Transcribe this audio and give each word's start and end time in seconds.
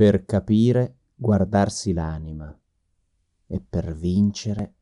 Per 0.00 0.24
capire, 0.24 0.94
guardarsi 1.14 1.92
l'anima 1.92 2.58
e 3.46 3.60
per 3.60 3.94
vincere, 3.94 4.72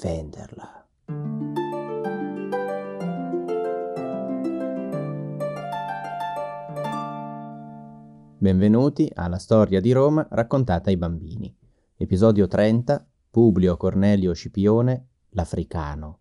venderla. 0.00 0.88
Benvenuti 8.38 9.10
alla 9.12 9.38
storia 9.38 9.80
di 9.80 9.90
Roma 9.90 10.28
raccontata 10.30 10.90
ai 10.90 10.96
bambini. 10.96 11.52
Episodio 11.96 12.46
30, 12.46 13.04
Publio 13.30 13.76
Cornelio 13.76 14.32
Scipione, 14.32 15.08
l'Africano. 15.30 16.20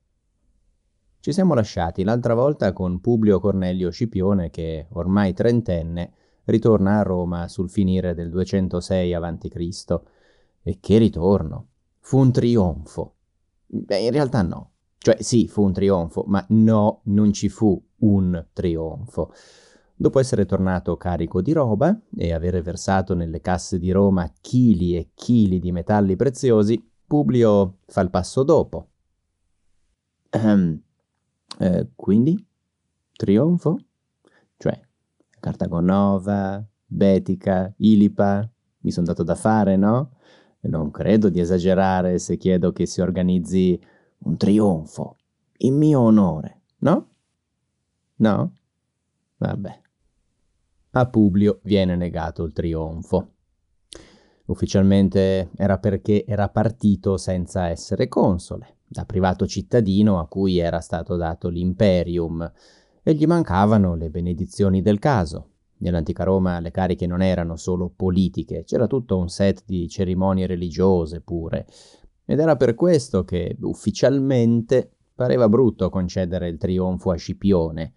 Ci 1.20 1.32
siamo 1.32 1.54
lasciati 1.54 2.04
l'altra 2.04 2.34
volta 2.34 2.74
con 2.74 3.02
Publio 3.02 3.40
Cornelio 3.40 3.92
Scipione 3.92 4.50
che, 4.50 4.88
ormai 4.94 5.34
trentenne, 5.34 6.14
ritorna 6.46 7.00
a 7.00 7.04
Roma 7.04 7.48
sul 7.48 7.70
finire 7.70 8.14
del 8.14 8.30
206 8.30 9.14
a.C. 9.14 10.02
E 10.64 10.78
che 10.80 10.98
ritorno! 10.98 11.68
Fu 12.00 12.20
un 12.20 12.32
trionfo. 12.32 13.16
Beh, 13.68 14.00
in 14.00 14.12
realtà 14.12 14.42
no. 14.42 14.72
Cioè 14.98 15.22
sì, 15.22 15.48
fu 15.48 15.64
un 15.64 15.74
trionfo, 15.74 16.24
ma 16.28 16.46
no, 16.50 17.02
non 17.06 17.34
ci 17.34 17.50
fu 17.50 17.82
un 18.00 18.46
trionfo. 18.54 19.34
Dopo 19.96 20.20
essere 20.20 20.46
tornato 20.46 20.98
carico 20.98 21.42
di 21.42 21.54
roba 21.54 21.96
e 22.16 22.34
avere 22.34 22.62
versato 22.62 23.14
nelle 23.14 23.40
casse 23.40 23.78
di 23.78 23.92
Roma 23.92 24.32
chili 24.42 24.96
e 24.96 25.12
chili 25.14 25.60
di 25.60 25.72
metalli 25.72 26.16
preziosi, 26.16 26.84
Publio 27.06 27.80
fa 27.88 28.02
il 28.02 28.10
passo 28.10 28.44
dopo. 28.44 28.88
Ehm, 30.30 30.82
eh, 31.60 31.90
quindi? 31.94 32.48
Trionfo? 33.12 33.78
Cioè, 34.58 34.88
Cartagonova, 35.42 36.66
Betica, 36.86 37.74
Ilipa, 37.78 38.50
mi 38.80 38.92
sono 38.92 39.08
dato 39.08 39.24
da 39.24 39.36
fare, 39.36 39.76
no? 39.76 40.12
Non 40.62 40.92
credo 40.92 41.28
di 41.28 41.42
esagerare 41.42 42.20
se 42.20 42.38
chiedo 42.38 42.72
che 42.72 42.86
si 42.86 43.02
organizzi 43.02 43.78
un 44.20 44.38
trionfo 44.38 45.18
in 45.58 45.76
mio 45.76 46.00
onore, 46.00 46.62
no? 46.78 47.10
No? 48.18 48.56
Vabbè. 49.38 49.82
A 50.92 51.08
Publio 51.08 51.60
viene 51.64 51.96
negato 51.96 52.44
il 52.44 52.54
trionfo. 52.54 53.34
Ufficialmente 54.46 55.50
era 55.56 55.80
perché 55.80 56.26
era 56.26 56.50
partito 56.50 57.18
senza 57.18 57.68
essere 57.68 58.08
console 58.08 58.76
da 58.92 59.06
privato 59.06 59.48
cittadino 59.48 60.20
a 60.20 60.28
cui 60.28 60.58
era 60.58 60.82
stato 60.82 61.16
dato 61.16 61.48
l'imperium, 61.48 62.52
e 63.04 63.14
gli 63.14 63.26
mancavano 63.26 63.96
le 63.96 64.10
benedizioni 64.10 64.82
del 64.82 65.00
caso. 65.00 65.48
Nell'antica 65.78 66.24
Roma 66.24 66.60
le 66.60 66.72
cariche 66.72 67.08
non 67.08 67.22
erano 67.22 67.56
solo 67.56 67.90
politiche, 67.90 68.64
c'era 68.64 68.86
tutto 68.86 69.18
un 69.18 69.30
set 69.30 69.64
di 69.66 69.90
cerimonie 69.90 70.46
religiose 70.46 71.22
pure, 71.22 71.66
ed 72.26 72.40
era 72.40 72.56
per 72.56 72.76
questo 72.76 73.24
che 73.24 73.58
ufficialmente 73.62 74.92
pareva 75.16 75.50
brutto 75.50 75.90
concedere 75.90 76.48
il 76.48 76.58
trionfo 76.58 77.12
a 77.12 77.16
Scipione. 77.16 77.94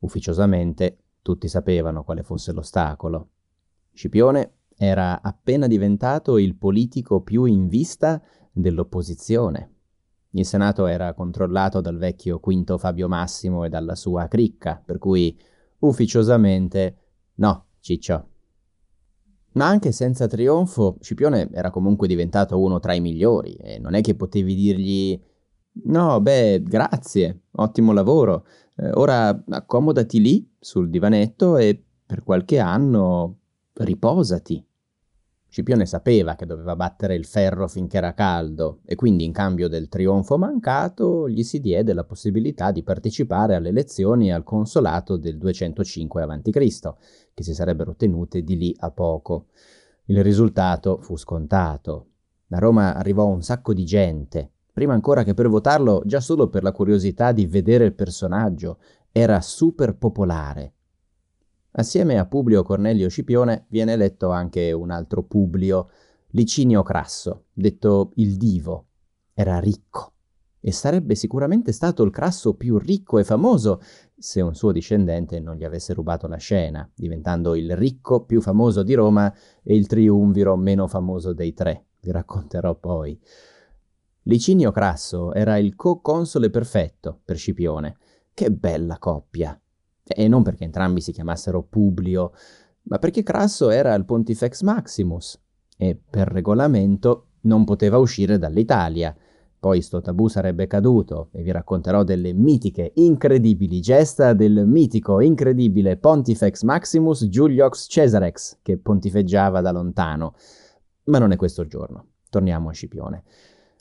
Ufficiosamente 0.00 0.98
tutti 1.22 1.48
sapevano 1.48 2.04
quale 2.04 2.22
fosse 2.22 2.52
l'ostacolo. 2.52 3.28
Scipione 3.92 4.52
era 4.76 5.22
appena 5.22 5.68
diventato 5.68 6.36
il 6.36 6.56
politico 6.56 7.22
più 7.22 7.44
in 7.44 7.68
vista 7.68 8.20
dell'opposizione. 8.52 9.73
Il 10.36 10.44
Senato 10.44 10.86
era 10.86 11.14
controllato 11.14 11.80
dal 11.80 11.96
vecchio 11.96 12.40
Quinto 12.40 12.76
Fabio 12.76 13.06
Massimo 13.06 13.64
e 13.64 13.68
dalla 13.68 13.94
sua 13.94 14.26
cricca, 14.26 14.82
per 14.84 14.98
cui 14.98 15.36
ufficiosamente 15.80 16.96
no, 17.34 17.66
ciccio. 17.78 18.28
Ma 19.52 19.68
anche 19.68 19.92
senza 19.92 20.26
trionfo, 20.26 20.96
Scipione 21.00 21.50
era 21.52 21.70
comunque 21.70 22.08
diventato 22.08 22.60
uno 22.60 22.80
tra 22.80 22.94
i 22.94 23.00
migliori 23.00 23.52
e 23.54 23.78
non 23.78 23.94
è 23.94 24.00
che 24.00 24.16
potevi 24.16 24.56
dirgli 24.56 25.22
no, 25.84 26.20
beh, 26.20 26.62
grazie, 26.64 27.42
ottimo 27.52 27.92
lavoro, 27.92 28.44
eh, 28.76 28.90
ora 28.94 29.44
accomodati 29.48 30.20
lì 30.20 30.52
sul 30.58 30.90
divanetto 30.90 31.56
e 31.56 31.80
per 32.04 32.24
qualche 32.24 32.58
anno 32.58 33.38
riposati. 33.74 34.66
Scipione 35.54 35.86
sapeva 35.86 36.34
che 36.34 36.46
doveva 36.46 36.74
battere 36.74 37.14
il 37.14 37.24
ferro 37.24 37.68
finché 37.68 37.98
era 37.98 38.12
caldo 38.12 38.80
e 38.84 38.96
quindi 38.96 39.22
in 39.22 39.30
cambio 39.30 39.68
del 39.68 39.88
trionfo 39.88 40.36
mancato 40.36 41.28
gli 41.28 41.44
si 41.44 41.60
diede 41.60 41.92
la 41.92 42.02
possibilità 42.02 42.72
di 42.72 42.82
partecipare 42.82 43.54
alle 43.54 43.68
elezioni 43.68 44.32
al 44.32 44.42
consolato 44.42 45.16
del 45.16 45.38
205 45.38 46.22
a.C., 46.24 46.80
che 47.32 47.42
si 47.44 47.54
sarebbero 47.54 47.94
tenute 47.94 48.42
di 48.42 48.56
lì 48.56 48.74
a 48.80 48.90
poco. 48.90 49.46
Il 50.06 50.24
risultato 50.24 50.98
fu 51.00 51.16
scontato. 51.16 52.08
A 52.48 52.58
Roma 52.58 52.96
arrivò 52.96 53.26
un 53.26 53.42
sacco 53.42 53.72
di 53.72 53.84
gente, 53.84 54.50
prima 54.72 54.92
ancora 54.94 55.22
che 55.22 55.34
per 55.34 55.48
votarlo, 55.48 56.02
già 56.04 56.18
solo 56.18 56.48
per 56.48 56.64
la 56.64 56.72
curiosità 56.72 57.30
di 57.30 57.46
vedere 57.46 57.84
il 57.84 57.94
personaggio, 57.94 58.78
era 59.12 59.40
super 59.40 59.96
popolare 59.96 60.72
Assieme 61.76 62.18
a 62.18 62.26
Publio 62.26 62.62
Cornelio 62.62 63.08
Scipione 63.08 63.66
viene 63.68 63.94
eletto 63.94 64.30
anche 64.30 64.70
un 64.70 64.92
altro 64.92 65.24
Publio, 65.24 65.88
Licinio 66.28 66.84
Crasso, 66.84 67.46
detto 67.52 68.12
il 68.14 68.36
Divo. 68.36 68.86
Era 69.34 69.58
ricco 69.58 70.12
e 70.60 70.70
sarebbe 70.70 71.16
sicuramente 71.16 71.72
stato 71.72 72.04
il 72.04 72.12
Crasso 72.12 72.54
più 72.54 72.78
ricco 72.78 73.18
e 73.18 73.24
famoso 73.24 73.80
se 74.16 74.40
un 74.40 74.54
suo 74.54 74.70
discendente 74.70 75.40
non 75.40 75.56
gli 75.56 75.64
avesse 75.64 75.94
rubato 75.94 76.28
la 76.28 76.36
scena, 76.36 76.88
diventando 76.94 77.56
il 77.56 77.76
ricco 77.76 78.24
più 78.24 78.40
famoso 78.40 78.84
di 78.84 78.94
Roma 78.94 79.34
e 79.64 79.74
il 79.74 79.88
triumviro 79.88 80.54
meno 80.54 80.86
famoso 80.86 81.32
dei 81.32 81.54
tre. 81.54 81.86
Vi 82.00 82.12
racconterò 82.12 82.76
poi. 82.76 83.20
Licinio 84.22 84.70
Crasso 84.70 85.34
era 85.34 85.56
il 85.56 85.74
co-console 85.74 86.50
perfetto 86.50 87.20
per 87.24 87.36
Scipione. 87.36 87.96
Che 88.32 88.52
bella 88.52 88.98
coppia! 88.98 89.58
E 90.06 90.28
non 90.28 90.42
perché 90.42 90.64
entrambi 90.64 91.00
si 91.00 91.12
chiamassero 91.12 91.62
Publio, 91.62 92.32
ma 92.82 92.98
perché 92.98 93.22
Crasso 93.22 93.70
era 93.70 93.94
il 93.94 94.04
Pontifex 94.04 94.62
Maximus 94.62 95.40
e 95.76 95.98
per 96.08 96.28
regolamento 96.28 97.28
non 97.42 97.64
poteva 97.64 97.98
uscire 97.98 98.38
dall'Italia. 98.38 99.16
Poi 99.58 99.80
sto 99.80 100.02
tabù 100.02 100.28
sarebbe 100.28 100.66
caduto 100.66 101.30
e 101.32 101.42
vi 101.42 101.50
racconterò 101.50 102.04
delle 102.04 102.34
mitiche, 102.34 102.92
incredibili 102.96 103.80
gesta 103.80 104.34
del 104.34 104.66
mitico, 104.66 105.20
incredibile 105.20 105.96
Pontifex 105.96 106.62
Maximus 106.64 107.26
Giuliox 107.28 107.86
Cesarex 107.88 108.58
che 108.60 108.76
pontifeggiava 108.76 109.62
da 109.62 109.72
lontano. 109.72 110.34
Ma 111.04 111.18
non 111.18 111.32
è 111.32 111.36
questo 111.36 111.62
il 111.62 111.68
giorno. 111.68 112.08
Torniamo 112.28 112.68
a 112.68 112.72
Scipione. 112.72 113.24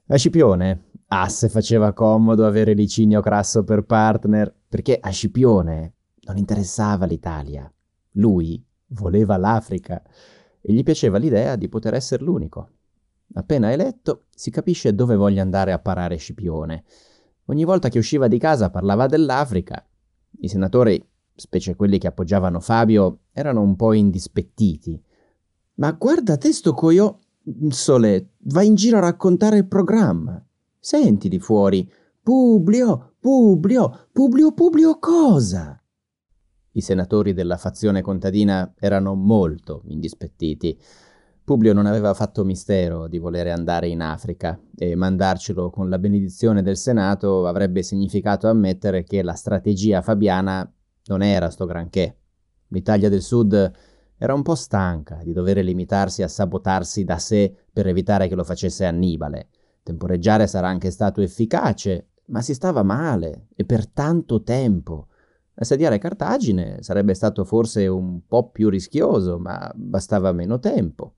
A 0.07 0.15
Scipione, 0.15 0.91
ah 1.07 1.27
se 1.27 1.49
faceva 1.49 1.91
comodo 1.91 2.45
avere 2.45 2.73
Licinio 2.73 3.19
Crasso 3.19 3.65
per 3.65 3.83
partner, 3.83 4.53
perché 4.69 4.97
a 5.01 5.09
Scipione 5.09 5.95
non 6.25 6.37
interessava 6.37 7.05
l'Italia. 7.05 7.71
Lui 8.13 8.63
voleva 8.87 9.37
l'Africa 9.37 10.01
e 10.61 10.73
gli 10.73 10.83
piaceva 10.83 11.17
l'idea 11.17 11.55
di 11.55 11.67
poter 11.69 11.93
essere 11.93 12.23
l'unico. 12.23 12.69
Appena 13.33 13.71
eletto, 13.71 14.25
si 14.29 14.51
capisce 14.51 14.93
dove 14.93 15.15
voglia 15.15 15.41
andare 15.41 15.71
a 15.71 15.79
parare 15.79 16.17
Scipione. 16.17 16.83
Ogni 17.45 17.65
volta 17.65 17.89
che 17.89 17.97
usciva 17.97 18.27
di 18.27 18.37
casa 18.37 18.69
parlava 18.69 19.07
dell'Africa. 19.07 19.85
I 20.39 20.47
senatori, 20.47 21.03
specie 21.35 21.75
quelli 21.75 21.97
che 21.97 22.07
appoggiavano 22.07 22.59
Fabio, 22.59 23.19
erano 23.31 23.61
un 23.61 23.75
po' 23.75 23.93
indispettiti. 23.93 25.01
Ma 25.75 25.91
guarda 25.91 26.37
te 26.37 26.51
sto 26.51 26.73
coio... 26.73 27.19
Sole, 27.69 28.35
vai 28.43 28.67
in 28.67 28.75
giro 28.75 28.95
a 28.95 29.01
raccontare 29.01 29.57
il 29.57 29.67
programma. 29.67 30.41
Senti 30.79 31.27
di 31.27 31.39
fuori. 31.39 31.91
Publio, 32.21 33.15
Publio, 33.19 34.07
Publio, 34.13 34.53
Publio 34.53 34.97
cosa? 34.97 35.82
I 36.75 36.81
senatori 36.81 37.33
della 37.33 37.57
fazione 37.57 38.01
contadina 38.01 38.73
erano 38.79 39.15
molto 39.15 39.83
indispettiti. 39.85 40.77
Publio 41.43 41.73
non 41.73 41.85
aveva 41.85 42.13
fatto 42.13 42.43
mistero 42.43 43.07
di 43.07 43.19
volere 43.19 43.51
andare 43.51 43.87
in 43.89 44.01
Africa 44.01 44.59
e 44.75 44.95
mandarcelo 44.95 45.69
con 45.69 45.89
la 45.89 45.99
benedizione 45.99 46.61
del 46.61 46.77
Senato 46.77 47.45
avrebbe 47.45 47.83
significato 47.83 48.47
ammettere 48.47 49.03
che 49.03 49.21
la 49.21 49.33
strategia 49.33 50.01
fabiana 50.01 50.71
non 51.05 51.21
era 51.21 51.49
sto 51.49 51.65
granché. 51.65 52.17
L'Italia 52.69 53.09
del 53.09 53.21
Sud 53.21 53.71
era 54.17 54.33
un 54.33 54.41
po' 54.41 54.55
stanca 54.55 55.19
di 55.21 55.33
dover 55.33 55.57
limitarsi 55.63 56.23
a 56.23 56.27
sabotarsi 56.27 57.03
da 57.03 57.17
sé 57.17 57.53
per 57.71 57.87
evitare 57.87 58.27
che 58.27 58.35
lo 58.35 58.43
facesse 58.43 58.85
Annibale. 58.85 59.49
Temporeggiare 59.83 60.47
sarà 60.47 60.69
anche 60.69 60.91
stato 60.91 61.19
efficace, 61.21 62.07
ma 62.27 62.41
si 62.41 62.53
stava 62.53 62.83
male 62.83 63.47
e 63.53 63.65
per 63.65 63.85
tanto 63.85 64.41
tempo. 64.41 65.09
Assediare 65.55 65.99
Cartagine 65.99 66.81
sarebbe 66.81 67.13
stato 67.13 67.45
forse 67.45 67.85
un 67.87 68.25
po' 68.27 68.49
più 68.49 68.69
rischioso, 68.69 69.37
ma 69.37 69.71
bastava 69.75 70.31
meno 70.31 70.59
tempo. 70.59 71.13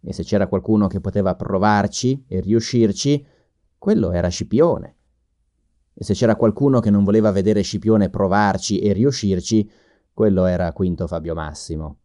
E 0.00 0.12
se 0.12 0.24
c'era 0.24 0.48
qualcuno 0.48 0.88
che 0.88 1.00
poteva 1.00 1.34
provarci 1.36 2.24
e 2.26 2.40
riuscirci, 2.40 3.24
quello 3.78 4.10
era 4.10 4.28
Scipione. 4.28 4.96
E 5.94 6.04
se 6.04 6.14
c'era 6.14 6.36
qualcuno 6.36 6.80
che 6.80 6.90
non 6.90 7.04
voleva 7.04 7.30
vedere 7.30 7.62
Scipione 7.62 8.10
provarci 8.10 8.78
e 8.78 8.92
riuscirci, 8.92 9.70
quello 10.12 10.46
era 10.46 10.72
Quinto 10.72 11.06
Fabio 11.06 11.34
Massimo. 11.34 11.98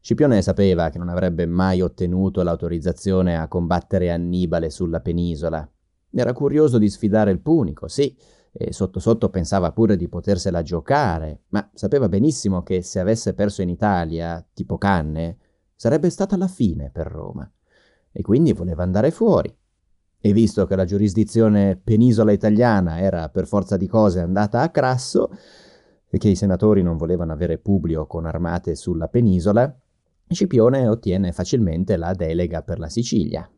Scipione 0.00 0.42
sapeva 0.42 0.90
che 0.90 0.98
non 0.98 1.08
avrebbe 1.08 1.46
mai 1.46 1.80
ottenuto 1.80 2.42
l'autorizzazione 2.42 3.38
a 3.38 3.48
combattere 3.48 4.10
Annibale 4.10 4.68
sulla 4.68 5.00
penisola. 5.00 5.66
Era 6.10 6.32
curioso 6.32 6.76
di 6.76 6.90
sfidare 6.90 7.30
il 7.30 7.40
Punico, 7.40 7.88
sì, 7.88 8.14
e 8.52 8.72
sotto 8.72 9.00
sotto 9.00 9.30
pensava 9.30 9.72
pure 9.72 9.96
di 9.96 10.08
potersela 10.08 10.62
giocare, 10.62 11.44
ma 11.48 11.70
sapeva 11.72 12.08
benissimo 12.08 12.62
che 12.62 12.82
se 12.82 13.00
avesse 13.00 13.32
perso 13.32 13.62
in 13.62 13.70
Italia, 13.70 14.46
tipo 14.52 14.76
Canne, 14.76 15.38
sarebbe 15.74 16.10
stata 16.10 16.36
la 16.36 16.48
fine 16.48 16.90
per 16.90 17.06
Roma. 17.06 17.50
E 18.12 18.20
quindi 18.20 18.52
voleva 18.52 18.82
andare 18.82 19.10
fuori. 19.10 19.54
E 20.24 20.32
visto 20.32 20.66
che 20.66 20.76
la 20.76 20.84
giurisdizione 20.84 21.80
penisola 21.82 22.30
italiana 22.30 23.00
era 23.00 23.28
per 23.30 23.46
forza 23.46 23.76
di 23.76 23.88
cose 23.88 24.20
andata 24.20 24.60
a 24.60 24.68
crasso, 24.68 25.30
e 26.08 26.18
che 26.18 26.28
i 26.28 26.36
senatori 26.36 26.82
non 26.82 26.98
volevano 26.98 27.32
avere 27.32 27.56
Publio 27.56 28.06
con 28.06 28.26
armate 28.26 28.74
sulla 28.74 29.08
penisola, 29.08 29.74
Scipione 30.28 30.88
ottiene 30.88 31.32
facilmente 31.32 31.96
la 31.96 32.14
delega 32.14 32.62
per 32.62 32.78
la 32.78 32.88
Sicilia, 32.88 33.48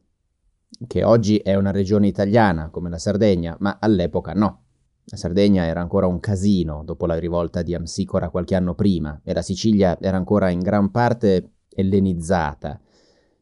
che 0.87 1.05
oggi 1.05 1.39
è 1.39 1.55
una 1.55 1.71
regione 1.71 2.07
italiana 2.07 2.71
come 2.71 2.91
la 2.91 2.99
Sardegna, 2.99 3.57
ma 3.61 3.79
all'epoca 3.81 4.33
no. 4.33 4.64
La 5.07 5.17
Sardegna 5.19 5.65
era 5.65 5.81
ancora 5.81 6.07
un 6.07 6.19
casino 6.19 6.83
dopo 6.83 7.05
la 7.05 7.19
rivolta 7.19 7.61
di 7.61 7.75
Amsicora 7.75 8.31
qualche 8.31 8.55
anno 8.55 8.75
prima 8.75 9.21
e 9.23 9.35
la 9.35 9.43
Sicilia 9.43 9.99
era 10.01 10.17
ancora 10.17 10.49
in 10.49 10.61
gran 10.61 10.91
parte 10.91 11.51
ellenizzata. 11.69 12.81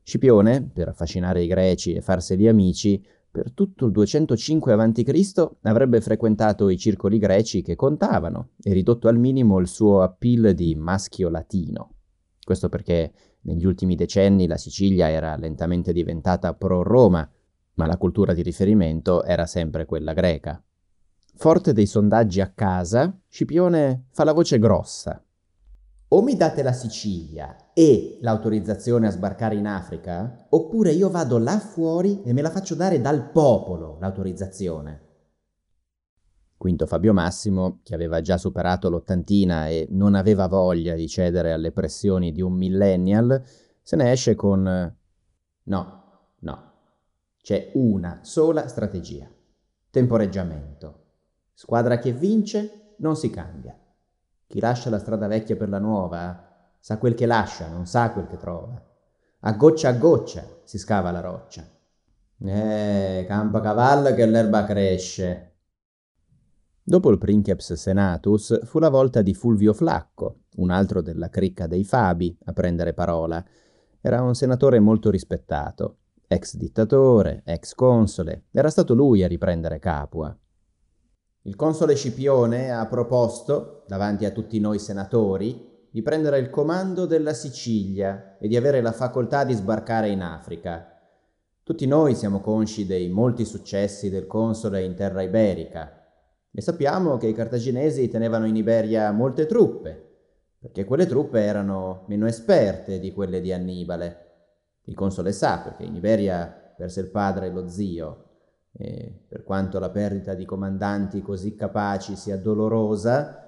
Scipione, 0.03 0.69
per 0.73 0.89
affascinare 0.89 1.43
i 1.43 1.47
greci 1.47 1.93
e 1.93 2.01
farseli 2.01 2.49
amici, 2.49 3.01
per 3.31 3.53
tutto 3.53 3.87
il 3.87 3.93
205 3.93 4.73
a.C. 4.73 5.51
avrebbe 5.63 6.01
frequentato 6.01 6.69
i 6.69 6.77
circoli 6.77 7.19
greci 7.19 7.63
che 7.63 7.77
contavano 7.77 8.51
e 8.61 8.73
ridotto 8.73 9.07
al 9.07 9.19
minimo 9.19 9.59
il 9.61 9.69
suo 9.69 10.03
appeal 10.03 10.55
di 10.55 10.75
maschio 10.75 11.29
latino. 11.29 11.95
Questo 12.45 12.69
perché 12.69 13.13
negli 13.43 13.65
ultimi 13.65 13.95
decenni 13.95 14.49
la 14.49 14.57
Sicilia 14.57 15.09
era 15.09 15.37
lentamente 15.37 15.93
diventata 15.93 16.55
pro-Roma, 16.55 17.31
ma 17.75 17.87
la 17.87 17.97
cultura 17.97 18.35
di 18.35 18.43
riferimento 18.43 19.23
era 19.23 19.47
sempre 19.47 19.87
quella 19.87 20.13
greca. 20.13 20.63
Forte 21.35 21.73
dei 21.73 21.87
sondaggi 21.87 22.41
a 22.41 22.53
casa, 22.55 23.19
Scipione 23.29 24.07
fa 24.11 24.23
la 24.25 24.33
voce 24.33 24.59
grossa. 24.59 25.23
O 26.09 26.23
mi 26.23 26.37
date 26.37 26.63
la 26.63 26.73
Sicilia 26.73 27.73
e 27.73 28.19
l'autorizzazione 28.21 29.07
a 29.07 29.11
sbarcare 29.11 29.57
in 29.57 29.67
Africa, 29.67 30.47
oppure 30.51 30.93
io 30.93 31.11
vado 31.11 31.39
là 31.39 31.59
fuori 31.59 32.23
e 32.23 32.33
me 32.33 32.43
la 32.43 32.51
faccio 32.51 32.75
dare 32.75 33.01
dal 33.01 33.31
popolo 33.31 33.97
l'autorizzazione. 33.99 35.01
Quinto 36.59 36.87
Fabio 36.87 37.13
Massimo, 37.13 37.81
che 37.83 37.95
aveva 37.95 38.21
già 38.21 38.37
superato 38.37 38.89
l'ottantina 38.89 39.69
e 39.69 39.89
non 39.91 40.15
aveva 40.15 40.47
voglia 40.47 40.95
di 40.95 41.09
cedere 41.09 41.51
alle 41.51 41.73
pressioni 41.73 42.31
di 42.31 42.41
un 42.41 42.53
millennial, 42.53 43.43
se 43.83 43.97
ne 43.97 44.13
esce 44.13 44.37
con 44.37 44.63
no, 45.63 46.03
no. 46.39 46.73
C'è 47.43 47.73
una 47.75 48.21
sola 48.23 48.69
strategia. 48.69 49.29
Temporeggiamento. 49.91 51.02
Squadra 51.53 51.99
che 51.99 52.13
vince 52.13 52.95
non 52.99 53.17
si 53.17 53.31
cambia. 53.31 53.77
Chi 54.47 54.61
lascia 54.61 54.91
la 54.91 54.99
strada 54.99 55.27
vecchia 55.27 55.57
per 55.57 55.69
la 55.69 55.79
nuova 55.79 56.75
sa 56.79 56.99
quel 56.99 57.15
che 57.15 57.27
lascia, 57.27 57.69
non 57.69 57.87
sa 57.87 58.11
quel 58.11 58.27
che 58.27 58.37
trova. 58.37 58.81
A 59.41 59.53
goccia 59.53 59.89
a 59.89 59.93
goccia 59.93 60.45
si 60.65 60.79
scava 60.79 61.11
la 61.11 61.21
roccia. 61.21 61.65
Eh, 62.39 63.25
campa 63.27 63.61
cavallo 63.61 64.15
che 64.15 64.27
l'erba 64.27 64.65
cresce, 64.65 65.53
Dopo 66.85 67.11
il 67.11 67.19
princeps 67.19 67.75
senatus 67.75 68.67
fu 68.67 68.81
la 68.81 68.89
volta 68.89 69.23
di 69.23 69.35
Fulvio 69.35 69.73
Flacco, 69.73 70.41
un 70.57 70.71
altro 70.71 71.01
della 71.01 71.29
cricca 71.29 71.69
dei 71.69 71.85
Fabi, 71.85 72.37
a 72.47 72.53
prendere 72.53 72.93
parola. 72.93 73.43
Era 74.01 74.21
un 74.21 74.35
senatore 74.35 74.81
molto 74.81 75.09
rispettato, 75.09 75.99
ex 76.27 76.57
dittatore, 76.57 77.43
ex 77.45 77.75
console, 77.75 78.47
era 78.51 78.69
stato 78.69 78.95
lui 78.95 79.23
a 79.23 79.29
riprendere 79.29 79.79
Capua. 79.79 80.37
Il 81.45 81.57
console 81.57 81.97
Scipione 81.97 82.71
ha 82.71 82.87
proposto, 82.87 83.83
davanti 83.89 84.25
a 84.25 84.31
tutti 84.31 84.61
noi 84.61 84.79
senatori, 84.79 85.89
di 85.91 86.01
prendere 86.01 86.39
il 86.39 86.51
comando 86.51 87.05
della 87.05 87.35
Sicilia 87.35 88.37
e 88.39 88.47
di 88.47 88.57
avere 88.57 88.81
la 88.81 88.93
facoltà 88.93 89.43
di 89.43 89.53
sbarcare 89.53 90.09
in 90.09 90.23
Africa. 90.23 91.01
Tutti 91.65 91.85
noi 91.87 92.15
siamo 92.15 92.41
consci 92.41 92.87
dei 92.87 93.09
molti 93.09 93.45
successi 93.45 94.09
del 94.09 94.29
console 94.29 94.85
in 94.85 94.95
terra 94.95 95.23
iberica, 95.23 96.07
e 96.53 96.61
sappiamo 96.61 97.17
che 97.17 97.27
i 97.27 97.35
cartaginesi 97.35 98.09
tenevano 98.09 98.47
in 98.47 98.55
Iberia 98.55 99.11
molte 99.11 99.47
truppe, 99.47 100.11
perché 100.61 100.85
quelle 100.85 101.07
truppe 101.07 101.41
erano 101.41 102.05
meno 102.07 102.29
esperte 102.29 103.01
di 103.01 103.13
quelle 103.13 103.41
di 103.41 103.53
Annibale. 103.53 104.19
Il 104.85 104.95
console 104.95 105.33
sa 105.33 105.59
perché 105.59 105.83
in 105.83 105.97
Iberia 105.97 106.47
perse 106.77 107.01
il 107.01 107.11
padre 107.11 107.47
e 107.47 107.51
lo 107.51 107.69
zio, 107.69 108.27
e 108.73 109.25
per 109.29 109.45
quanto 109.45 109.79
la 109.79 109.91
perdita 109.91 110.35
di 110.35 110.45
comandanti 110.45 111.21
così 111.23 111.55
capaci 111.55 112.17
sia 112.17 112.39
dolorosa, 112.39 113.39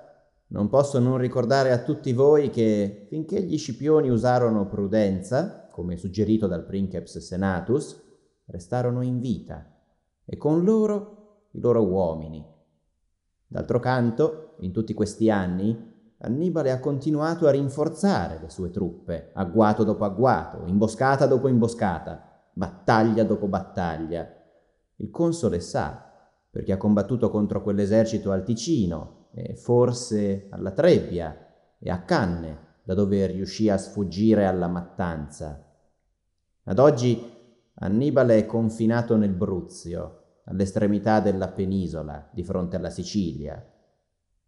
non 0.48 0.68
posso 0.68 0.98
non 0.98 1.18
ricordare 1.18 1.72
a 1.72 1.82
tutti 1.82 2.12
voi 2.12 2.50
che 2.50 3.06
finché 3.08 3.42
gli 3.42 3.58
scipioni 3.58 4.10
usarono 4.10 4.66
prudenza, 4.66 5.68
come 5.70 5.96
suggerito 5.96 6.46
dal 6.46 6.64
princeps 6.64 7.18
senatus, 7.18 8.00
restarono 8.46 9.02
in 9.02 9.20
vita, 9.20 9.66
e 10.24 10.36
con 10.36 10.62
loro 10.62 11.48
i 11.52 11.60
loro 11.60 11.82
uomini, 11.84 12.52
D'altro 13.54 13.78
canto, 13.78 14.56
in 14.60 14.72
tutti 14.72 14.94
questi 14.94 15.30
anni, 15.30 15.92
Annibale 16.18 16.72
ha 16.72 16.80
continuato 16.80 17.46
a 17.46 17.52
rinforzare 17.52 18.40
le 18.40 18.48
sue 18.48 18.70
truppe, 18.70 19.30
agguato 19.34 19.84
dopo 19.84 20.04
agguato, 20.04 20.64
imboscata 20.66 21.26
dopo 21.26 21.46
imboscata, 21.46 22.48
battaglia 22.52 23.22
dopo 23.22 23.46
battaglia. 23.46 24.28
Il 25.04 25.10
console 25.10 25.60
sa, 25.60 26.10
perché 26.50 26.72
ha 26.72 26.78
combattuto 26.78 27.28
contro 27.28 27.62
quell'esercito 27.62 28.32
al 28.32 28.42
Ticino, 28.42 29.26
e 29.34 29.54
forse 29.54 30.46
alla 30.48 30.70
Trebbia 30.70 31.36
e 31.78 31.90
a 31.90 32.04
Canne, 32.04 32.58
da 32.84 32.94
dove 32.94 33.26
riuscì 33.26 33.68
a 33.68 33.76
sfuggire 33.76 34.46
alla 34.46 34.66
mattanza. 34.66 35.62
Ad 36.64 36.78
oggi 36.78 37.32
Annibale 37.74 38.38
è 38.38 38.46
confinato 38.46 39.16
nel 39.16 39.34
Bruzio, 39.34 40.22
all'estremità 40.44 41.20
della 41.20 41.48
penisola, 41.48 42.30
di 42.32 42.42
fronte 42.42 42.76
alla 42.76 42.90
Sicilia. 42.90 43.62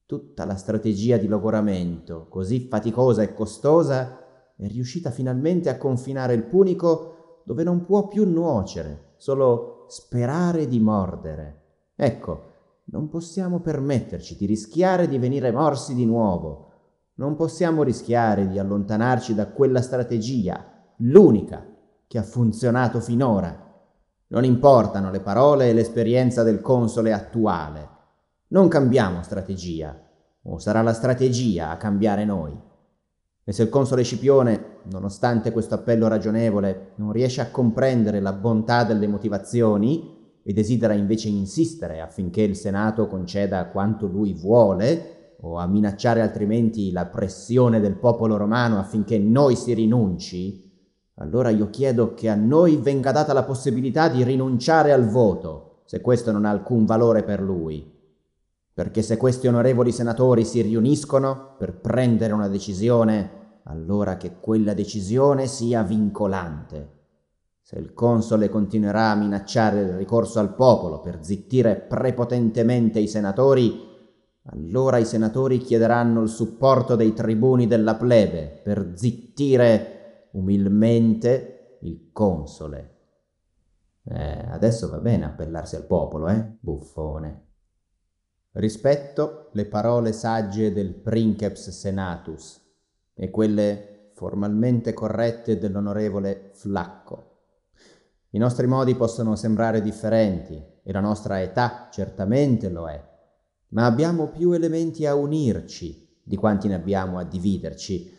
Tutta 0.06 0.46
la 0.46 0.56
strategia 0.56 1.18
di 1.18 1.26
logoramento, 1.26 2.28
così 2.30 2.66
faticosa 2.68 3.20
e 3.20 3.34
costosa, 3.34 4.20
è 4.56 4.66
riuscita 4.68 5.10
finalmente 5.10 5.68
a 5.68 5.76
confinare 5.76 6.32
il 6.32 6.44
Punico 6.44 7.42
dove 7.44 7.62
non 7.62 7.84
può 7.84 8.08
più 8.08 8.26
nuocere, 8.26 9.12
solo 9.16 9.75
sperare 9.88 10.66
di 10.66 10.80
mordere. 10.80 11.62
Ecco, 11.94 12.52
non 12.86 13.08
possiamo 13.08 13.60
permetterci 13.60 14.36
di 14.36 14.46
rischiare 14.46 15.08
di 15.08 15.18
venire 15.18 15.50
morsi 15.50 15.94
di 15.94 16.04
nuovo. 16.04 16.64
Non 17.14 17.34
possiamo 17.34 17.82
rischiare 17.82 18.48
di 18.48 18.58
allontanarci 18.58 19.34
da 19.34 19.48
quella 19.48 19.80
strategia, 19.80 20.64
l'unica 20.98 21.64
che 22.06 22.18
ha 22.18 22.22
funzionato 22.22 23.00
finora. 23.00 23.64
Non 24.28 24.44
importano 24.44 25.10
le 25.10 25.20
parole 25.20 25.68
e 25.68 25.72
l'esperienza 25.72 26.42
del 26.42 26.60
console 26.60 27.12
attuale. 27.12 27.88
Non 28.48 28.68
cambiamo 28.68 29.22
strategia, 29.22 29.98
o 30.42 30.58
sarà 30.58 30.82
la 30.82 30.92
strategia 30.92 31.70
a 31.70 31.76
cambiare 31.76 32.24
noi. 32.24 32.56
E 33.48 33.52
se 33.52 33.62
il 33.62 33.68
console 33.68 34.02
Scipione, 34.02 34.78
nonostante 34.90 35.52
questo 35.52 35.76
appello 35.76 36.08
ragionevole, 36.08 36.94
non 36.96 37.12
riesce 37.12 37.40
a 37.40 37.48
comprendere 37.52 38.18
la 38.18 38.32
bontà 38.32 38.82
delle 38.82 39.06
motivazioni 39.06 40.40
e 40.42 40.52
desidera 40.52 40.94
invece 40.94 41.28
insistere 41.28 42.00
affinché 42.00 42.42
il 42.42 42.56
Senato 42.56 43.06
conceda 43.06 43.66
quanto 43.66 44.08
lui 44.08 44.32
vuole, 44.32 45.34
o 45.42 45.58
a 45.58 45.66
minacciare 45.68 46.22
altrimenti 46.22 46.90
la 46.90 47.06
pressione 47.06 47.78
del 47.78 47.94
popolo 47.94 48.36
romano 48.36 48.80
affinché 48.80 49.16
noi 49.16 49.54
si 49.54 49.74
rinunci, 49.74 50.68
allora 51.18 51.50
io 51.50 51.70
chiedo 51.70 52.14
che 52.14 52.28
a 52.28 52.34
noi 52.34 52.78
venga 52.78 53.12
data 53.12 53.32
la 53.32 53.44
possibilità 53.44 54.08
di 54.08 54.24
rinunciare 54.24 54.90
al 54.90 55.06
voto, 55.06 55.82
se 55.84 56.00
questo 56.00 56.32
non 56.32 56.46
ha 56.46 56.50
alcun 56.50 56.84
valore 56.84 57.22
per 57.22 57.40
lui. 57.40 57.95
Perché 58.76 59.00
se 59.00 59.16
questi 59.16 59.46
onorevoli 59.46 59.90
senatori 59.90 60.44
si 60.44 60.60
riuniscono 60.60 61.54
per 61.56 61.80
prendere 61.80 62.34
una 62.34 62.46
decisione, 62.46 63.60
allora 63.62 64.18
che 64.18 64.36
quella 64.38 64.74
decisione 64.74 65.46
sia 65.46 65.82
vincolante. 65.82 66.90
Se 67.62 67.78
il 67.78 67.94
console 67.94 68.50
continuerà 68.50 69.12
a 69.12 69.14
minacciare 69.14 69.80
il 69.80 69.96
ricorso 69.96 70.40
al 70.40 70.54
popolo 70.54 71.00
per 71.00 71.24
zittire 71.24 71.76
prepotentemente 71.76 72.98
i 72.98 73.08
senatori, 73.08 73.80
allora 74.42 74.98
i 74.98 75.06
senatori 75.06 75.56
chiederanno 75.56 76.20
il 76.20 76.28
supporto 76.28 76.96
dei 76.96 77.14
tribuni 77.14 77.66
della 77.66 77.94
plebe 77.94 78.60
per 78.62 78.92
zittire 78.94 80.28
umilmente 80.32 81.78
il 81.80 82.10
console. 82.12 82.90
Eh, 84.04 84.44
adesso 84.50 84.90
va 84.90 84.98
bene 84.98 85.24
appellarsi 85.24 85.76
al 85.76 85.86
popolo, 85.86 86.28
eh? 86.28 86.58
Buffone. 86.60 87.45
Rispetto 88.58 89.50
le 89.52 89.66
parole 89.66 90.14
sagge 90.14 90.72
del 90.72 90.94
princeps 90.94 91.68
senatus 91.68 92.58
e 93.12 93.30
quelle 93.30 94.12
formalmente 94.14 94.94
corrette 94.94 95.58
dell'onorevole 95.58 96.52
Flacco. 96.54 97.40
I 98.30 98.38
nostri 98.38 98.66
modi 98.66 98.94
possono 98.94 99.36
sembrare 99.36 99.82
differenti 99.82 100.64
e 100.82 100.90
la 100.90 101.00
nostra 101.00 101.42
età 101.42 101.88
certamente 101.90 102.70
lo 102.70 102.88
è, 102.88 102.98
ma 103.68 103.84
abbiamo 103.84 104.28
più 104.28 104.52
elementi 104.52 105.04
a 105.04 105.14
unirci 105.14 106.20
di 106.22 106.36
quanti 106.36 106.66
ne 106.66 106.76
abbiamo 106.76 107.18
a 107.18 107.24
dividerci. 107.24 108.10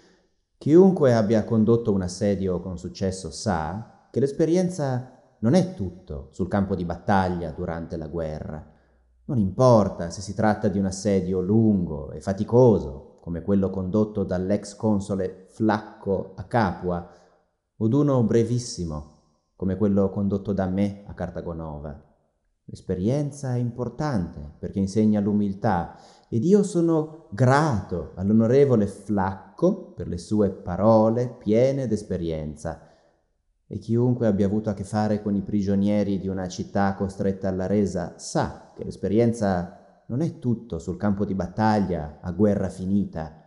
Chiunque 0.55 1.15
abbia 1.15 1.45
condotto 1.45 1.91
un 1.91 2.03
assedio 2.03 2.59
con 2.59 2.77
successo 2.77 3.31
sa 3.31 4.07
che 4.11 4.19
l'esperienza 4.19 5.13
non 5.39 5.55
è 5.55 5.73
tutto 5.73 6.27
sul 6.29 6.47
campo 6.47 6.75
di 6.75 6.85
battaglia 6.85 7.49
durante 7.49 7.97
la 7.97 8.07
guerra. 8.07 8.75
Non 9.27 9.39
importa 9.39 10.09
se 10.09 10.21
si 10.21 10.33
tratta 10.33 10.69
di 10.69 10.79
un 10.79 10.85
assedio 10.85 11.41
lungo 11.41 12.11
e 12.11 12.21
faticoso, 12.21 13.17
come 13.19 13.41
quello 13.41 13.69
condotto 13.69 14.23
dall'ex 14.23 14.73
console 14.75 15.47
Flacco 15.49 16.31
a 16.37 16.43
Capua, 16.45 17.09
o 17.75 17.87
d'uno 17.89 18.23
brevissimo, 18.23 19.15
come 19.57 19.75
quello 19.75 20.09
condotto 20.11 20.53
da 20.53 20.67
me 20.67 21.03
a 21.07 21.13
Cartagonova. 21.13 22.01
L'esperienza 22.69 23.53
è 23.53 23.57
importante 23.57 24.53
perché 24.59 24.79
insegna 24.79 25.19
l'umiltà 25.19 25.97
ed 26.29 26.45
io 26.45 26.63
sono 26.63 27.27
grato 27.31 28.13
all'onorevole 28.15 28.87
Flacco 28.87 29.91
per 29.91 30.07
le 30.07 30.17
sue 30.17 30.51
parole 30.51 31.35
piene 31.37 31.85
d'esperienza. 31.85 32.79
E 33.67 33.79
chiunque 33.79 34.27
abbia 34.27 34.45
avuto 34.45 34.69
a 34.69 34.73
che 34.73 34.85
fare 34.85 35.21
con 35.21 35.35
i 35.35 35.41
prigionieri 35.41 36.19
di 36.19 36.29
una 36.29 36.47
città 36.47 36.93
costretta 36.95 37.49
alla 37.49 37.67
resa 37.67 38.13
sa 38.17 38.71
che 38.73 38.85
l'esperienza 38.85 40.03
non 40.07 40.21
è 40.21 40.39
tutto 40.39 40.79
sul 40.79 40.95
campo 40.95 41.25
di 41.25 41.35
battaglia 41.35 42.19
a 42.21 42.31
guerra 42.31 42.69
finita. 42.69 43.43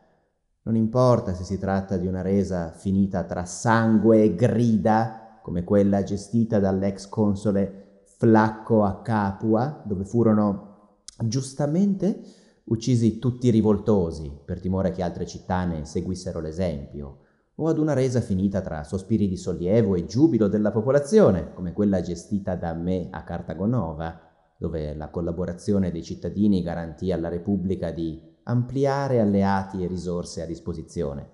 Non 0.63 0.77
importa 0.77 1.33
se 1.33 1.45
si 1.45 1.59
tratta 1.59 1.97
di 1.97 2.07
una 2.07 2.21
resa 2.21 2.71
finita 2.71 3.25
tra 3.25 3.47
sangue 3.47 4.23
e 4.23 4.35
grida 4.35 5.39
come 5.43 5.65
quella 5.65 6.03
gestita 6.03 6.59
dall'ex 6.59 7.09
console 7.09 8.03
Flacco 8.05 8.85
a 8.85 9.01
Capua, 9.01 9.83
dove 9.87 10.05
furono 10.05 10.99
giustamente 11.25 12.21
uccisi 12.65 13.19
tutti 13.19 13.47
i 13.47 13.51
rivoltosi 13.51 14.31
per 14.45 14.61
timore 14.61 14.91
che 14.91 15.03
altre 15.03 15.27
città 15.27 15.65
ne 15.65 15.87
seguissero 15.87 16.41
l'esempio, 16.41 17.21
o 17.63 17.67
ad 17.67 17.79
una 17.79 17.93
resa 17.93 18.23
finita 18.23 18.63
tra 18.63 18.85
sospiri 18.85 19.29
di 19.29 19.37
sollievo 19.37 19.95
e 19.95 20.07
giubilo 20.07 20.49
della 20.49 20.71
popolazione, 20.71 21.53
come 21.53 21.75
quella 21.75 22.01
gestita 22.01 22.57
da 22.57 22.73
me 22.73 23.09
a 23.11 23.23
Cartagonova, 23.23 24.19
dove 24.57 24.95
la 24.95 25.11
collaborazione 25.11 25.91
dei 25.91 26.03
cittadini 26.03 26.63
garantì 26.63 27.13
alla 27.13 27.29
Repubblica 27.29 27.91
di 27.91 28.19
ampliare 28.45 29.21
alleati 29.21 29.85
e 29.85 29.87
risorse 29.87 30.41
a 30.41 30.47
disposizione. 30.47 31.29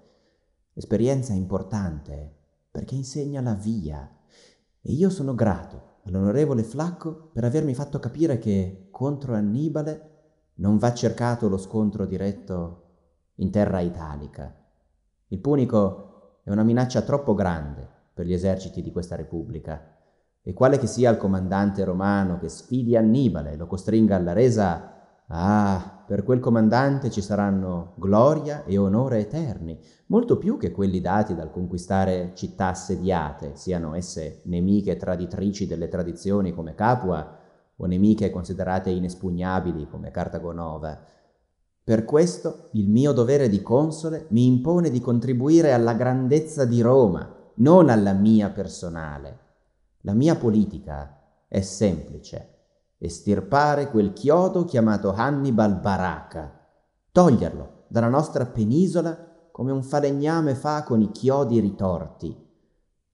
Esperienza 0.75 1.33
importante 1.33 2.35
perché 2.73 2.97
insegna 2.97 3.41
la 3.41 3.55
via. 3.55 4.11
E 4.81 4.93
io 4.93 5.11
sono 5.11 5.33
grato 5.35 6.01
all'onorevole 6.07 6.65
Flacco 6.65 7.31
per 7.33 7.45
avermi 7.45 7.73
fatto 7.73 8.01
capire 8.01 8.39
che 8.39 8.89
contro 8.91 9.35
Annibale 9.35 10.15
non 10.55 10.77
va 10.77 10.93
cercato 10.93 11.49
lo 11.49 11.57
scontro 11.57 12.05
diretto 12.05 12.83
in 13.37 13.53
terra 13.53 13.79
italica. 13.79 14.53
Il 15.29 15.39
Punico 15.39 16.15
è 16.47 16.51
una 16.53 16.63
minaccia 16.63 17.03
troppo 17.03 17.35
grande 17.35 17.85
per 18.15 18.25
gli 18.25 18.33
eserciti 18.33 18.81
di 18.81 18.93
questa 18.93 19.17
Repubblica, 19.17 19.83
e 20.41 20.53
quale 20.53 20.79
che 20.79 20.87
sia 20.87 21.11
il 21.11 21.17
comandante 21.17 21.83
romano 21.83 22.39
che 22.39 22.49
sfidi 22.49 22.97
Annibale 22.97 23.51
e 23.51 23.57
lo 23.57 23.67
costringa 23.67 24.15
alla 24.15 24.33
resa, 24.33 24.95
Ah, 25.29 26.05
per 26.07 26.23
quel 26.23 26.39
comandante 26.39 27.11
ci 27.11 27.21
saranno 27.21 27.95
gloria 27.97 28.63
e 28.65 28.79
onore 28.79 29.19
eterni, 29.19 29.77
molto 30.07 30.39
più 30.39 30.57
che 30.57 30.71
quelli 30.71 31.01
dati 31.01 31.35
dal 31.35 31.51
conquistare 31.51 32.31
città 32.35 32.69
assediate, 32.69 33.57
siano 33.57 33.97
esse 33.97 34.43
nemiche 34.45 34.95
traditrici 34.95 35.67
delle 35.67 35.89
tradizioni 35.89 36.55
come 36.55 36.77
Capua 36.77 37.39
o 37.75 37.87
nemiche 37.87 38.31
considerate 38.31 38.91
inespugnabili 38.91 39.89
come 39.89 40.13
Cartagonova. 40.13 40.97
Per 41.87 42.05
questo 42.05 42.71
il 42.73 42.89
mio 42.89 43.13
dovere 43.13 43.49
di 43.49 43.63
console 43.63 44.27
mi 44.31 44.45
impone 44.45 44.91
di 44.91 45.01
contribuire 45.01 45.73
alla 45.73 45.95
grandezza 45.95 46.65
di 46.65 46.81
Roma, 46.81 47.33
non 47.59 47.91
alla 47.91 48.13
mia 48.13 48.51
personale. 48.51 49.39
La 50.01 50.13
mia 50.13 50.35
politica 50.35 51.23
è 51.47 51.61
semplice 51.61 52.55
estirpare 52.99 53.89
quel 53.89 54.13
chiodo 54.13 54.65
chiamato 54.65 55.13
Hannibal 55.13 55.79
Baraka, 55.79 56.67
toglierlo 57.13 57.85
dalla 57.87 58.09
nostra 58.09 58.47
penisola 58.47 59.49
come 59.53 59.71
un 59.71 59.85
falegname 59.85 60.57
fa 60.57 60.83
con 60.83 61.01
i 61.01 61.13
chiodi 61.13 61.61
ritorti. 61.61 62.37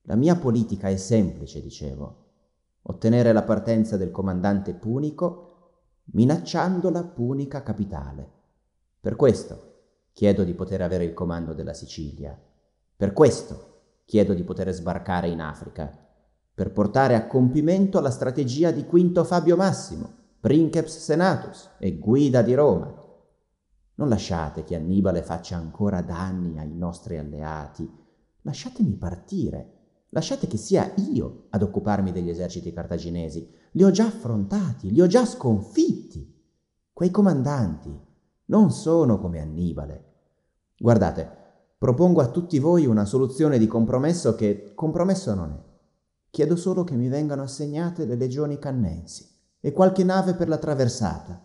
La 0.05 0.15
mia 0.15 0.35
politica 0.35 0.87
è 0.87 0.95
semplice, 0.95 1.61
dicevo, 1.61 2.23
ottenere 2.81 3.33
la 3.33 3.43
partenza 3.43 3.97
del 3.97 4.09
comandante 4.09 4.73
punico 4.73 5.73
minacciando 6.05 6.89
la 6.89 7.03
punica 7.03 7.61
capitale. 7.61 8.41
Per 9.03 9.17
questo 9.17 9.71
chiedo 10.13 10.45
di 10.45 10.53
poter 10.53 10.81
avere 10.81 11.03
il 11.03 11.13
comando 11.13 11.53
della 11.53 11.73
Sicilia. 11.73 12.41
Per 12.95 13.11
questo 13.11 13.81
chiedo 14.05 14.33
di 14.33 14.43
poter 14.43 14.71
sbarcare 14.71 15.27
in 15.27 15.41
Africa 15.41 15.91
per 16.53 16.71
portare 16.71 17.15
a 17.15 17.27
compimento 17.27 17.99
la 17.99 18.09
strategia 18.09 18.71
di 18.71 18.85
Quinto 18.85 19.25
Fabio 19.25 19.57
Massimo, 19.57 20.09
princeps 20.39 20.99
senatus 20.99 21.71
e 21.79 21.97
guida 21.97 22.41
di 22.41 22.53
Roma. 22.53 22.95
Non 23.95 24.07
lasciate 24.07 24.63
che 24.63 24.75
Annibale 24.77 25.21
faccia 25.21 25.57
ancora 25.57 26.01
danni 26.01 26.57
ai 26.57 26.73
nostri 26.73 27.17
alleati. 27.17 27.85
Lasciatemi 28.43 28.95
partire. 28.95 29.71
Lasciate 30.11 30.47
che 30.47 30.55
sia 30.55 30.93
io 31.11 31.47
ad 31.49 31.61
occuparmi 31.61 32.13
degli 32.13 32.29
eserciti 32.29 32.71
cartaginesi. 32.71 33.51
Li 33.71 33.83
ho 33.83 33.91
già 33.91 34.05
affrontati, 34.05 34.93
li 34.93 35.01
ho 35.01 35.07
già 35.07 35.25
sconfitti. 35.25 36.41
Quei 36.93 37.11
comandanti 37.11 38.11
non 38.45 38.71
sono 38.71 39.19
come 39.19 39.39
Annibale. 39.39 40.03
Guardate, 40.77 41.29
propongo 41.77 42.21
a 42.21 42.29
tutti 42.29 42.59
voi 42.59 42.85
una 42.85 43.05
soluzione 43.05 43.57
di 43.57 43.67
compromesso 43.67 44.35
che 44.35 44.73
compromesso 44.75 45.33
non 45.33 45.51
è. 45.51 45.59
Chiedo 46.29 46.55
solo 46.55 46.83
che 46.83 46.95
mi 46.95 47.07
vengano 47.07 47.43
assegnate 47.43 48.05
le 48.05 48.15
legioni 48.15 48.57
cannensi 48.57 49.29
e 49.59 49.71
qualche 49.71 50.03
nave 50.03 50.33
per 50.33 50.47
la 50.47 50.57
traversata. 50.57 51.39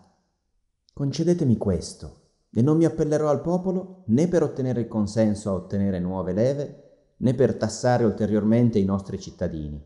Concedetemi 0.93 1.57
questo, 1.57 2.19
e 2.51 2.61
non 2.61 2.77
mi 2.77 2.85
appellerò 2.85 3.29
al 3.29 3.41
popolo 3.41 4.03
né 4.07 4.27
per 4.27 4.43
ottenere 4.43 4.81
il 4.81 4.87
consenso 4.87 5.49
a 5.49 5.53
ottenere 5.53 5.99
nuove 5.99 6.33
leve, 6.33 6.83
né 7.17 7.33
per 7.33 7.55
tassare 7.55 8.03
ulteriormente 8.03 8.79
i 8.79 8.85
nostri 8.85 9.19
cittadini. 9.19 9.81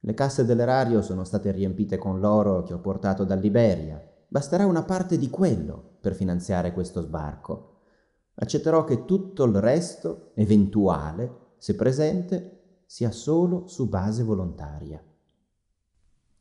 Le 0.00 0.14
casse 0.14 0.44
dell'erario 0.44 1.02
sono 1.02 1.24
state 1.24 1.50
riempite 1.50 1.98
con 1.98 2.20
l'oro 2.20 2.62
che 2.62 2.72
ho 2.72 2.78
portato 2.78 3.24
dall'Iberia. 3.24 4.00
Basterà 4.28 4.64
una 4.64 4.84
parte 4.84 5.18
di 5.18 5.28
quello 5.28 5.96
per 6.08 6.16
finanziare 6.16 6.72
questo 6.72 7.02
sbarco. 7.02 7.74
Accetterò 8.36 8.84
che 8.84 9.04
tutto 9.04 9.44
il 9.44 9.56
resto, 9.56 10.30
eventuale, 10.36 11.48
se 11.58 11.74
presente, 11.74 12.80
sia 12.86 13.10
solo 13.10 13.66
su 13.66 13.88
base 13.90 14.22
volontaria. 14.22 15.04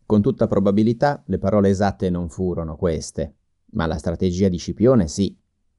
Con 0.05 0.21
tutta 0.21 0.47
probabilità 0.47 1.21
le 1.25 1.37
parole 1.37 1.67
esatte 1.67 2.09
non 2.09 2.29
furono 2.29 2.77
queste, 2.77 3.35
ma 3.71 3.85
la 3.87 3.97
strategia 3.97 4.47
di 4.47 4.57
Scipione 4.57 5.09
sì. 5.09 5.37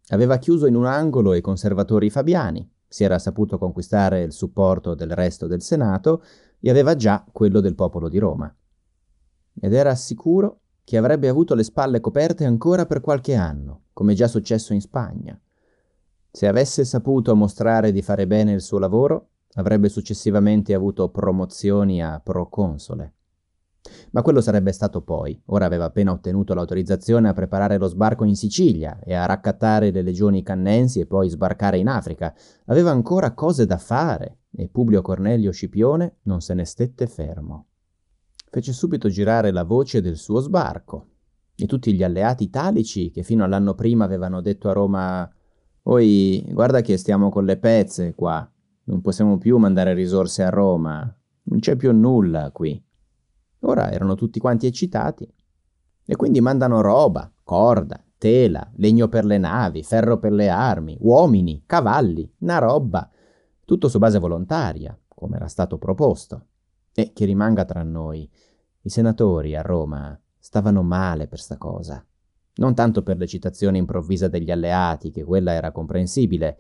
Aveva 0.08 0.36
chiuso 0.36 0.66
in 0.66 0.74
un 0.74 0.84
angolo 0.84 1.32
i 1.32 1.40
conservatori 1.40 2.10
fabiani, 2.10 2.70
si 2.86 3.04
era 3.04 3.18
saputo 3.18 3.56
conquistare 3.56 4.20
il 4.22 4.32
supporto 4.32 4.94
del 4.94 5.12
resto 5.12 5.46
del 5.46 5.62
Senato 5.62 6.22
e 6.60 6.68
aveva 6.68 6.94
già 6.94 7.24
quello 7.32 7.60
del 7.60 7.74
popolo 7.74 8.10
di 8.10 8.18
Roma. 8.18 8.54
Ed 9.60 9.72
era 9.72 9.94
sicuro 9.94 10.60
che 10.88 10.96
avrebbe 10.96 11.28
avuto 11.28 11.54
le 11.54 11.64
spalle 11.64 12.00
coperte 12.00 12.46
ancora 12.46 12.86
per 12.86 13.02
qualche 13.02 13.34
anno, 13.34 13.82
come 13.92 14.14
già 14.14 14.26
successo 14.26 14.72
in 14.72 14.80
Spagna. 14.80 15.38
Se 16.30 16.46
avesse 16.46 16.82
saputo 16.86 17.36
mostrare 17.36 17.92
di 17.92 18.00
fare 18.00 18.26
bene 18.26 18.52
il 18.52 18.62
suo 18.62 18.78
lavoro, 18.78 19.32
avrebbe 19.56 19.90
successivamente 19.90 20.72
avuto 20.72 21.10
promozioni 21.10 22.02
a 22.02 22.18
proconsole. 22.24 23.12
Ma 24.12 24.22
quello 24.22 24.40
sarebbe 24.40 24.72
stato 24.72 25.02
poi. 25.02 25.38
Ora 25.48 25.66
aveva 25.66 25.84
appena 25.84 26.10
ottenuto 26.10 26.54
l'autorizzazione 26.54 27.28
a 27.28 27.34
preparare 27.34 27.76
lo 27.76 27.88
sbarco 27.88 28.24
in 28.24 28.34
Sicilia 28.34 28.98
e 29.04 29.12
a 29.12 29.26
raccattare 29.26 29.90
le 29.90 30.00
legioni 30.00 30.42
cannensi 30.42 31.00
e 31.00 31.06
poi 31.06 31.28
sbarcare 31.28 31.76
in 31.76 31.88
Africa. 31.88 32.34
Aveva 32.64 32.92
ancora 32.92 33.34
cose 33.34 33.66
da 33.66 33.76
fare 33.76 34.38
e 34.52 34.70
Publio 34.70 35.02
Cornelio 35.02 35.52
Scipione 35.52 36.20
non 36.22 36.40
se 36.40 36.54
ne 36.54 36.64
stette 36.64 37.06
fermo. 37.06 37.67
Fece 38.50 38.72
subito 38.72 39.08
girare 39.08 39.50
la 39.50 39.64
voce 39.64 40.00
del 40.00 40.16
suo 40.16 40.40
sbarco 40.40 41.06
e 41.54 41.66
tutti 41.66 41.92
gli 41.94 42.02
alleati 42.02 42.44
italici 42.44 43.10
che 43.10 43.22
fino 43.22 43.44
all'anno 43.44 43.74
prima 43.74 44.04
avevano 44.04 44.40
detto 44.40 44.68
a 44.68 44.72
Roma 44.72 45.30
Oi, 45.90 46.44
guarda 46.50 46.82
che 46.82 46.98
stiamo 46.98 47.30
con 47.30 47.46
le 47.46 47.56
pezze 47.56 48.14
qua, 48.14 48.46
non 48.88 49.00
possiamo 49.02 49.38
più 49.38 49.58
mandare 49.58 49.92
risorse 49.92 50.42
a 50.42 50.50
Roma. 50.50 51.00
Non 51.44 51.58
c'è 51.60 51.76
più 51.76 51.92
nulla 51.92 52.50
qui. 52.52 52.82
Ora 53.60 53.90
erano 53.90 54.14
tutti 54.14 54.38
quanti 54.38 54.66
eccitati. 54.66 55.30
E 56.04 56.16
quindi 56.16 56.40
mandano 56.40 56.80
roba, 56.80 57.30
corda, 57.42 58.02
tela, 58.16 58.70
legno 58.76 59.08
per 59.08 59.26
le 59.26 59.36
navi, 59.36 59.82
ferro 59.82 60.18
per 60.18 60.32
le 60.32 60.48
armi, 60.48 60.96
uomini, 61.00 61.64
cavalli, 61.66 62.30
una 62.40 62.58
roba. 62.58 63.10
Tutto 63.64 63.88
su 63.88 63.98
base 63.98 64.18
volontaria, 64.18 64.98
come 65.06 65.36
era 65.36 65.48
stato 65.48 65.76
proposto. 65.76 66.47
E 66.98 67.12
che 67.12 67.26
rimanga 67.26 67.64
tra 67.64 67.84
noi, 67.84 68.28
i 68.80 68.88
senatori 68.88 69.54
a 69.54 69.62
Roma 69.62 70.20
stavano 70.36 70.82
male 70.82 71.28
per 71.28 71.38
sta 71.38 71.56
cosa. 71.56 72.04
Non 72.56 72.74
tanto 72.74 73.04
per 73.04 73.18
l'eccitazione 73.18 73.78
improvvisa 73.78 74.26
degli 74.26 74.50
alleati, 74.50 75.12
che 75.12 75.22
quella 75.22 75.52
era 75.52 75.70
comprensibile. 75.70 76.58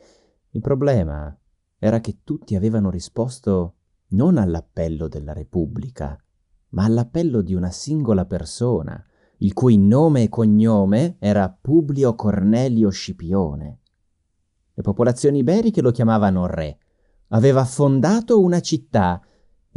Il 0.50 0.60
problema 0.60 1.36
era 1.76 1.98
che 1.98 2.18
tutti 2.22 2.54
avevano 2.54 2.88
risposto 2.88 3.74
non 4.10 4.38
all'appello 4.38 5.08
della 5.08 5.32
Repubblica, 5.32 6.16
ma 6.68 6.84
all'appello 6.84 7.40
di 7.40 7.54
una 7.54 7.72
singola 7.72 8.24
persona, 8.24 9.04
il 9.38 9.52
cui 9.52 9.76
nome 9.76 10.22
e 10.22 10.28
cognome 10.28 11.16
era 11.18 11.48
Publio 11.48 12.14
Cornelio 12.14 12.90
Scipione. 12.90 13.80
Le 14.72 14.82
popolazioni 14.82 15.38
iberiche 15.38 15.82
lo 15.82 15.90
chiamavano 15.90 16.46
re. 16.46 16.78
Aveva 17.30 17.64
fondato 17.64 18.40
una 18.40 18.60
città 18.60 19.20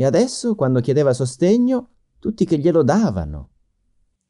e 0.02 0.06
adesso, 0.06 0.56
quando 0.56 0.80
chiedeva 0.80 1.14
sostegno, 1.14 1.90
tutti 2.18 2.44
che 2.44 2.58
glielo 2.58 2.82
davano. 2.82 3.50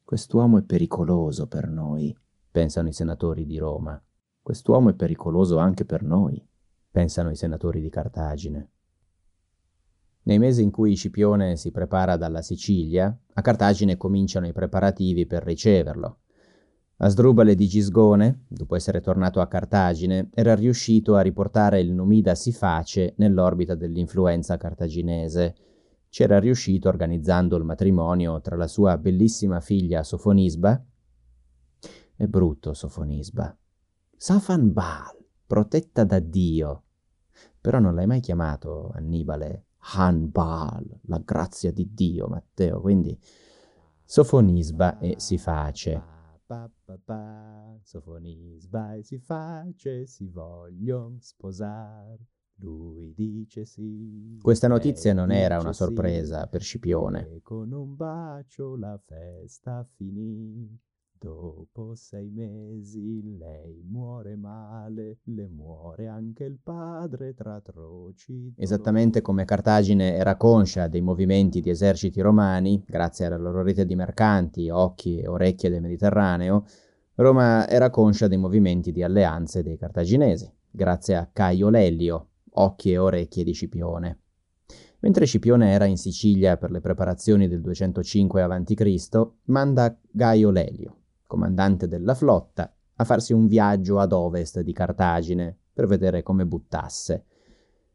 Quest'uomo 0.04 0.58
è 0.58 0.64
pericoloso 0.64 1.48
per 1.48 1.70
noi, 1.70 2.14
pensano 2.52 2.90
i 2.90 2.94
senatori 2.94 3.46
di 3.46 3.58
Roma. 3.58 3.98
Quest'uomo 4.42 4.90
è 4.90 4.94
pericoloso 4.96 5.60
anche 5.60 5.86
per 5.86 6.04
noi, 6.04 6.46
pensano 6.92 7.30
i 7.30 7.38
senatori 7.38 7.80
di 7.80 7.90
Cartagine. 7.90 8.70
Nei 10.24 10.40
mesi 10.40 10.62
in 10.62 10.72
cui 10.72 10.94
Scipione 10.96 11.56
si 11.56 11.72
prepara 11.72 12.18
dalla 12.18 12.42
Sicilia, 12.42 13.18
a 13.32 13.42
Cartagine 13.42 13.96
cominciano 13.96 14.48
i 14.48 14.52
preparativi 14.52 15.26
per 15.26 15.42
riceverlo. 15.46 16.21
Asdrubale 17.04 17.56
di 17.56 17.68
Gisgone, 17.68 18.46
dopo 18.48 18.76
essere 18.76 19.02
tornato 19.02 19.42
a 19.42 19.48
Cartagine, 19.48 20.30
era 20.36 20.54
riuscito 20.54 21.16
a 21.16 21.22
riportare 21.22 21.80
il 21.80 21.92
Numida 21.92 22.36
Siface 22.36 23.16
nell'orbita 23.18 23.74
dell'influenza 23.74 24.56
cartaginese. 24.58 25.56
C'era 26.10 26.38
riuscito 26.38 26.90
organizzando 26.90 27.56
il 27.56 27.64
matrimonio 27.64 28.40
tra 28.42 28.56
la 28.56 28.68
sua 28.68 29.00
bellissima 29.00 29.62
figlia 29.62 30.04
Sofonisba. 30.04 30.86
È 32.16 32.26
brutto 32.28 32.76
Sofonisba. 32.76 33.58
Safan 34.16 34.72
Baal, 34.72 35.18
protetta 35.48 36.04
da 36.04 36.20
Dio. 36.20 36.84
Però 37.60 37.80
non 37.80 37.96
l'hai 37.96 38.06
mai 38.06 38.20
chiamato 38.20 38.92
Annibale 38.94 39.66
Hanbal, 39.96 41.00
la 41.06 41.18
grazia 41.26 41.72
di 41.72 41.96
Dio, 41.96 42.28
Matteo. 42.28 42.80
Quindi 42.80 43.18
Sofonisba 44.06 45.00
e 45.00 45.16
si 46.56 46.98
face. 47.06 47.80
Sofonisba 47.84 48.96
e 48.96 49.04
si 49.04 49.18
face, 49.20 50.06
si 50.06 50.28
vogliono 50.28 51.18
sposare. 51.20 52.28
Lui 52.56 53.14
dice 53.16 53.66
sì. 53.66 54.38
Questa 54.42 54.68
notizia 54.68 55.14
non 55.14 55.32
era 55.32 55.60
una 55.60 55.74
sorpresa 55.74 56.44
sì, 56.44 56.50
per 56.50 56.62
Scipione. 56.62 57.40
con 57.42 57.72
un 57.72 57.96
bacio 57.96 58.76
la 58.76 59.00
festa 59.04 59.88
finì. 59.96 60.80
Dopo 61.24 61.94
sei 61.94 62.32
mesi 62.32 63.22
lei 63.38 63.84
muore 63.88 64.36
male, 64.36 65.20
le 65.26 65.48
muore 65.48 66.08
anche 66.08 66.46
il 66.46 66.58
padre 66.58 67.36
tra 67.36 67.54
atroci. 67.54 68.52
Esattamente 68.58 69.22
come 69.22 69.46
Cartagine 69.46 70.16
era 70.16 70.36
conscia 70.36 70.88
dei 70.88 71.02
movimenti 71.02 71.62
di 71.62 71.70
eserciti 71.70 72.22
romani, 72.22 72.84
grazie 72.88 73.28
alla 73.28 73.38
loro 73.38 73.62
rete 73.62 73.86
di 73.86 73.94
mercanti, 73.94 74.72
occhi 74.72 75.20
e 75.20 75.28
orecchie 75.28 75.70
del 75.70 75.82
Mediterraneo, 75.82 76.66
Roma 77.14 77.68
era 77.68 77.92
conscia 77.92 78.28
dei 78.28 78.40
movimenti 78.40 78.92
di 78.92 79.04
alleanze 79.04 79.62
dei 79.62 79.78
cartaginesi, 79.78 80.52
grazie 80.72 81.18
a 81.18 81.30
Caio 81.32 81.70
Lellio, 81.70 82.30
occhi 82.54 82.94
e 82.94 82.98
orecchie 82.98 83.44
di 83.44 83.54
Scipione. 83.54 84.22
Mentre 85.02 85.26
Scipione 85.28 85.72
era 85.72 85.86
in 85.86 85.98
Sicilia 85.98 86.58
per 86.58 86.72
le 86.72 86.82
preparazioni 86.82 87.48
del 87.48 87.62
205 87.62 88.42
a.C., 88.42 89.28
manda 89.46 89.96
Gaio 90.10 90.50
Lelio, 90.50 91.01
comandante 91.32 91.88
della 91.88 92.14
flotta, 92.14 92.70
a 92.98 93.06
farsi 93.06 93.32
un 93.32 93.48
viaggio 93.48 94.00
ad 94.00 94.12
ovest 94.12 94.60
di 94.60 94.74
Cartagine 94.74 95.58
per 95.72 95.88
vedere 95.88 96.24
come 96.24 96.46
buttasse. 96.46 97.24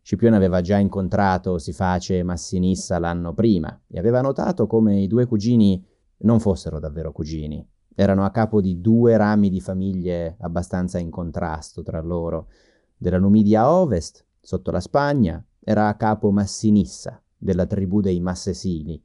Scipione 0.01 0.37
aveva 0.37 0.63
già 0.63 0.79
incontrato 0.79 1.59
Siface 1.59 2.17
e 2.17 2.23
Massinissa 2.23 2.99
l'anno 2.99 3.35
prima 3.35 3.79
e 3.89 3.99
aveva 3.99 4.23
notato 4.23 4.67
come 4.67 5.03
i 5.03 5.07
due 5.07 5.27
cugini 5.27 5.85
non 6.21 6.41
fossero 6.41 6.79
davvero 6.81 7.13
cugini. 7.13 7.63
Erano 7.95 8.25
a 8.25 8.31
capo 8.31 8.63
di 8.63 8.81
due 8.81 9.19
rami 9.19 9.51
di 9.51 9.61
famiglie 9.61 10.37
abbastanza 10.41 10.99
in 10.99 11.11
contrasto 11.11 11.83
tra 11.83 12.01
loro. 12.01 12.49
Della 12.97 13.19
Numidia 13.19 13.71
ovest, 13.71 14.25
sotto 14.41 14.71
la 14.71 14.81
Spagna, 14.81 15.45
era 15.61 15.89
a 15.89 15.95
capo 15.97 16.31
Massinissa, 16.31 17.23
della 17.37 17.67
tribù 17.67 18.01
dei 18.01 18.19
Massesini. 18.19 19.03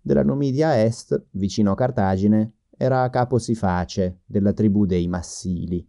Della 0.00 0.24
Numidia 0.24 0.82
est, 0.82 1.26
vicino 1.30 1.70
a 1.70 1.76
Cartagine, 1.76 2.54
era 2.82 3.10
capo 3.10 3.36
Siface, 3.36 4.20
della 4.24 4.54
tribù 4.54 4.86
dei 4.86 5.06
Massili. 5.06 5.86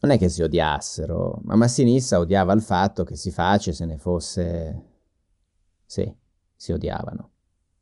Non 0.00 0.10
è 0.10 0.18
che 0.18 0.28
si 0.28 0.42
odiassero, 0.42 1.38
ma 1.44 1.54
Massinissa 1.54 2.18
odiava 2.18 2.52
il 2.54 2.60
fatto 2.60 3.04
che 3.04 3.14
Siface 3.14 3.72
se 3.72 3.86
ne 3.86 3.96
fosse... 3.96 4.84
Sì, 5.86 6.12
si 6.56 6.72
odiavano. 6.72 7.30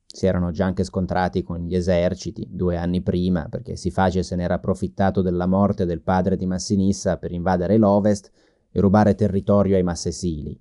Si 0.05 0.27
erano 0.27 0.51
già 0.51 0.67
anche 0.67 0.85
scontrati 0.85 1.43
con 1.43 1.65
gli 1.65 1.75
eserciti 1.75 2.47
due 2.51 2.77
anni 2.77 3.01
prima, 3.01 3.49
perché 3.49 3.75
Siface 3.75 4.23
se 4.23 4.37
n'era 4.37 4.57
approfittato 4.57 5.23
della 5.23 5.47
morte 5.47 5.87
del 5.87 6.03
padre 6.03 6.37
di 6.37 6.45
Massinissa 6.45 7.17
per 7.17 7.33
invadere 7.33 7.79
l'Ovest 7.79 8.31
e 8.71 8.81
rubare 8.81 9.15
territorio 9.15 9.77
ai 9.77 9.83
Massesili, 9.83 10.61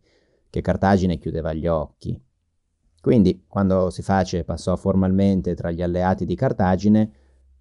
che 0.49 0.61
Cartagine 0.61 1.17
chiudeva 1.17 1.51
gli 1.51 1.67
occhi. 1.67 2.17
Quindi, 3.07 3.45
quando 3.47 3.89
Siface 3.89 4.43
passò 4.43 4.75
formalmente 4.75 5.55
tra 5.55 5.71
gli 5.71 5.81
alleati 5.81 6.25
di 6.25 6.35
Cartagine, 6.35 7.09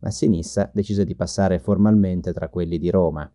Massinissa 0.01 0.69
decise 0.75 1.05
di 1.05 1.15
passare 1.15 1.61
formalmente 1.61 2.33
tra 2.33 2.49
quelli 2.49 2.79
di 2.79 2.91
Roma. 2.91 3.33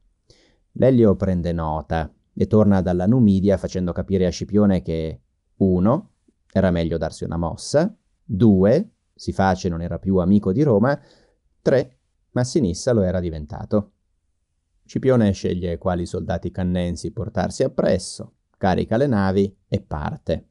Lelio 0.73 1.15
prende 1.15 1.53
nota 1.53 2.13
e 2.33 2.47
torna 2.47 2.81
dalla 2.81 3.05
Numidia 3.05 3.55
facendo 3.55 3.93
capire 3.93 4.25
a 4.25 4.29
Scipione 4.29 4.81
che 4.81 5.21
1. 5.55 6.09
era 6.51 6.69
meglio 6.69 6.97
darsi 6.97 7.23
una 7.23 7.37
mossa, 7.37 7.95
2. 8.25 8.91
Siface 9.13 9.69
non 9.69 9.81
era 9.81 9.97
più 9.97 10.17
amico 10.17 10.51
di 10.51 10.63
Roma, 10.63 10.99
3. 11.61 11.97
Massinissa 12.31 12.91
lo 12.91 13.03
era 13.03 13.21
diventato. 13.21 13.91
Scipione 14.83 15.31
sceglie 15.31 15.77
quali 15.77 16.05
soldati 16.05 16.51
cannensi 16.51 17.13
portarsi 17.13 17.63
appresso, 17.63 18.33
carica 18.57 18.97
le 18.97 19.07
navi 19.07 19.57
e 19.69 19.79
parte. 19.79 20.47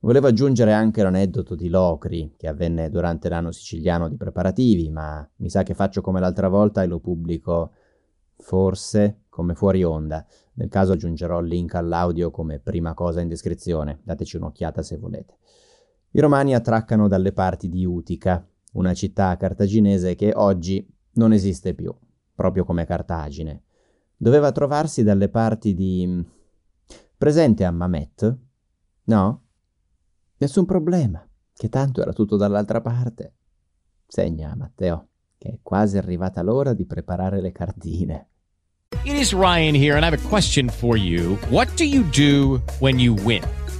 Volevo 0.00 0.26
aggiungere 0.26 0.72
anche 0.72 1.02
l'aneddoto 1.02 1.54
di 1.54 1.68
Locri, 1.68 2.34
che 2.36 2.48
avvenne 2.48 2.90
durante 2.90 3.28
l'anno 3.28 3.50
siciliano 3.50 4.08
di 4.08 4.16
preparativi, 4.16 4.90
ma 4.90 5.28
mi 5.36 5.48
sa 5.48 5.62
che 5.62 5.74
faccio 5.74 6.00
come 6.00 6.20
l'altra 6.20 6.48
volta 6.48 6.82
e 6.82 6.86
lo 6.86 7.00
pubblico 7.00 7.72
forse 8.38 9.22
come 9.28 9.54
fuori 9.54 9.82
onda. 9.82 10.24
Nel 10.54 10.68
caso 10.68 10.92
aggiungerò 10.92 11.40
il 11.40 11.48
link 11.48 11.74
all'audio 11.74 12.30
come 12.30 12.58
prima 12.58 12.94
cosa 12.94 13.20
in 13.20 13.28
descrizione, 13.28 14.00
dateci 14.02 14.36
un'occhiata 14.36 14.82
se 14.82 14.96
volete. 14.98 15.38
I 16.12 16.20
romani 16.20 16.54
attraccano 16.54 17.08
dalle 17.08 17.32
parti 17.32 17.68
di 17.68 17.84
Utica, 17.84 18.46
una 18.74 18.94
città 18.94 19.36
cartaginese 19.36 20.14
che 20.14 20.32
oggi 20.34 20.86
non 21.14 21.32
esiste 21.32 21.74
più, 21.74 21.94
proprio 22.34 22.64
come 22.64 22.84
Cartagine. 22.84 23.64
Doveva 24.16 24.52
trovarsi 24.52 25.02
dalle 25.02 25.28
parti 25.28 25.74
di... 25.74 26.24
presente 27.16 27.64
a 27.64 27.70
Mamet? 27.70 28.38
No? 29.04 29.45
Nessun 30.38 30.66
problema, 30.66 31.26
che 31.54 31.70
tanto 31.70 32.02
era 32.02 32.12
tutto 32.12 32.36
dall'altra 32.36 32.82
parte. 32.82 33.36
Segna, 34.06 34.54
Matteo, 34.54 35.08
che 35.38 35.48
è 35.48 35.58
quasi 35.62 35.96
arrivata 35.96 36.42
l'ora 36.42 36.74
di 36.74 36.84
preparare 36.84 37.40
le 37.40 37.52
cardine. 37.52 38.28
It 39.04 39.16
is 39.16 39.32
Ryan 39.32 39.74
here 39.74 39.94
and 39.96 40.04
I 40.04 40.08
have 40.08 40.14
a 40.14 40.28
question 40.28 40.68
for 40.68 40.98
you. 40.98 41.38
What 41.48 41.74
do 41.76 41.84
you 41.84 42.04
do 42.10 42.60
when 42.80 42.98
you 42.98 43.14
win? 43.24 43.42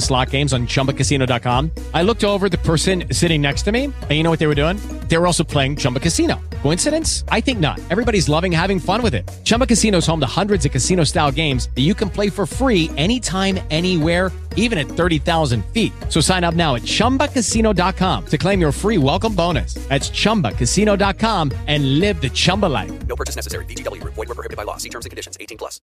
slot 0.00 0.30
games 0.30 0.52
on 0.52 0.66
ChumbaCasino.com. 0.66 1.70
I 1.94 2.02
looked 2.02 2.24
over 2.24 2.48
the 2.48 2.58
person 2.58 3.04
sitting 3.12 3.40
next 3.40 3.62
to 3.62 3.72
me, 3.72 3.84
and 3.84 4.10
you 4.10 4.24
know 4.24 4.30
what 4.30 4.40
they 4.40 4.48
were 4.48 4.56
doing? 4.56 4.78
They 5.06 5.16
were 5.18 5.26
also 5.26 5.44
playing 5.44 5.76
Chumba 5.76 6.00
Casino. 6.00 6.40
Coincidence? 6.62 7.22
I 7.28 7.40
think 7.40 7.60
not. 7.60 7.78
Everybody's 7.90 8.28
loving 8.28 8.50
having 8.50 8.80
fun 8.80 9.02
with 9.02 9.14
it. 9.14 9.30
Chumba 9.44 9.66
Casino 9.66 9.98
is 9.98 10.06
home 10.06 10.18
to 10.18 10.26
hundreds 10.26 10.64
of 10.64 10.72
casino 10.72 11.04
style 11.04 11.30
games 11.30 11.68
that 11.76 11.82
you 11.82 11.94
can 11.94 12.10
play 12.10 12.28
for 12.30 12.44
free 12.44 12.90
anytime, 12.96 13.60
anywhere, 13.70 14.32
even 14.56 14.78
at 14.78 14.88
30,000 14.88 15.64
feet. 15.66 15.92
So 16.08 16.20
sign 16.20 16.42
up 16.42 16.54
now 16.54 16.74
at 16.74 16.82
chumbacasino.com 16.82 18.26
to 18.26 18.38
claim 18.38 18.60
your 18.60 18.72
free 18.72 18.98
welcome 18.98 19.34
bonus. 19.34 19.74
That's 19.88 20.10
chumbacasino.com 20.10 21.52
and 21.68 22.00
live 22.00 22.20
the 22.20 22.30
Chumba 22.30 22.66
life. 22.66 23.06
No 23.06 23.16
purchase 23.16 23.36
necessary. 23.36 23.64
VGW 23.66 24.00
Group. 24.00 24.14
Void 24.14 24.28
were 24.28 24.34
prohibited 24.34 24.56
by 24.56 24.64
law. 24.64 24.78
See 24.78 24.88
terms 24.88 25.04
and 25.04 25.10
conditions. 25.10 25.36
18 25.38 25.58
plus. 25.58 25.80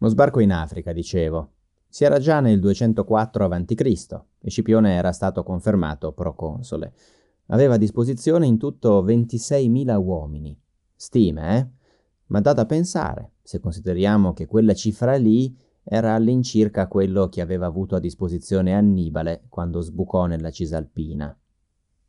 Lo 0.00 0.08
sbarco 0.08 0.40
in 0.40 0.52
Africa, 0.52 0.94
dicevo. 0.94 1.50
Si 1.88 2.04
era 2.04 2.18
già 2.18 2.40
nel 2.40 2.60
204 2.60 3.44
a.C. 3.46 4.20
e 4.40 4.50
Scipione 4.50 4.94
era 4.94 5.12
stato 5.12 5.42
confermato 5.42 6.12
proconsole. 6.12 6.92
Aveva 7.46 7.74
a 7.74 7.78
disposizione 7.78 8.46
in 8.46 8.58
tutto 8.58 9.02
26.000 9.02 9.96
uomini. 9.96 10.60
Stime, 10.94 11.58
eh? 11.58 11.68
Ma 12.26 12.40
da 12.40 12.52
da 12.52 12.66
pensare, 12.66 13.32
se 13.42 13.58
consideriamo 13.58 14.34
che 14.34 14.46
quella 14.46 14.74
cifra 14.74 15.16
lì 15.16 15.56
era 15.82 16.14
all'incirca 16.14 16.86
quello 16.86 17.30
che 17.30 17.40
aveva 17.40 17.64
avuto 17.64 17.96
a 17.96 18.00
disposizione 18.00 18.74
Annibale 18.74 19.44
quando 19.48 19.80
sbucò 19.80 20.26
nella 20.26 20.50
Cisalpina. 20.50 21.34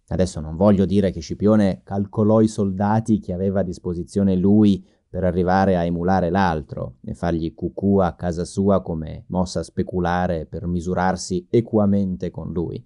Adesso 0.08 0.42
non 0.42 0.58
voglio 0.58 0.86
dire 0.86 1.12
che 1.12 1.22
Scipione 1.22 1.82
calcolò 1.84 2.42
i 2.42 2.50
soldati 2.50 3.20
che 3.20 3.32
aveva 3.32 3.62
a 3.62 3.64
disposizione 3.64 4.36
lui 4.36 4.86
per 5.10 5.24
arrivare 5.24 5.76
a 5.76 5.84
emulare 5.84 6.30
l'altro 6.30 6.98
e 7.04 7.16
fargli 7.16 7.54
cucù 7.56 7.98
a 7.98 8.14
casa 8.14 8.46
sua 8.46 8.82
come 8.82 9.24
mossa 9.28 9.64
speculare 9.64 10.46
per 10.46 10.68
misurarsi 10.68 11.48
equamente 11.50 12.30
con 12.30 12.52
lui. 12.52 12.84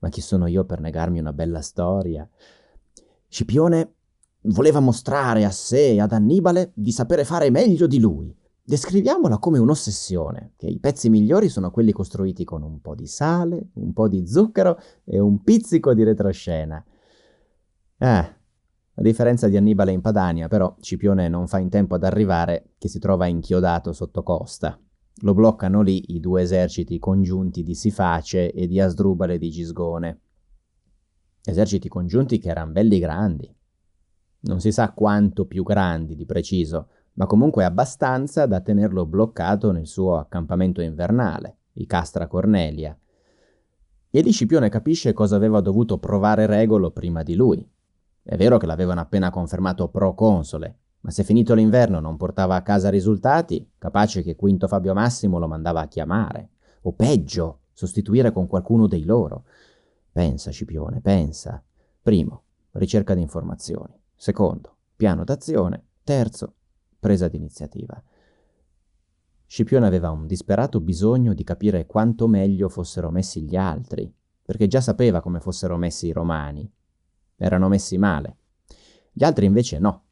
Ma 0.00 0.08
chi 0.08 0.20
sono 0.20 0.46
io 0.46 0.64
per 0.64 0.80
negarmi 0.80 1.20
una 1.20 1.32
bella 1.32 1.60
storia? 1.60 2.28
Scipione 3.28 3.92
voleva 4.42 4.80
mostrare 4.80 5.44
a 5.44 5.50
sé 5.50 5.90
e 5.90 6.00
ad 6.00 6.12
Annibale 6.12 6.72
di 6.74 6.90
sapere 6.90 7.24
fare 7.24 7.50
meglio 7.50 7.86
di 7.86 8.00
lui. 8.00 8.34
Descriviamola 8.62 9.38
come 9.38 9.60
un'ossessione, 9.60 10.54
che 10.56 10.66
i 10.66 10.80
pezzi 10.80 11.08
migliori 11.08 11.48
sono 11.48 11.70
quelli 11.70 11.92
costruiti 11.92 12.42
con 12.42 12.64
un 12.64 12.80
po' 12.80 12.96
di 12.96 13.06
sale, 13.06 13.68
un 13.74 13.92
po' 13.92 14.08
di 14.08 14.26
zucchero 14.26 14.80
e 15.04 15.20
un 15.20 15.44
pizzico 15.44 15.94
di 15.94 16.02
retroscena. 16.02 16.84
Eh, 17.98 18.35
a 18.98 19.02
differenza 19.02 19.46
di 19.48 19.58
Annibale 19.58 19.92
in 19.92 20.00
Padania, 20.00 20.48
però, 20.48 20.74
Scipione 20.80 21.28
non 21.28 21.46
fa 21.48 21.58
in 21.58 21.68
tempo 21.68 21.94
ad 21.94 22.04
arrivare 22.04 22.70
che 22.78 22.88
si 22.88 22.98
trova 22.98 23.26
inchiodato 23.26 23.92
sotto 23.92 24.22
costa. 24.22 24.78
Lo 25.20 25.34
bloccano 25.34 25.82
lì 25.82 26.14
i 26.14 26.20
due 26.20 26.40
eserciti 26.40 26.98
congiunti 26.98 27.62
di 27.62 27.74
Siface 27.74 28.52
e 28.52 28.66
di 28.66 28.80
Asdrubale 28.80 29.36
di 29.36 29.50
Gisgone. 29.50 30.20
Eserciti 31.44 31.88
congiunti 31.88 32.38
che 32.38 32.48
erano 32.48 32.72
belli 32.72 32.98
grandi. 32.98 33.54
Non 34.40 34.60
si 34.60 34.72
sa 34.72 34.92
quanto 34.92 35.44
più 35.44 35.62
grandi 35.62 36.16
di 36.16 36.24
preciso, 36.24 36.88
ma 37.14 37.26
comunque 37.26 37.64
abbastanza 37.64 38.46
da 38.46 38.60
tenerlo 38.60 39.04
bloccato 39.04 39.72
nel 39.72 39.86
suo 39.86 40.16
accampamento 40.16 40.80
invernale, 40.80 41.58
i 41.74 41.86
Castra 41.86 42.26
Cornelia. 42.26 42.98
E 44.08 44.20
lì 44.22 44.30
Scipione 44.30 44.70
capisce 44.70 45.12
cosa 45.12 45.36
aveva 45.36 45.60
dovuto 45.60 45.98
provare 45.98 46.46
Regolo 46.46 46.92
prima 46.92 47.22
di 47.22 47.34
lui. 47.34 47.66
È 48.28 48.36
vero 48.36 48.58
che 48.58 48.66
l'avevano 48.66 49.00
appena 49.00 49.30
confermato 49.30 49.86
proconsole, 49.86 50.78
ma 51.02 51.12
se 51.12 51.22
finito 51.22 51.54
l'inverno 51.54 52.00
non 52.00 52.16
portava 52.16 52.56
a 52.56 52.62
casa 52.62 52.90
risultati, 52.90 53.70
capace 53.78 54.24
che 54.24 54.34
Quinto 54.34 54.66
Fabio 54.66 54.94
Massimo 54.94 55.38
lo 55.38 55.46
mandava 55.46 55.82
a 55.82 55.86
chiamare, 55.86 56.48
o 56.82 56.92
peggio, 56.92 57.60
sostituire 57.72 58.32
con 58.32 58.48
qualcuno 58.48 58.88
dei 58.88 59.04
loro. 59.04 59.44
Pensa, 60.10 60.50
Scipione, 60.50 61.00
pensa. 61.00 61.62
Primo, 62.02 62.42
ricerca 62.72 63.14
di 63.14 63.20
informazioni. 63.20 63.96
Secondo, 64.16 64.74
piano 64.96 65.22
d'azione. 65.22 65.84
Terzo, 66.02 66.54
presa 66.98 67.28
d'iniziativa. 67.28 68.02
Scipione 69.46 69.86
aveva 69.86 70.10
un 70.10 70.26
disperato 70.26 70.80
bisogno 70.80 71.32
di 71.32 71.44
capire 71.44 71.86
quanto 71.86 72.26
meglio 72.26 72.68
fossero 72.68 73.12
messi 73.12 73.42
gli 73.42 73.54
altri, 73.54 74.12
perché 74.42 74.66
già 74.66 74.80
sapeva 74.80 75.20
come 75.20 75.38
fossero 75.38 75.76
messi 75.76 76.08
i 76.08 76.12
romani. 76.12 76.68
Erano 77.36 77.68
messi 77.68 77.98
male. 77.98 78.38
Gli 79.12 79.24
altri 79.24 79.46
invece 79.46 79.78
no 79.78 80.02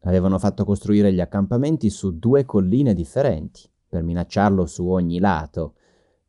avevano 0.00 0.38
fatto 0.38 0.64
costruire 0.64 1.12
gli 1.12 1.20
accampamenti 1.20 1.90
su 1.90 2.18
due 2.18 2.44
colline 2.44 2.94
differenti, 2.94 3.68
per 3.88 4.02
minacciarlo 4.02 4.66
su 4.66 4.86
ogni 4.86 5.18
lato. 5.18 5.74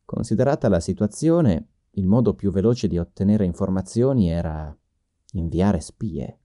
Considerata 0.06 0.70
la 0.70 0.80
situazione, 0.80 1.68
il 1.91 2.06
modo 2.06 2.36
più 2.36 2.52
veloce 2.52 2.88
di 2.88 2.98
ottenere 2.98 3.46
informazioni 3.46 4.30
era 4.30 4.76
inviare 5.34 5.80
spie. 5.80 6.39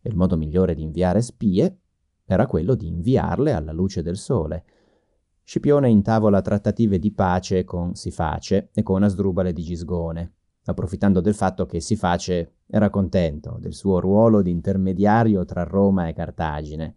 E 0.00 0.08
il 0.08 0.16
modo 0.16 0.36
migliore 0.36 0.74
di 0.74 0.82
inviare 0.82 1.20
spie 1.22 1.78
era 2.24 2.46
quello 2.46 2.74
di 2.74 2.86
inviarle 2.86 3.52
alla 3.52 3.72
luce 3.72 4.02
del 4.02 4.16
sole. 4.16 4.64
Scipione 5.42 5.90
intavola 5.90 6.40
trattative 6.40 6.98
di 6.98 7.12
pace 7.12 7.64
con 7.64 7.94
Siface 7.94 8.70
e 8.72 8.82
con 8.82 9.02
Asdrubale 9.02 9.52
di 9.52 9.62
Gisgone, 9.62 10.34
approfittando 10.64 11.20
del 11.20 11.34
fatto 11.34 11.66
che 11.66 11.80
Siface 11.80 12.54
era 12.66 12.90
contento 12.90 13.56
del 13.60 13.74
suo 13.74 14.00
ruolo 14.00 14.42
di 14.42 14.50
intermediario 14.50 15.44
tra 15.44 15.64
Roma 15.64 16.08
e 16.08 16.12
Cartagine. 16.12 16.96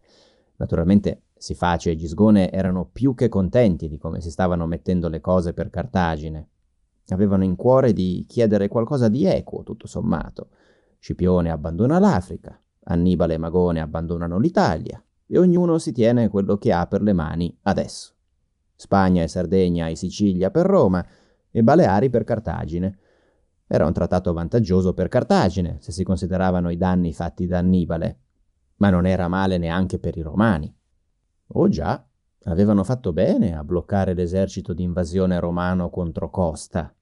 Naturalmente 0.58 1.23
Siface 1.38 1.91
e 1.91 1.95
Gisgone 1.95 2.51
erano 2.51 2.89
più 2.91 3.13
che 3.13 3.30
contenti 3.30 3.88
di 3.88 3.97
come 3.97 4.21
si 4.21 4.32
stavano 4.32 4.65
mettendo 4.65 5.10
le 5.10 5.19
cose 5.19 5.54
per 5.54 5.69
Cartagine. 5.69 6.47
Avevano 7.10 7.43
in 7.43 7.56
cuore 7.56 7.93
di 7.93 8.25
chiedere 8.28 8.67
qualcosa 8.67 9.10
di 9.10 9.25
equo, 9.25 9.63
tutto 9.63 9.86
sommato. 9.86 10.49
Scipione 10.97 11.51
abbandona 11.51 11.99
l'Africa, 11.99 12.60
Annibale 12.86 13.36
e 13.36 13.38
Magone 13.38 13.82
abbandonano 13.82 14.39
l'Italia 14.39 15.04
e 15.28 15.38
ognuno 15.38 15.78
si 15.78 15.91
tiene 15.91 16.30
quello 16.30 16.58
che 16.58 16.71
ha 16.71 16.88
per 16.88 17.01
le 17.01 17.13
mani 17.13 17.56
adesso. 17.63 18.13
Spagna 18.75 19.23
e 19.23 19.28
Sardegna 19.28 19.88
e 19.88 19.95
Sicilia 19.95 20.51
per 20.51 20.65
Roma 20.65 21.06
e 21.51 21.63
Baleari 21.63 22.10
per 22.10 22.23
Cartagine. 22.23 22.97
Era 23.67 23.86
un 23.86 23.93
trattato 23.93 24.32
vantaggioso 24.32 24.93
per 24.93 25.08
Cartagine, 25.08 25.78
se 25.80 25.91
si 25.91 26.04
consideravano 26.04 26.69
i 26.69 26.78
danni 26.78 27.13
fatti 27.13 27.47
da 27.47 27.58
Annibale, 27.58 28.19
ma 28.78 28.89
non 28.89 29.08
era 29.08 29.28
male 29.28 29.58
neanche 29.58 29.97
per 29.97 30.17
i 30.17 30.21
romani. 30.21 30.73
Oh 31.47 31.67
già, 31.67 32.06
avevano 32.43 32.84
fatto 32.84 33.12
bene 33.12 33.56
a 33.56 33.63
bloccare 33.63 34.13
l'esercito 34.13 34.73
di 34.73 34.84
invasione 34.84 35.39
romano 35.39 35.89
contro 35.89 36.30
Costa. 36.30 36.93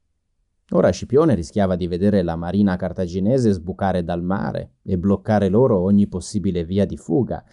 Ora 0.69 0.89
Scipione 0.89 1.35
rischiava 1.35 1.75
di 1.75 1.87
vedere 1.87 2.21
la 2.21 2.37
marina 2.37 2.77
cartaginese 2.77 3.51
sbucare 3.51 4.03
dal 4.03 4.23
mare 4.23 4.75
e 4.83 4.97
bloccare 4.97 5.49
loro 5.49 5.79
ogni 5.79 6.07
possibile 6.07 6.63
via 6.63 6.85
di 6.85 6.95
fuga. 6.95 7.43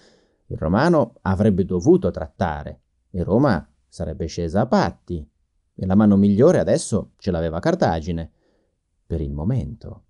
Il 0.47 0.57
romano 0.57 1.15
avrebbe 1.23 1.65
dovuto 1.65 2.13
trattare 2.13 2.81
e 3.11 3.25
Roma 3.25 3.69
sarebbe 3.89 4.27
scesa 4.27 4.61
a 4.61 4.67
patti. 4.67 5.29
E 5.75 5.87
la 5.87 5.97
mano 5.97 6.17
migliore 6.17 6.61
adesso 6.61 7.11
ce 7.17 7.33
l'aveva 7.33 7.59
Cartagine 7.59 8.31
per 9.11 9.21
il 9.21 9.33
momento, 9.33 10.05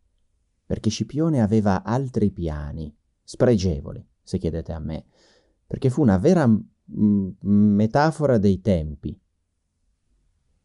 perché 0.66 0.90
Scipione 0.90 1.40
aveva 1.40 1.82
altri 1.82 2.30
piani, 2.30 2.94
spregevoli, 3.24 4.06
se 4.22 4.36
chiedete 4.36 4.72
a 4.72 4.78
me, 4.78 5.06
perché 5.66 5.88
fu 5.88 6.02
una 6.02 6.18
vera 6.18 6.46
m- 6.46 7.30
metafora 7.40 8.36
dei 8.36 8.60
tempi. 8.60 9.18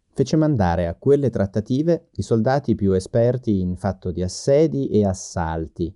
Fece 0.10 0.36
mandare 0.36 0.88
a 0.88 0.96
quelle 0.96 1.30
trattative 1.30 2.10
i 2.16 2.24
soldati 2.24 2.76
più 2.76 2.92
esperti 2.92 3.62
in 3.62 3.78
fatto 3.78 4.12
di 4.12 4.22
assedi 4.22 4.90
e 4.90 5.06
assalti, 5.06 5.96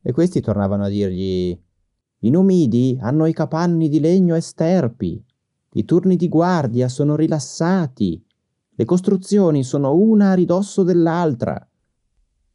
e 0.00 0.12
questi 0.12 0.40
tornavano 0.40 0.84
a 0.84 0.88
dirgli 0.88 1.62
i 2.20 2.30
numidi 2.30 2.96
hanno 3.02 3.26
i 3.26 3.34
capanni 3.34 3.90
di 3.90 4.00
legno 4.00 4.34
e 4.34 4.40
sterpi, 4.40 5.22
i 5.74 5.84
turni 5.84 6.16
di 6.16 6.30
guardia 6.30 6.88
sono 6.88 7.16
rilassati, 7.16 8.25
le 8.78 8.84
costruzioni 8.84 9.64
sono 9.64 9.94
una 9.94 10.32
a 10.32 10.34
ridosso 10.34 10.82
dell'altra. 10.82 11.66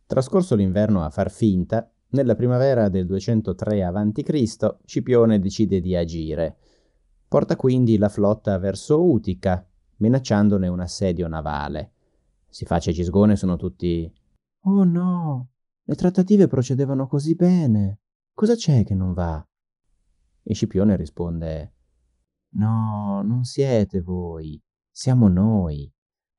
Trascorso 0.06 0.54
l'inverno 0.54 1.04
a 1.04 1.10
far 1.10 1.32
finta, 1.32 1.92
nella 2.10 2.36
primavera 2.36 2.90
del 2.90 3.08
203 3.08 3.84
a.C. 3.84 4.76
Scipione 4.86 5.40
decide 5.40 5.82
di 5.82 5.96
agire. 5.96 6.58
Porta 7.28 7.56
quindi 7.56 7.98
la 7.98 8.08
flotta 8.08 8.56
verso 8.60 9.04
Utica, 9.04 9.68
minacciandone 9.98 10.68
un 10.68 10.80
assedio 10.80 11.28
navale. 11.28 11.94
Si 12.48 12.66
face 12.66 12.92
Gisgone 12.92 13.36
sono 13.36 13.56
tutti 13.56 14.14
Oh 14.66 14.84
no, 14.84 15.50
le 15.86 15.96
trattative 15.96 16.46
procedevano 16.46 17.08
così 17.08 17.34
bene. 17.34 18.02
Cosa 18.32 18.54
c'è 18.54 18.84
che 18.84 18.94
non 18.94 19.14
va? 19.14 19.44
E 20.44 20.54
Scipione 20.54 20.96
risponde 20.96 21.74
No, 22.50 23.24
non 23.24 23.44
siete 23.44 24.02
voi, 24.02 24.62
siamo 24.92 25.28
noi. 25.28 25.92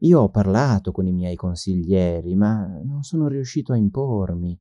Io 0.03 0.21
ho 0.21 0.31
parlato 0.31 0.91
con 0.91 1.07
i 1.07 1.13
miei 1.13 1.37
consiglieri, 1.37 2.35
ma 2.35 2.67
non 2.83 3.03
sono 3.03 3.29
riuscito 3.29 3.73
a 3.73 3.77
impormi. 3.77 4.59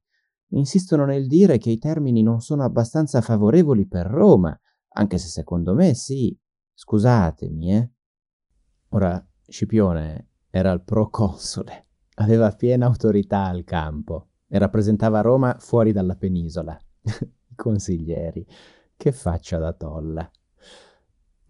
Insistono 0.54 1.06
nel 1.06 1.28
dire 1.28 1.58
che 1.58 1.72
i 1.72 1.80
termini 1.80 2.22
non 2.22 2.42
sono 2.42 2.64
abbastanza 2.64 3.22
favorevoli 3.22 3.88
per 3.88 4.06
Roma, 4.06 4.58
anche 4.94 5.18
se 5.18 5.28
secondo 5.28 5.74
me 5.74 5.94
sì. 5.96 6.38
Scusatemi, 6.74 7.74
eh. 7.74 7.92
Ora, 8.90 9.24
Scipione 9.48 10.30
era 10.50 10.72
il 10.72 10.84
proconsole, 10.84 11.88
aveva 12.16 12.52
piena 12.52 12.86
autorità 12.86 13.46
al 13.46 13.64
campo 13.64 14.30
e 14.48 14.60
rappresentava 14.60 15.22
Roma 15.22 15.58
fuori 15.60 15.92
dalla 15.92 16.16
penisola. 16.16 16.78
I 17.02 17.56
consiglieri. 17.56 18.46
Che 18.96 19.12
faccia 19.12 19.58
da 19.58 19.74
tolla. 19.74 20.30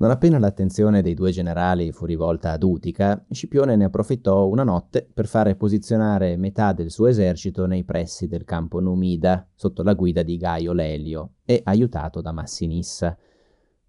Non 0.01 0.09
appena 0.09 0.39
l'attenzione 0.39 1.03
dei 1.03 1.13
due 1.13 1.29
generali 1.29 1.91
fu 1.91 2.05
rivolta 2.05 2.53
ad 2.53 2.63
Utica, 2.63 3.23
Scipione 3.29 3.75
ne 3.75 3.83
approfittò 3.83 4.47
una 4.47 4.63
notte 4.63 5.07
per 5.13 5.27
fare 5.27 5.55
posizionare 5.55 6.37
metà 6.37 6.73
del 6.73 6.89
suo 6.89 7.05
esercito 7.05 7.67
nei 7.67 7.83
pressi 7.83 8.25
del 8.25 8.43
campo 8.43 8.79
Numida, 8.79 9.47
sotto 9.53 9.83
la 9.83 9.93
guida 9.93 10.23
di 10.23 10.37
Gaio 10.37 10.73
Lelio 10.73 11.33
e 11.45 11.61
aiutato 11.63 12.19
da 12.19 12.31
Massinissa. 12.31 13.15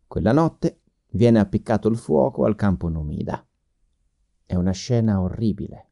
Quella 0.06 0.32
notte 0.32 0.80
viene 1.12 1.38
appiccato 1.38 1.88
il 1.88 1.96
fuoco 1.96 2.44
al 2.44 2.56
campo 2.56 2.88
Numida. 2.88 3.42
È 4.44 4.54
una 4.54 4.72
scena 4.72 5.18
orribile. 5.18 5.88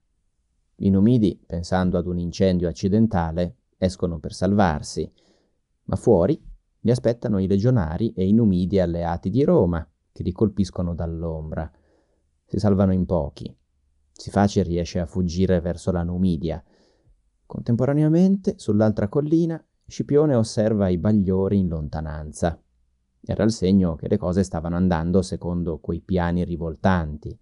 I 0.80 0.90
Numidi, 0.90 1.42
pensando 1.46 1.96
ad 1.96 2.06
un 2.06 2.18
incendio 2.18 2.68
accidentale, 2.68 3.56
escono 3.78 4.18
per 4.18 4.34
salvarsi, 4.34 5.10
ma 5.84 5.96
fuori 5.96 6.38
li 6.80 6.90
aspettano 6.90 7.38
i 7.38 7.46
legionari 7.46 8.12
e 8.12 8.28
i 8.28 8.34
Numidi 8.34 8.78
alleati 8.78 9.30
di 9.30 9.42
Roma, 9.44 9.82
che 10.12 10.22
li 10.22 10.32
colpiscono 10.32 10.94
dall'ombra. 10.94 11.70
Si 12.46 12.58
salvano 12.58 12.92
in 12.92 13.06
pochi. 13.06 13.54
Sifaci 14.12 14.62
riesce 14.62 14.98
a 14.98 15.06
fuggire 15.06 15.60
verso 15.60 15.92
la 15.92 16.02
Numidia. 16.02 16.62
Contemporaneamente, 17.46 18.54
sull'altra 18.58 19.08
collina, 19.08 19.62
Scipione 19.86 20.34
osserva 20.34 20.88
i 20.88 20.98
bagliori 20.98 21.58
in 21.58 21.68
lontananza. 21.68 22.60
Era 23.22 23.44
il 23.44 23.50
segno 23.50 23.96
che 23.96 24.08
le 24.08 24.18
cose 24.18 24.44
stavano 24.44 24.76
andando 24.76 25.22
secondo 25.22 25.78
quei 25.78 26.00
piani 26.00 26.44
rivoltanti. 26.44 27.36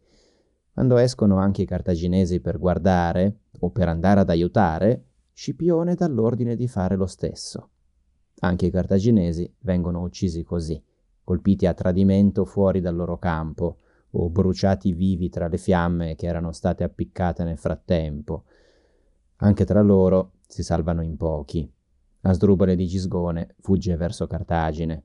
Quando 0.72 0.96
escono 0.96 1.38
anche 1.38 1.62
i 1.62 1.66
cartaginesi 1.66 2.40
per 2.40 2.58
guardare 2.58 3.40
o 3.60 3.70
per 3.70 3.88
andare 3.88 4.20
ad 4.20 4.30
aiutare, 4.30 5.04
Scipione 5.32 5.94
dà 5.94 6.06
l'ordine 6.06 6.56
di 6.56 6.68
fare 6.68 6.96
lo 6.96 7.06
stesso. 7.06 7.70
Anche 8.40 8.66
i 8.66 8.70
cartaginesi 8.70 9.52
vengono 9.60 10.02
uccisi 10.02 10.42
così 10.42 10.82
colpiti 11.28 11.66
a 11.66 11.74
tradimento 11.74 12.46
fuori 12.46 12.80
dal 12.80 12.96
loro 12.96 13.18
campo 13.18 13.80
o 14.12 14.30
bruciati 14.30 14.94
vivi 14.94 15.28
tra 15.28 15.46
le 15.46 15.58
fiamme 15.58 16.14
che 16.14 16.26
erano 16.26 16.52
state 16.52 16.84
appiccate 16.84 17.44
nel 17.44 17.58
frattempo. 17.58 18.44
Anche 19.36 19.66
tra 19.66 19.82
loro 19.82 20.36
si 20.46 20.62
salvano 20.62 21.02
in 21.02 21.18
pochi. 21.18 21.70
Asdrubale 22.22 22.74
di 22.76 22.86
Gisgone 22.86 23.56
fugge 23.60 23.94
verso 23.96 24.26
Cartagine. 24.26 25.04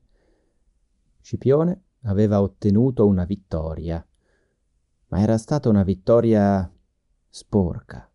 Scipione 1.20 1.82
aveva 2.04 2.40
ottenuto 2.40 3.06
una 3.06 3.26
vittoria, 3.26 4.02
ma 5.08 5.20
era 5.20 5.36
stata 5.36 5.68
una 5.68 5.82
vittoria 5.82 6.72
sporca. 7.28 8.10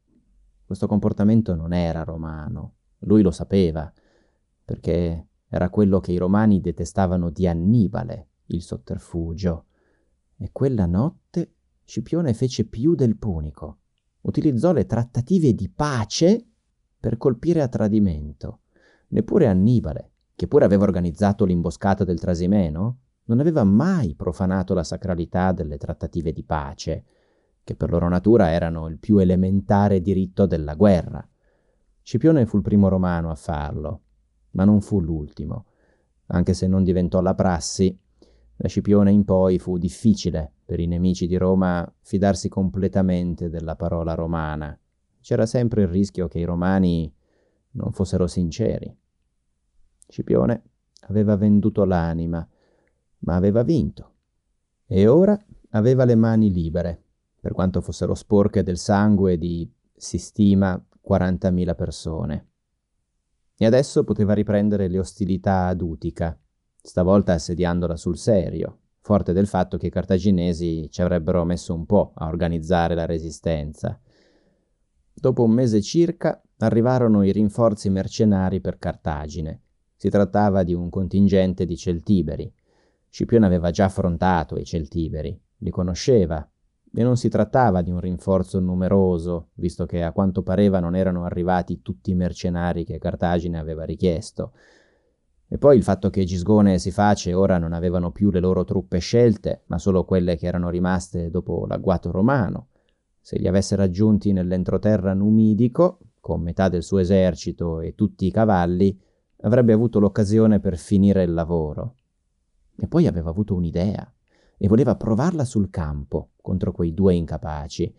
Questo 0.65 0.87
comportamento 0.87 1.53
non 1.53 1.73
era 1.73 2.03
romano, 2.03 2.73
lui 3.01 3.21
lo 3.21 3.29
sapeva, 3.29 3.93
perché 4.65 5.27
era 5.49 5.69
quello 5.69 5.99
che 5.99 6.11
i 6.11 6.17
romani 6.17 6.61
detestavano 6.61 7.31
di 7.31 7.47
Annibale, 7.47 8.27
il 8.47 8.61
sotterfugio. 8.61 9.65
E 10.37 10.49
quella 10.51 10.85
notte 10.85 11.53
Scipione 11.83 12.35
fece 12.35 12.65
più 12.65 12.93
del 12.93 13.17
punico. 13.17 13.79
Utilizzò 14.21 14.71
le 14.73 14.85
trattative 14.85 15.55
di 15.55 15.69
pace 15.69 16.45
per 16.99 17.17
colpire 17.17 17.63
a 17.63 17.67
tradimento. 17.67 18.59
Neppure 19.07 19.47
Annibale, 19.47 20.11
che 20.35 20.47
pure 20.47 20.65
aveva 20.65 20.83
organizzato 20.83 21.45
l'imboscata 21.45 22.03
del 22.03 22.19
Trasimeno, 22.19 22.99
non 23.23 23.39
aveva 23.39 23.63
mai 23.63 24.13
profanato 24.13 24.75
la 24.75 24.83
sacralità 24.83 25.51
delle 25.51 25.77
trattative 25.77 26.31
di 26.31 26.43
pace, 26.43 27.05
che 27.63 27.75
per 27.75 27.89
loro 27.89 28.07
natura 28.07 28.51
erano 28.51 28.87
il 28.87 28.99
più 28.99 29.17
elementare 29.17 29.99
diritto 29.99 30.45
della 30.45 30.75
guerra. 30.75 31.27
Scipione 32.03 32.45
fu 32.45 32.57
il 32.57 32.63
primo 32.63 32.87
romano 32.87 33.31
a 33.31 33.35
farlo, 33.35 34.01
ma 34.51 34.63
non 34.63 34.81
fu 34.81 34.99
l'ultimo. 34.99 35.65
Anche 36.27 36.53
se 36.53 36.67
non 36.67 36.83
diventò 36.83 37.21
la 37.21 37.35
prassi, 37.35 37.97
da 38.55 38.67
Scipione 38.67 39.11
in 39.11 39.23
poi 39.23 39.57
fu 39.57 39.77
difficile 39.77 40.51
per 40.65 40.79
i 40.79 40.85
nemici 40.85 41.27
di 41.27 41.37
Roma 41.37 41.89
fidarsi 42.01 42.49
completamente 42.49 43.49
della 43.49 43.75
parola 43.75 44.15
romana. 44.15 44.77
C'era 45.21 45.45
sempre 45.45 45.83
il 45.83 45.87
rischio 45.87 46.27
che 46.27 46.39
i 46.39 46.43
romani 46.43 47.11
non 47.71 47.91
fossero 47.93 48.27
sinceri. 48.27 48.93
Scipione 50.07 50.63
aveva 51.07 51.35
venduto 51.37 51.85
l'anima, 51.85 52.45
ma 53.19 53.35
aveva 53.35 53.63
vinto. 53.63 54.13
E 54.85 55.07
ora 55.07 55.39
aveva 55.69 56.03
le 56.03 56.15
mani 56.15 56.51
libere, 56.51 57.01
per 57.39 57.53
quanto 57.53 57.79
fossero 57.79 58.13
sporche 58.13 58.63
del 58.63 58.77
sangue 58.77 59.37
di, 59.37 59.71
si 59.95 60.17
stima, 60.17 60.83
40.000 61.01 61.75
persone 61.75 62.48
e 63.61 63.65
adesso 63.65 64.05
poteva 64.05 64.33
riprendere 64.33 64.87
le 64.87 64.99
ostilità 64.99 65.65
ad 65.65 65.81
Utica, 65.81 66.39
stavolta 66.81 67.33
assediandola 67.33 67.97
sul 67.97 68.17
serio, 68.17 68.79
forte 69.01 69.33
del 69.33 69.47
fatto 69.47 69.77
che 69.77 69.87
i 69.87 69.91
cartaginesi 69.91 70.89
ci 70.89 71.01
avrebbero 71.01 71.43
messo 71.43 71.73
un 71.73 71.85
po' 71.85 72.13
a 72.15 72.27
organizzare 72.27 72.95
la 72.95 73.05
resistenza. 73.05 73.99
Dopo 75.13 75.43
un 75.43 75.51
mese 75.51 75.81
circa 75.81 76.41
arrivarono 76.59 77.21
i 77.21 77.33
rinforzi 77.33 77.89
mercenari 77.89 78.61
per 78.61 78.77
Cartagine. 78.77 79.63
Si 79.97 80.07
trattava 80.07 80.63
di 80.63 80.73
un 80.73 80.89
contingente 80.89 81.65
di 81.65 81.75
Celtiberi. 81.75 82.49
Scipione 83.09 83.45
aveva 83.45 83.71
già 83.71 83.85
affrontato 83.85 84.55
i 84.55 84.63
Celtiberi, 84.63 85.37
li 85.57 85.69
conosceva 85.69 86.49
e 86.93 87.03
non 87.03 87.17
si 87.17 87.29
trattava 87.29 87.81
di 87.81 87.91
un 87.91 87.99
rinforzo 87.99 88.59
numeroso, 88.59 89.49
visto 89.55 89.85
che 89.85 90.03
a 90.03 90.11
quanto 90.11 90.41
pareva 90.41 90.79
non 90.79 90.95
erano 90.95 91.23
arrivati 91.23 91.81
tutti 91.81 92.11
i 92.11 92.15
mercenari 92.15 92.83
che 92.83 92.97
Cartagine 92.97 93.59
aveva 93.59 93.83
richiesto. 93.83 94.53
E 95.47 95.57
poi 95.57 95.77
il 95.77 95.83
fatto 95.83 96.09
che 96.09 96.23
Gisgone 96.23 96.75
e 96.75 96.79
Siface 96.79 97.33
ora 97.33 97.57
non 97.57 97.73
avevano 97.73 98.11
più 98.11 98.29
le 98.31 98.39
loro 98.39 98.63
truppe 98.63 98.99
scelte, 98.99 99.63
ma 99.67 99.77
solo 99.77 100.03
quelle 100.03 100.35
che 100.35 100.45
erano 100.45 100.69
rimaste 100.69 101.29
dopo 101.29 101.65
l'agguato 101.65 102.11
romano. 102.11 102.67
Se 103.19 103.37
li 103.37 103.47
avesse 103.47 103.75
raggiunti 103.75 104.31
nell'entroterra 104.31 105.13
numidico, 105.13 105.99
con 106.19 106.41
metà 106.41 106.69
del 106.69 106.83
suo 106.83 106.99
esercito 106.99 107.81
e 107.81 107.95
tutti 107.95 108.25
i 108.25 108.31
cavalli, 108.31 108.99
avrebbe 109.41 109.73
avuto 109.73 109.99
l'occasione 109.99 110.59
per 110.59 110.77
finire 110.77 111.23
il 111.23 111.33
lavoro. 111.33 111.95
E 112.77 112.87
poi 112.87 113.07
aveva 113.07 113.29
avuto 113.29 113.55
un'idea 113.55 114.11
e 114.61 114.67
voleva 114.67 114.97
provarla 114.97 115.45
sul 115.45 115.69
campo 115.69 116.31
contro 116.41 116.73
quei 116.73 116.93
due 116.93 117.15
incapaci. 117.15 117.91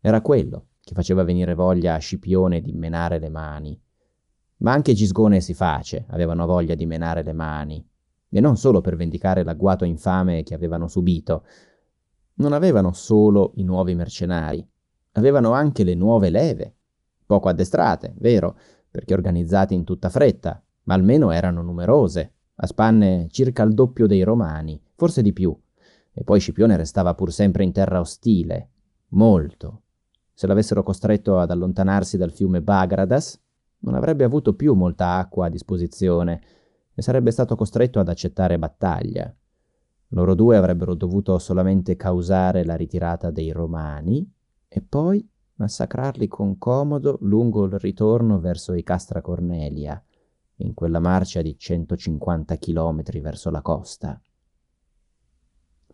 Era 0.00 0.20
quello 0.20 0.66
che 0.82 0.94
faceva 0.94 1.22
venire 1.22 1.54
voglia 1.54 1.94
a 1.94 1.98
Scipione 1.98 2.60
di 2.60 2.72
menare 2.72 3.20
le 3.20 3.28
mani. 3.28 3.80
Ma 4.58 4.72
anche 4.72 4.94
Gisgone 4.94 5.36
e 5.36 5.40
Siface 5.40 6.06
avevano 6.08 6.44
voglia 6.44 6.74
di 6.74 6.86
menare 6.86 7.22
le 7.22 7.32
mani, 7.32 7.88
e 8.28 8.40
non 8.40 8.56
solo 8.56 8.80
per 8.80 8.96
vendicare 8.96 9.44
l'agguato 9.44 9.84
infame 9.84 10.42
che 10.42 10.54
avevano 10.54 10.88
subito. 10.88 11.44
Non 12.34 12.52
avevano 12.52 12.92
solo 12.92 13.52
i 13.56 13.62
nuovi 13.62 13.94
mercenari, 13.94 14.66
avevano 15.12 15.52
anche 15.52 15.84
le 15.84 15.94
nuove 15.94 16.30
leve, 16.30 16.74
poco 17.24 17.48
addestrate, 17.48 18.14
vero, 18.18 18.58
perché 18.90 19.14
organizzate 19.14 19.74
in 19.74 19.84
tutta 19.84 20.08
fretta, 20.08 20.60
ma 20.84 20.94
almeno 20.94 21.30
erano 21.30 21.62
numerose, 21.62 22.32
a 22.56 22.66
spanne 22.66 23.28
circa 23.30 23.62
il 23.62 23.74
doppio 23.74 24.06
dei 24.06 24.22
romani, 24.22 24.80
forse 24.94 25.22
di 25.22 25.32
più. 25.32 25.56
E 26.18 26.24
poi 26.24 26.40
Scipione 26.40 26.78
restava 26.78 27.14
pur 27.14 27.30
sempre 27.30 27.62
in 27.62 27.72
terra 27.72 28.00
ostile. 28.00 28.70
Molto. 29.08 29.82
Se 30.32 30.46
l'avessero 30.46 30.82
costretto 30.82 31.38
ad 31.38 31.50
allontanarsi 31.50 32.16
dal 32.16 32.32
fiume 32.32 32.62
Bagradas, 32.62 33.38
non 33.80 33.94
avrebbe 33.94 34.24
avuto 34.24 34.54
più 34.54 34.72
molta 34.72 35.16
acqua 35.16 35.46
a 35.46 35.50
disposizione 35.50 36.40
e 36.94 37.02
sarebbe 37.02 37.30
stato 37.30 37.54
costretto 37.54 38.00
ad 38.00 38.08
accettare 38.08 38.58
battaglia. 38.58 39.30
Loro 40.08 40.34
due 40.34 40.56
avrebbero 40.56 40.94
dovuto 40.94 41.38
solamente 41.38 41.96
causare 41.96 42.64
la 42.64 42.76
ritirata 42.76 43.30
dei 43.30 43.52
Romani 43.52 44.26
e 44.68 44.80
poi 44.80 45.28
massacrarli 45.56 46.28
con 46.28 46.56
comodo 46.56 47.18
lungo 47.20 47.66
il 47.66 47.78
ritorno 47.78 48.40
verso 48.40 48.72
i 48.72 48.82
Castra 48.82 49.20
Cornelia, 49.20 50.02
in 50.56 50.72
quella 50.72 50.98
marcia 50.98 51.42
di 51.42 51.58
150 51.58 52.54
chilometri 52.56 53.20
verso 53.20 53.50
la 53.50 53.60
costa. 53.60 54.18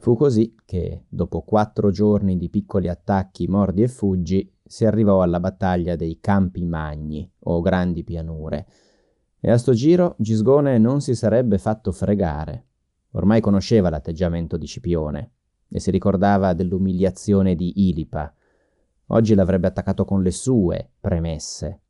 Fu 0.02 0.16
così 0.16 0.56
che, 0.64 1.04
dopo 1.08 1.42
quattro 1.42 1.92
giorni 1.92 2.36
di 2.36 2.50
piccoli 2.50 2.88
attacchi, 2.88 3.46
mordi 3.46 3.84
e 3.84 3.86
fuggi, 3.86 4.52
si 4.60 4.84
arrivò 4.84 5.22
alla 5.22 5.38
battaglia 5.38 5.94
dei 5.94 6.18
Campi 6.18 6.64
Magni, 6.64 7.30
o 7.44 7.60
Grandi 7.60 8.02
Pianure, 8.02 8.66
e 9.38 9.48
a 9.48 9.56
sto 9.56 9.72
giro 9.74 10.16
Gisgone 10.18 10.76
non 10.78 11.00
si 11.00 11.14
sarebbe 11.14 11.56
fatto 11.56 11.92
fregare. 11.92 12.66
Ormai 13.12 13.40
conosceva 13.40 13.90
l'atteggiamento 13.90 14.56
di 14.56 14.66
Scipione 14.66 15.34
e 15.68 15.78
si 15.78 15.92
ricordava 15.92 16.52
dell'umiliazione 16.52 17.54
di 17.54 17.88
Ilipa. 17.88 18.34
Oggi 19.06 19.36
l'avrebbe 19.36 19.68
attaccato 19.68 20.04
con 20.04 20.20
le 20.20 20.32
sue 20.32 20.94
premesse, 20.98 21.82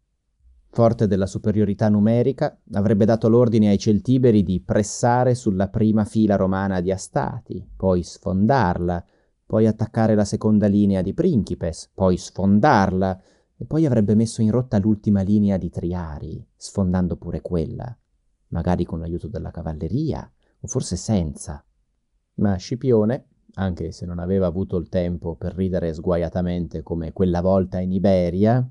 Forte 0.75 1.07
della 1.07 1.27
superiorità 1.27 1.91
numerica, 1.91 2.59
avrebbe 2.73 3.05
dato 3.05 3.29
l'ordine 3.29 3.69
ai 3.69 3.77
Celtiberi 3.77 4.43
di 4.43 4.63
pressare 4.63 5.35
sulla 5.35 5.69
prima 5.69 6.07
fila 6.07 6.37
romana 6.37 6.81
di 6.81 6.91
Astati, 6.91 7.63
poi 7.77 8.03
sfondarla, 8.03 9.05
poi 9.45 9.67
attaccare 9.67 10.15
la 10.15 10.25
seconda 10.25 10.69
linea 10.69 11.03
di 11.03 11.13
Principes, 11.13 11.91
poi 11.93 12.17
sfondarla 12.17 13.21
e 13.55 13.67
poi 13.67 13.85
avrebbe 13.85 14.15
messo 14.15 14.41
in 14.41 14.51
rotta 14.51 14.79
l'ultima 14.79 15.21
linea 15.21 15.59
di 15.59 15.69
Triari, 15.69 16.43
sfondando 16.57 17.17
pure 17.17 17.43
quella, 17.43 17.95
magari 18.49 18.87
con 18.87 19.01
l'aiuto 19.01 19.29
della 19.29 19.51
cavalleria, 19.51 20.27
o 20.59 20.67
forse 20.67 20.97
senza. 20.97 21.63
Ma 22.37 22.57
Scipione, 22.57 23.27
anche 23.57 23.93
se 23.93 24.07
non 24.07 24.19
aveva 24.19 24.47
avuto 24.47 24.79
il 24.79 24.89
tempo 24.89 25.37
per 25.37 25.55
ridere 25.55 25.93
sguaiatamente 25.93 26.83
come 26.83 27.13
quella 27.13 27.43
volta 27.43 27.79
in 27.79 27.93
Iberia, 27.93 28.67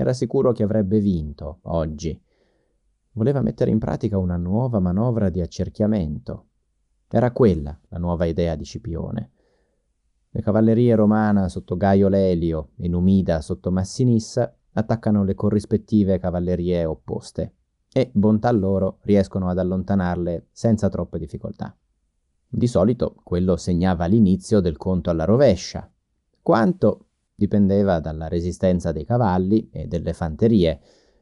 era 0.00 0.12
sicuro 0.12 0.52
che 0.52 0.62
avrebbe 0.62 1.00
vinto 1.00 1.58
oggi. 1.62 2.16
Voleva 3.14 3.42
mettere 3.42 3.72
in 3.72 3.80
pratica 3.80 4.16
una 4.16 4.36
nuova 4.36 4.78
manovra 4.78 5.28
di 5.28 5.40
accerchiamento. 5.40 6.46
Era 7.08 7.32
quella 7.32 7.76
la 7.88 7.98
nuova 7.98 8.24
idea 8.24 8.54
di 8.54 8.62
Scipione. 8.62 9.30
Le 10.30 10.40
cavallerie 10.40 10.94
romana 10.94 11.48
sotto 11.48 11.76
Gaio 11.76 12.06
Lelio 12.06 12.68
e 12.76 12.86
Numida 12.86 13.40
sotto 13.40 13.72
Massinissa 13.72 14.54
attaccano 14.74 15.24
le 15.24 15.34
corrispettive 15.34 16.20
cavallerie 16.20 16.84
opposte 16.84 17.54
e, 17.92 18.08
bontà 18.12 18.52
loro, 18.52 18.98
riescono 19.02 19.48
ad 19.48 19.58
allontanarle 19.58 20.46
senza 20.52 20.88
troppe 20.88 21.18
difficoltà. 21.18 21.76
Di 22.46 22.68
solito 22.68 23.16
quello 23.24 23.56
segnava 23.56 24.06
l'inizio 24.06 24.60
del 24.60 24.76
conto 24.76 25.10
alla 25.10 25.24
rovescia. 25.24 25.90
Quanto 26.40 27.07
dipendeva 27.38 28.00
dalla 28.00 28.26
resistenza 28.26 28.90
dei 28.90 29.04
cavalli 29.04 29.68
e 29.70 29.86
delle 29.86 30.12
fanterie, 30.12 30.80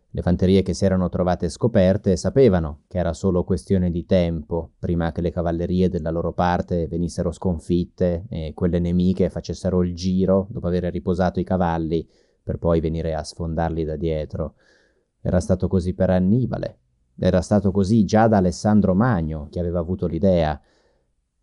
le 0.08 0.22
fanterie 0.22 0.62
che 0.62 0.72
si 0.72 0.86
erano 0.86 1.10
trovate 1.10 1.50
scoperte 1.50 2.16
sapevano 2.16 2.84
che 2.88 2.96
era 2.96 3.12
solo 3.12 3.44
questione 3.44 3.90
di 3.90 4.06
tempo 4.06 4.70
prima 4.78 5.12
che 5.12 5.20
le 5.20 5.30
cavallerie 5.30 5.90
della 5.90 6.08
loro 6.08 6.32
parte 6.32 6.86
venissero 6.86 7.32
sconfitte 7.32 8.24
e 8.30 8.52
quelle 8.54 8.78
nemiche 8.78 9.28
facessero 9.28 9.82
il 9.82 9.94
giro 9.94 10.46
dopo 10.48 10.68
aver 10.68 10.84
riposato 10.84 11.38
i 11.38 11.44
cavalli 11.44 12.08
per 12.42 12.56
poi 12.56 12.80
venire 12.80 13.14
a 13.14 13.22
sfondarli 13.22 13.84
da 13.84 13.96
dietro. 13.96 14.54
Era 15.20 15.40
stato 15.40 15.68
così 15.68 15.92
per 15.92 16.08
Annibale, 16.08 16.78
era 17.18 17.42
stato 17.42 17.70
così 17.70 18.06
già 18.06 18.26
da 18.26 18.38
Alessandro 18.38 18.94
Magno 18.94 19.48
che 19.50 19.60
aveva 19.60 19.80
avuto 19.80 20.06
l'idea, 20.06 20.58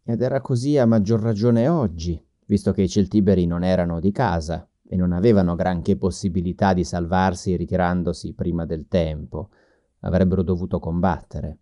ed 0.03 0.19
era 0.19 0.41
così 0.41 0.79
a 0.79 0.87
maggior 0.87 1.21
ragione 1.21 1.67
oggi, 1.67 2.19
visto 2.45 2.71
che 2.71 2.83
i 2.83 2.89
Celtiberi 2.89 3.45
non 3.45 3.63
erano 3.63 3.99
di 3.99 4.11
casa 4.11 4.67
e 4.93 4.95
non 4.95 5.11
avevano 5.11 5.55
granché 5.55 5.97
possibilità 5.97 6.73
di 6.73 6.83
salvarsi 6.83 7.55
ritirandosi 7.55 8.33
prima 8.33 8.65
del 8.65 8.87
tempo. 8.87 9.49
Avrebbero 10.01 10.43
dovuto 10.43 10.79
combattere. 10.79 11.59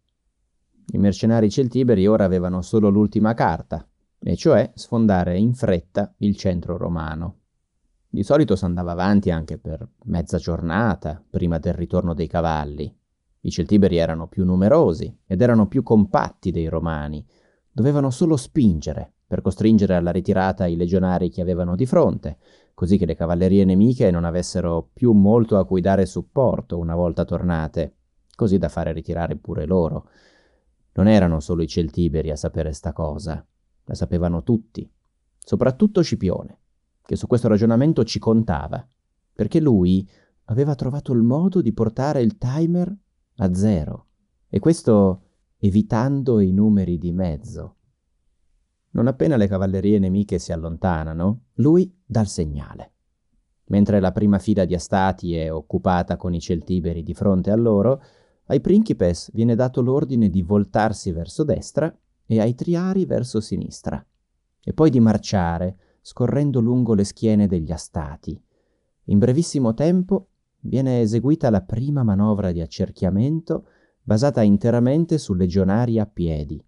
I 0.94 0.98
mercenari 0.98 1.50
celtiberi 1.50 2.08
ora 2.08 2.26
avevano 2.26 2.62
solo 2.62 2.90
l'ultima 2.90 3.34
carta, 3.34 3.88
e 4.20 4.36
cioè 4.36 4.72
sfondare 4.76 5.38
in 5.38 5.54
fretta 5.54 6.14
il 6.18 6.36
centro 6.36 6.76
romano. 6.76 7.38
Di 8.10 8.24
solito 8.24 8.58
si 8.58 8.66
andava 8.66 8.92
avanti 8.92 9.32
anche 9.32 9.58
per 9.58 9.88
mezza 10.06 10.38
giornata 10.38 11.24
prima 11.30 11.58
del 11.60 11.74
ritorno 11.74 12.14
dei 12.14 12.28
cavalli. 12.28 12.94
I 13.44 13.50
celtiberi 13.50 13.96
erano 13.96 14.28
più 14.28 14.44
numerosi 14.44 15.20
ed 15.26 15.42
erano 15.42 15.68
più 15.68 15.82
compatti 15.84 16.52
dei 16.52 16.68
romani. 16.68 17.26
Dovevano 17.72 18.10
solo 18.10 18.36
spingere 18.36 19.14
per 19.32 19.40
costringere 19.40 19.96
alla 19.96 20.12
ritirata 20.12 20.66
i 20.66 20.76
legionari 20.76 21.30
che 21.30 21.40
avevano 21.40 21.78
di 21.78 21.86
fronte, 21.86 22.38
così 22.74 22.98
che 22.98 23.06
le 23.06 23.16
cavallerie 23.16 23.64
nemiche 23.64 24.12
non 24.12 24.26
avessero 24.26 24.90
più 24.92 25.14
molto 25.14 25.58
a 25.58 25.66
cui 25.66 25.80
dare 25.80 26.06
supporto 26.06 26.78
una 26.78 26.96
volta 26.96 27.24
tornate, 27.24 27.96
così 28.36 28.58
da 28.58 28.68
fare 28.68 28.92
ritirare 28.92 29.38
pure 29.38 29.66
loro. 29.66 30.10
Non 30.96 31.08
erano 31.08 31.40
solo 31.40 31.62
i 31.62 31.68
celtiberi 31.70 32.30
a 32.30 32.36
sapere 32.36 32.74
sta 32.74 32.92
cosa, 32.92 33.42
la 33.86 33.94
sapevano 33.94 34.44
tutti, 34.44 34.92
soprattutto 35.38 36.02
Scipione, 36.02 36.60
che 37.02 37.16
su 37.16 37.26
questo 37.26 37.48
ragionamento 37.48 38.04
ci 38.04 38.20
contava, 38.20 38.86
perché 39.34 39.62
lui 39.62 40.06
aveva 40.48 40.76
trovato 40.76 41.14
il 41.14 41.22
modo 41.22 41.62
di 41.62 41.72
portare 41.72 42.22
il 42.22 42.38
timer 42.38 42.94
a 43.38 43.54
zero, 43.54 44.08
e 44.50 44.60
questo 44.60 45.22
evitando 45.60 46.42
i 46.42 46.52
numeri 46.52 46.98
di 46.98 47.14
mezzo. 47.14 47.76
Non 48.92 49.08
appena 49.08 49.38
le 49.38 49.48
cavallerie 49.48 50.00
nemiche 50.00 50.38
si 50.38 50.52
allontanano, 50.52 51.44
lui 51.56 51.94
dà 52.06 52.22
il 52.22 52.28
segnale. 52.28 52.92
Mentre 53.66 54.00
la 54.02 54.12
prima 54.12 54.38
fila 54.38 54.66
di 54.66 54.74
astati 54.74 55.36
è 55.36 55.52
occupata 55.52 56.18
con 56.18 56.34
i 56.34 56.42
celtiberi 56.42 57.04
di 57.04 57.14
fronte 57.14 57.52
a 57.52 57.56
loro, 57.56 58.02
ai 58.46 58.60
principes 58.60 59.32
viene 59.34 59.56
dato 59.56 59.82
l'ordine 59.82 60.30
di 60.30 60.42
voltarsi 60.42 61.12
verso 61.12 61.46
destra 61.46 61.94
e 62.26 62.40
ai 62.42 62.54
triari 62.54 63.06
verso 63.06 63.40
sinistra, 63.40 64.06
e 64.62 64.74
poi 64.74 64.90
di 64.90 65.00
marciare, 65.00 65.78
scorrendo 66.02 66.60
lungo 66.60 66.94
le 66.94 67.06
schiene 67.06 67.48
degli 67.48 67.72
astati. 67.72 68.42
In 69.06 69.20
brevissimo 69.20 69.74
tempo 69.74 70.28
viene 70.60 71.00
eseguita 71.00 71.50
la 71.50 71.62
prima 71.62 72.04
manovra 72.04 72.52
di 72.52 72.60
accerchiamento 72.60 73.68
basata 74.04 74.42
interamente 74.42 75.18
su 75.18 75.34
legionari 75.34 75.98
a 75.98 76.06
piedi, 76.06 76.62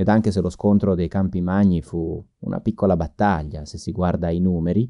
ed 0.00 0.06
anche 0.06 0.30
se 0.30 0.40
lo 0.40 0.48
scontro 0.48 0.94
dei 0.94 1.08
Campi 1.08 1.40
Magni 1.40 1.82
fu 1.82 2.24
una 2.38 2.60
piccola 2.60 2.96
battaglia, 2.96 3.64
se 3.64 3.78
si 3.78 3.90
guarda 3.90 4.28
ai 4.28 4.38
numeri, 4.38 4.88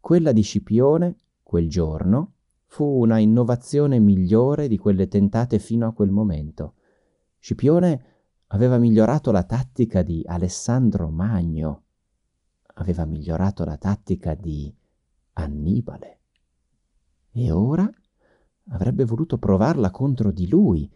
quella 0.00 0.32
di 0.32 0.42
Scipione, 0.42 1.14
quel 1.44 1.68
giorno, 1.68 2.32
fu 2.64 2.84
una 2.84 3.18
innovazione 3.18 4.00
migliore 4.00 4.66
di 4.66 4.76
quelle 4.76 5.06
tentate 5.06 5.60
fino 5.60 5.86
a 5.86 5.92
quel 5.92 6.10
momento. 6.10 6.74
Scipione 7.38 8.02
aveva 8.48 8.78
migliorato 8.78 9.30
la 9.30 9.44
tattica 9.44 10.02
di 10.02 10.24
Alessandro 10.26 11.08
Magno, 11.08 11.82
aveva 12.74 13.04
migliorato 13.04 13.64
la 13.64 13.76
tattica 13.76 14.34
di 14.34 14.74
Annibale. 15.34 16.18
E 17.30 17.52
ora 17.52 17.88
avrebbe 18.70 19.04
voluto 19.04 19.38
provarla 19.38 19.92
contro 19.92 20.32
di 20.32 20.48
lui, 20.48 20.90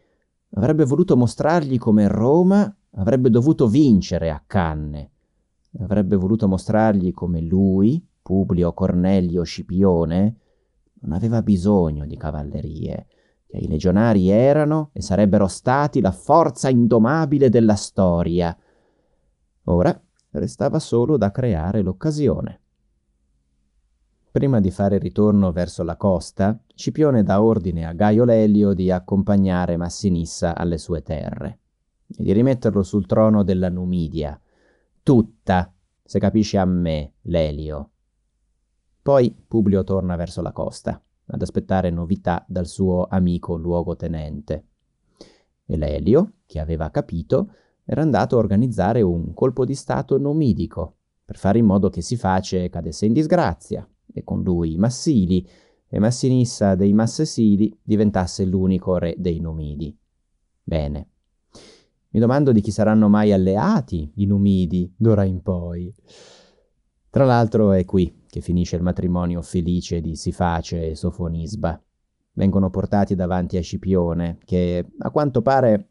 avrebbe 0.54 0.84
voluto 0.84 1.16
mostrargli 1.16 1.78
come 1.78 2.08
Roma 2.08 2.76
avrebbe 2.94 3.30
dovuto 3.30 3.68
vincere 3.68 4.30
a 4.30 4.42
Canne. 4.44 5.10
Avrebbe 5.78 6.16
voluto 6.16 6.48
mostrargli 6.48 7.12
come 7.12 7.40
lui, 7.40 8.04
Publio 8.20 8.72
Cornelio 8.72 9.42
Scipione, 9.42 10.36
non 11.00 11.12
aveva 11.12 11.42
bisogno 11.42 12.06
di 12.06 12.16
cavallerie, 12.16 13.06
che 13.46 13.56
i 13.56 13.68
legionari 13.68 14.28
erano 14.28 14.90
e 14.92 15.00
sarebbero 15.00 15.48
stati 15.48 16.00
la 16.00 16.12
forza 16.12 16.68
indomabile 16.68 17.48
della 17.48 17.74
storia. 17.74 18.56
Ora 19.64 20.00
restava 20.32 20.78
solo 20.78 21.16
da 21.16 21.30
creare 21.30 21.82
l'occasione. 21.82 22.60
Prima 24.30 24.60
di 24.60 24.70
fare 24.70 24.98
ritorno 24.98 25.52
verso 25.52 25.82
la 25.82 25.96
costa, 25.96 26.58
Scipione 26.74 27.22
dà 27.22 27.42
ordine 27.42 27.86
a 27.86 27.92
Gaio 27.92 28.24
Lelio 28.24 28.72
di 28.72 28.90
accompagnare 28.90 29.76
Massinissa 29.76 30.54
alle 30.54 30.78
sue 30.78 31.02
terre 31.02 31.61
e 32.16 32.22
di 32.22 32.32
rimetterlo 32.32 32.82
sul 32.82 33.06
trono 33.06 33.42
della 33.42 33.68
Numidia. 33.68 34.40
Tutta, 35.02 35.72
se 36.02 36.18
capisci 36.18 36.56
a 36.56 36.64
me, 36.64 37.14
Lelio. 37.22 37.90
Poi 39.02 39.34
Publio 39.48 39.82
torna 39.82 40.16
verso 40.16 40.42
la 40.42 40.52
costa, 40.52 41.02
ad 41.26 41.42
aspettare 41.42 41.90
novità 41.90 42.44
dal 42.46 42.66
suo 42.66 43.06
amico 43.08 43.56
luogotenente. 43.56 44.66
E 45.64 45.76
Lelio, 45.76 46.34
che 46.46 46.60
aveva 46.60 46.90
capito, 46.90 47.52
era 47.84 48.02
andato 48.02 48.36
a 48.36 48.38
organizzare 48.38 49.02
un 49.02 49.34
colpo 49.34 49.64
di 49.64 49.74
stato 49.74 50.18
numidico, 50.18 50.96
per 51.24 51.36
fare 51.36 51.58
in 51.58 51.66
modo 51.66 51.88
che 51.88 52.02
Siface 52.02 52.68
cadesse 52.68 53.06
in 53.06 53.12
disgrazia, 53.12 53.88
e 54.12 54.22
con 54.22 54.42
lui 54.42 54.76
Massili, 54.76 55.48
e 55.88 55.98
Massinissa 55.98 56.74
dei 56.74 56.92
Massesili 56.92 57.76
diventasse 57.82 58.44
l'unico 58.44 58.98
re 58.98 59.14
dei 59.18 59.40
Numidi. 59.40 59.96
Bene, 60.62 61.08
mi 62.12 62.20
domando 62.20 62.52
di 62.52 62.60
chi 62.60 62.70
saranno 62.70 63.08
mai 63.08 63.32
alleati 63.32 64.12
i 64.16 64.26
Numidi 64.26 64.92
d'ora 64.96 65.24
in 65.24 65.40
poi. 65.40 65.92
Tra 67.08 67.24
l'altro 67.24 67.72
è 67.72 67.84
qui 67.84 68.24
che 68.26 68.40
finisce 68.40 68.76
il 68.76 68.82
matrimonio 68.82 69.42
felice 69.42 70.00
di 70.00 70.14
Siface 70.14 70.88
e 70.88 70.94
Sofonisba. 70.94 71.82
Vengono 72.34 72.70
portati 72.70 73.14
davanti 73.14 73.56
a 73.56 73.62
Scipione, 73.62 74.38
che 74.44 74.86
a 74.98 75.10
quanto 75.10 75.42
pare 75.42 75.88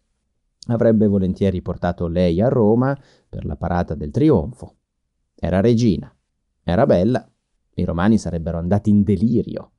avrebbe 0.68 1.08
volentieri 1.08 1.62
portato 1.62 2.08
lei 2.08 2.42
a 2.42 2.50
Roma 2.50 2.98
per 3.30 3.46
la 3.46 3.56
parata 3.56 3.96
del 3.96 4.12
trionfo. 4.12 4.76
Era 5.36 5.60
regina, 5.60 6.12
era 6.64 6.86
bella, 6.86 7.28
i 7.76 7.84
romani 7.84 8.18
sarebbero 8.18 8.58
andati 8.58 8.90
in 8.90 9.04
delirio. 9.04 9.72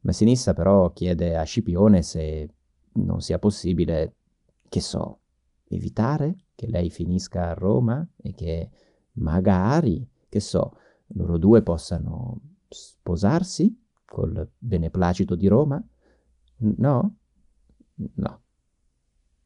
Massinissa 0.00 0.54
però 0.54 0.92
chiede 0.92 1.36
a 1.36 1.44
Scipione 1.44 2.02
se 2.02 2.48
non 2.94 3.20
sia 3.20 3.38
possibile, 3.38 4.14
che 4.68 4.80
so, 4.80 5.21
evitare 5.74 6.36
che 6.54 6.66
lei 6.66 6.90
finisca 6.90 7.50
a 7.50 7.54
Roma 7.54 8.06
e 8.16 8.32
che 8.34 8.70
magari, 9.12 10.08
che 10.28 10.40
so, 10.40 10.76
loro 11.08 11.38
due 11.38 11.62
possano 11.62 12.40
sposarsi 12.68 13.78
col 14.04 14.48
beneplacito 14.56 15.34
di 15.34 15.46
Roma? 15.48 15.82
No? 16.56 17.16
No. 17.94 18.40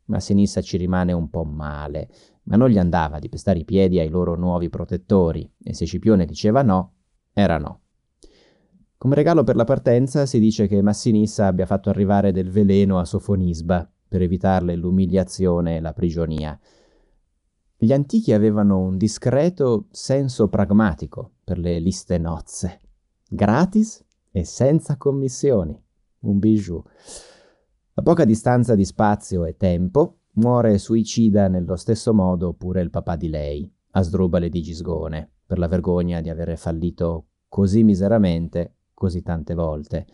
Ma 0.05 0.21
Sinissa 0.21 0.61
ci 0.61 0.77
rimane 0.77 1.13
un 1.13 1.29
po' 1.31 1.45
male, 1.45 2.09
ma 2.45 2.57
non 2.57 2.69
gli 2.69 2.79
andava 2.79 3.19
di 3.19 3.29
pestare 3.29 3.59
i 3.59 3.65
piedi 3.65 3.99
ai 3.99 4.09
loro 4.09 4.37
nuovi 4.37 4.69
protettori, 4.69 5.51
e 5.63 5.75
se 5.75 5.85
Scipione 5.85 6.27
diceva 6.27 6.63
no, 6.63 6.95
era 7.33 7.59
no. 7.59 7.81
Come 8.99 9.15
regalo 9.15 9.45
per 9.45 9.57
la 9.57 9.65
partenza 9.65 10.25
si 10.27 10.39
dice 10.39 10.67
che 10.67 10.81
Massinissa 10.81 11.47
abbia 11.47 11.67
fatto 11.67 11.91
arrivare 11.91 12.33
del 12.33 12.51
veleno 12.51 12.99
a 12.99 13.05
Sofonisba 13.05 13.91
per 14.09 14.23
evitarle 14.23 14.75
l'umiliazione 14.77 15.77
e 15.77 15.81
la 15.81 15.93
prigionia. 15.93 16.59
Gli 17.79 17.93
antichi 17.93 18.33
avevano 18.33 18.79
un 18.79 18.97
discreto 18.97 19.89
senso 19.91 20.49
pragmatico 20.49 21.33
per 21.45 21.59
le 21.59 21.79
liste 21.79 22.19
nozze, 22.19 22.81
gratis 23.29 24.05
e 24.31 24.45
senza 24.45 24.97
commissioni. 24.97 25.79
Un 26.21 26.39
bijou. 26.39 26.83
A 27.95 28.03
poca 28.03 28.25
distanza 28.25 28.75
di 28.75 28.85
spazio 28.85 29.45
e 29.45 29.57
tempo 29.57 30.19
muore 30.35 30.79
suicida 30.79 31.49
nello 31.49 31.77
stesso 31.77 32.13
modo 32.13 32.53
pure 32.53 32.81
il 32.81 32.91
papà 32.91 33.17
di 33.17 33.29
lei, 33.29 33.71
Asdrubale 33.93 34.49
di 34.49 34.61
Gisgone, 34.61 35.31
per 35.47 35.59
la 35.59 35.69
vergogna 35.69 36.21
di 36.21 36.29
avere 36.29 36.57
fallito 36.57 37.27
così 37.49 37.83
miseramente 37.83 38.75
così 38.93 39.23
tante 39.23 39.55
volte. 39.55 40.07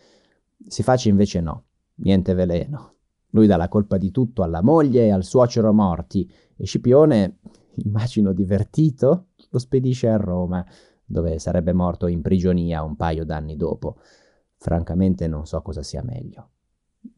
Si 0.67 0.83
face 0.83 1.09
invece 1.09 1.41
no, 1.41 1.65
niente 1.97 2.35
veleno. 2.35 2.92
Lui 3.35 3.47
dà 3.47 3.57
la 3.57 3.69
colpa 3.69 3.97
di 3.97 4.11
tutto 4.11 4.43
alla 4.43 4.63
moglie 4.63 5.07
e 5.07 5.11
al 5.11 5.25
suocero 5.25 5.73
morti 5.73 6.31
e 6.57 6.67
Scipione, 6.67 7.39
immagino 7.85 8.33
divertito, 8.33 9.29
lo 9.51 9.59
spedisce 9.59 10.09
a 10.09 10.17
Roma, 10.17 10.65
dove 11.05 11.39
sarebbe 11.39 11.73
morto 11.73 12.07
in 12.07 12.21
prigionia 12.23 12.83
un 12.83 12.97
paio 12.97 13.25
d'anni 13.25 13.57
dopo. 13.57 13.97
Francamente 14.57 15.27
non 15.29 15.47
so 15.47 15.61
cosa 15.63 15.83
sia 15.83 16.03
meglio. 16.03 16.51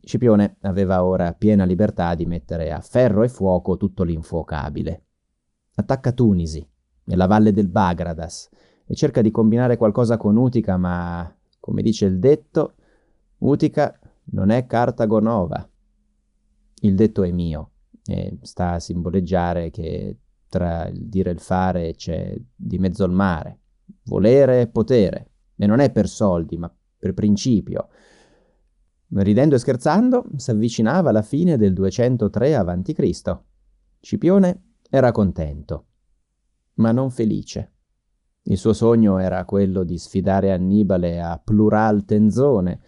Scipione 0.01 0.57
aveva 0.63 1.05
ora 1.05 1.33
piena 1.33 1.65
libertà 1.65 2.15
di 2.15 2.27
mettere 2.27 2.73
a 2.73 2.81
ferro 2.81 3.23
e 3.23 3.29
fuoco 3.29 3.77
tutto 3.77 4.03
l'infuocabile. 4.03 5.05
Attacca 5.75 6.13
Tunisi, 6.13 6.67
nella 7.05 7.27
valle 7.27 7.53
del 7.53 7.69
Bagradas, 7.69 8.49
e 8.87 8.95
cerca 8.95 9.21
di 9.21 9.31
combinare 9.31 9.77
qualcosa 9.77 10.17
con 10.17 10.37
Utica, 10.37 10.77
ma, 10.77 11.35
come 11.59 11.83
dice 11.83 12.07
il 12.07 12.19
detto, 12.19 12.75
Utica 13.39 13.99
non 14.27 14.51
è 14.51 14.65
Cartago 14.67 15.21
Nova. 15.21 15.69
Il 16.85 16.95
detto 16.95 17.23
è 17.23 17.31
mio 17.31 17.71
e 18.05 18.39
sta 18.43 18.73
a 18.73 18.79
simboleggiare 18.79 19.71
che 19.71 20.19
tra 20.49 20.87
il 20.87 21.09
dire 21.09 21.31
e 21.31 21.33
il 21.33 21.41
fare 21.41 21.95
c'è 21.95 22.37
di 22.55 22.79
mezzo 22.79 23.05
il 23.05 23.11
mare, 23.11 23.61
volere 24.05 24.61
e 24.61 24.67
potere, 24.69 25.31
e 25.57 25.67
non 25.67 25.81
è 25.81 25.91
per 25.91 26.09
soldi, 26.09 26.59
ma 26.59 26.73
per 26.99 27.15
principio. 27.15 27.89
Ridendo 29.09 29.55
e 29.55 29.59
scherzando, 29.59 30.27
si 30.37 30.51
avvicinava 30.51 31.11
la 31.11 31.23
fine 31.23 31.57
del 31.57 31.73
203 31.73 32.55
a.C. 32.55 33.39
Scipione 34.01 34.63
era 34.91 35.11
contento, 35.11 35.87
ma 36.75 36.93
non 36.93 37.11
felice. 37.11 37.73
Il 38.43 38.59
suo 38.59 38.75
sogno 38.75 39.17
era 39.17 39.43
quello 39.47 39.85
di 39.85 39.97
sfidare 39.97 40.53
Annibale 40.53 41.23
a 41.23 41.41
plural 41.43 42.05
tenzone, 42.05 42.81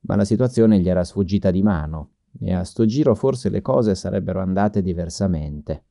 ma 0.00 0.16
la 0.16 0.24
situazione 0.24 0.80
gli 0.80 0.88
era 0.88 1.04
sfuggita 1.04 1.50
di 1.50 1.62
mano 1.62 2.12
e 2.42 2.52
a 2.52 2.64
sto 2.64 2.84
giro 2.84 3.14
forse 3.14 3.48
le 3.48 3.60
cose 3.60 3.94
sarebbero 3.94 4.40
andate 4.40 4.82
diversamente. 4.82 5.84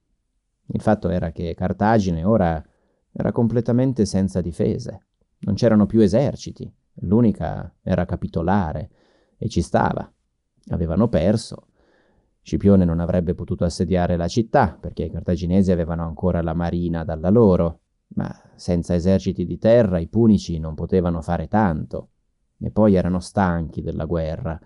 Il 0.67 0.81
fatto 0.81 1.09
era 1.09 1.31
che 1.31 1.53
Cartagine 1.55 2.23
ora 2.23 2.63
era 3.11 3.31
completamente 3.31 4.05
senza 4.05 4.41
difese, 4.41 5.05
non 5.39 5.55
c'erano 5.55 5.85
più 5.85 6.01
eserciti, 6.01 6.71
l'unica 7.01 7.73
era 7.81 8.05
capitolare 8.05 8.89
e 9.37 9.49
ci 9.49 9.61
stava. 9.61 10.09
Avevano 10.69 11.07
perso. 11.07 11.67
Scipione 12.41 12.85
non 12.85 12.99
avrebbe 12.99 13.33
potuto 13.33 13.65
assediare 13.65 14.15
la 14.17 14.27
città 14.27 14.77
perché 14.79 15.03
i 15.03 15.11
cartaginesi 15.11 15.71
avevano 15.71 16.03
ancora 16.03 16.41
la 16.41 16.53
marina 16.53 17.03
dalla 17.03 17.29
loro 17.29 17.81
ma 18.13 18.33
senza 18.55 18.93
eserciti 18.93 19.45
di 19.45 19.57
terra 19.57 19.99
i 19.99 20.07
punici 20.07 20.59
non 20.59 20.75
potevano 20.75 21.21
fare 21.21 21.47
tanto, 21.47 22.09
e 22.59 22.71
poi 22.71 22.95
erano 22.95 23.19
stanchi 23.19 23.81
della 23.81 24.05
guerra. 24.05 24.59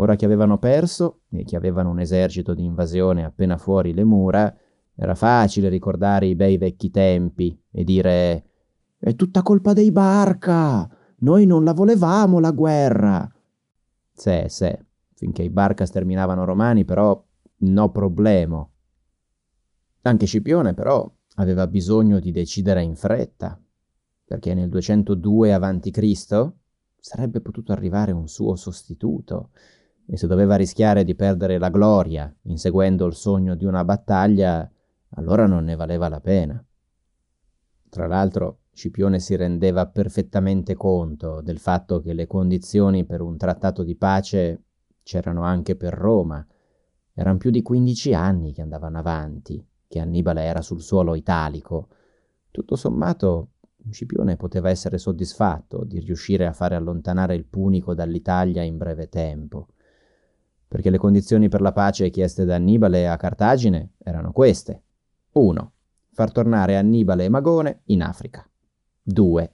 Ora 0.00 0.14
che 0.14 0.24
avevano 0.24 0.58
perso 0.58 1.22
e 1.28 1.42
che 1.44 1.56
avevano 1.56 1.90
un 1.90 1.98
esercito 1.98 2.54
di 2.54 2.64
invasione 2.64 3.24
appena 3.24 3.56
fuori 3.56 3.92
le 3.92 4.04
mura, 4.04 4.54
era 4.94 5.14
facile 5.14 5.68
ricordare 5.68 6.26
i 6.26 6.36
bei 6.36 6.56
vecchi 6.56 6.90
tempi 6.90 7.60
e 7.70 7.82
dire 7.82 8.44
È 8.96 9.14
tutta 9.16 9.42
colpa 9.42 9.72
dei 9.72 9.90
Barca! 9.90 10.88
Noi 11.20 11.46
non 11.46 11.64
la 11.64 11.72
volevamo 11.72 12.38
la 12.38 12.52
guerra! 12.52 13.28
Se, 14.12 14.48
se, 14.48 14.86
finché 15.14 15.42
i 15.42 15.50
Barca 15.50 15.84
sterminavano 15.84 16.44
romani, 16.44 16.84
però 16.84 17.20
no 17.58 17.90
problemo. 17.90 18.70
Anche 20.02 20.26
Scipione, 20.26 20.74
però, 20.74 21.10
aveva 21.36 21.66
bisogno 21.66 22.20
di 22.20 22.30
decidere 22.30 22.82
in 22.82 22.94
fretta, 22.94 23.60
perché 24.24 24.54
nel 24.54 24.68
202 24.68 25.52
a.C. 25.52 26.52
sarebbe 27.00 27.40
potuto 27.40 27.72
arrivare 27.72 28.12
un 28.12 28.28
suo 28.28 28.54
sostituto, 28.54 29.50
e 30.10 30.16
se 30.16 30.26
doveva 30.26 30.56
rischiare 30.56 31.04
di 31.04 31.14
perdere 31.14 31.58
la 31.58 31.68
gloria 31.68 32.34
inseguendo 32.42 33.04
il 33.06 33.14
sogno 33.14 33.54
di 33.54 33.66
una 33.66 33.84
battaglia, 33.84 34.68
allora 35.10 35.46
non 35.46 35.64
ne 35.64 35.76
valeva 35.76 36.08
la 36.08 36.20
pena. 36.20 36.64
Tra 37.90 38.06
l'altro, 38.06 38.60
Scipione 38.72 39.18
si 39.18 39.36
rendeva 39.36 39.86
perfettamente 39.86 40.74
conto 40.74 41.42
del 41.42 41.58
fatto 41.58 42.00
che 42.00 42.14
le 42.14 42.26
condizioni 42.26 43.04
per 43.04 43.20
un 43.20 43.36
trattato 43.36 43.82
di 43.82 43.96
pace 43.96 44.62
c'erano 45.02 45.42
anche 45.42 45.76
per 45.76 45.92
Roma. 45.92 46.46
Erano 47.12 47.38
più 47.38 47.50
di 47.50 47.60
15 47.60 48.14
anni 48.14 48.52
che 48.52 48.62
andavano 48.62 48.98
avanti 48.98 49.62
che 49.88 49.98
Annibale 49.98 50.42
era 50.42 50.62
sul 50.62 50.80
suolo 50.80 51.14
italico. 51.14 51.88
Tutto 52.50 52.76
sommato, 52.76 53.50
Scipione 53.90 54.36
poteva 54.36 54.70
essere 54.70 54.98
soddisfatto 54.98 55.84
di 55.84 55.98
riuscire 55.98 56.46
a 56.46 56.52
fare 56.52 56.76
allontanare 56.76 57.34
il 57.34 57.46
Punico 57.46 57.94
dall'Italia 57.94 58.62
in 58.62 58.76
breve 58.76 59.08
tempo, 59.08 59.68
perché 60.68 60.90
le 60.90 60.98
condizioni 60.98 61.48
per 61.48 61.62
la 61.62 61.72
pace 61.72 62.10
chieste 62.10 62.44
da 62.44 62.54
Annibale 62.54 63.08
a 63.08 63.16
Cartagine 63.16 63.94
erano 63.98 64.32
queste. 64.32 64.82
1. 65.32 65.72
Far 66.12 66.30
tornare 66.30 66.76
Annibale 66.76 67.24
e 67.24 67.28
Magone 67.28 67.80
in 67.86 68.02
Africa. 68.02 68.48
2. 69.02 69.52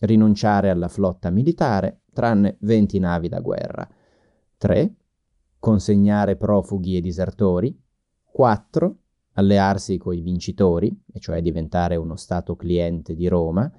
Rinunciare 0.00 0.70
alla 0.70 0.88
flotta 0.88 1.30
militare, 1.30 2.02
tranne 2.12 2.56
20 2.60 2.98
navi 2.98 3.28
da 3.28 3.40
guerra. 3.40 3.88
3. 4.56 4.94
Consegnare 5.58 6.36
profughi 6.36 6.96
e 6.96 7.00
disertori. 7.00 7.78
4 8.24 8.96
allearsi 9.34 9.96
coi 9.96 10.20
vincitori, 10.20 10.94
e 11.12 11.18
cioè 11.18 11.40
diventare 11.40 11.96
uno 11.96 12.16
Stato 12.16 12.56
cliente 12.56 13.14
di 13.14 13.28
Roma, 13.28 13.70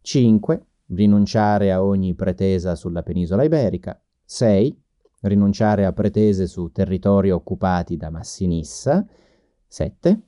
5. 0.00 0.66
rinunciare 0.88 1.72
a 1.72 1.82
ogni 1.82 2.14
pretesa 2.14 2.74
sulla 2.74 3.02
penisola 3.02 3.42
iberica, 3.42 4.00
6. 4.24 4.82
Rinunciare 5.26 5.84
a 5.84 5.92
pretese 5.92 6.46
su 6.46 6.70
territori 6.70 7.30
occupati 7.30 7.96
da 7.96 8.10
Massinissa, 8.10 9.06
7. 9.66 10.20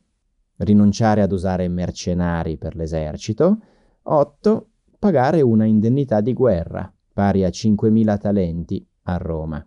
rinunciare 0.58 1.22
ad 1.22 1.32
usare 1.32 1.68
mercenari 1.68 2.56
per 2.56 2.76
l'esercito, 2.76 3.58
8. 4.02 4.68
pagare 4.98 5.40
una 5.40 5.64
indennità 5.64 6.20
di 6.20 6.32
guerra, 6.32 6.92
pari 7.12 7.44
a 7.44 7.48
5.000 7.48 8.18
talenti, 8.18 8.86
a 9.02 9.16
Roma. 9.16 9.64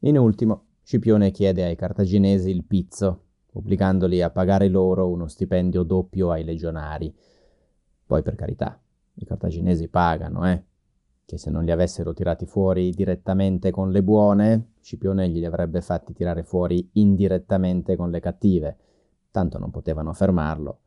In 0.00 0.18
ultimo, 0.18 0.64
Scipione 0.82 1.30
chiede 1.30 1.64
ai 1.64 1.76
cartaginesi 1.76 2.48
il 2.48 2.64
pizzo 2.64 3.24
obbligandoli 3.52 4.22
a 4.22 4.30
pagare 4.30 4.68
loro 4.68 5.08
uno 5.08 5.26
stipendio 5.26 5.82
doppio 5.82 6.30
ai 6.30 6.44
legionari. 6.44 7.14
Poi, 8.06 8.22
per 8.22 8.34
carità, 8.36 8.80
i 9.14 9.24
cartaginesi 9.24 9.88
pagano, 9.88 10.48
eh? 10.50 10.64
Che 11.28 11.36
se 11.36 11.50
non 11.50 11.62
li 11.62 11.70
avessero 11.70 12.14
tirati 12.14 12.46
fuori 12.46 12.88
direttamente 12.88 13.70
con 13.70 13.90
le 13.90 14.02
buone, 14.02 14.70
Scipione 14.80 15.28
gli 15.28 15.44
avrebbe 15.44 15.82
fatti 15.82 16.14
tirare 16.14 16.42
fuori 16.42 16.88
indirettamente 16.94 17.96
con 17.96 18.10
le 18.10 18.18
cattive. 18.18 18.78
Tanto 19.30 19.58
non 19.58 19.70
potevano 19.70 20.14
fermarlo. 20.14 20.78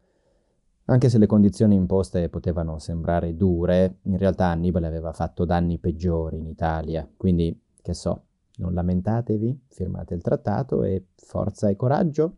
Anche 0.85 1.09
se 1.09 1.19
le 1.19 1.27
condizioni 1.27 1.75
imposte 1.75 2.27
potevano 2.29 2.79
sembrare 2.79 3.35
dure, 3.35 3.99
in 4.05 4.17
realtà 4.17 4.47
Annibale 4.47 4.87
aveva 4.87 5.13
fatto 5.13 5.45
danni 5.45 5.77
peggiori 5.77 6.39
in 6.39 6.47
Italia, 6.47 7.07
quindi, 7.15 7.55
che 7.79 7.93
so, 7.93 8.23
non 8.55 8.73
lamentatevi, 8.73 9.65
firmate 9.67 10.15
il 10.15 10.23
trattato 10.23 10.81
e 10.81 11.09
forza 11.17 11.69
e 11.69 11.75
coraggio. 11.75 12.37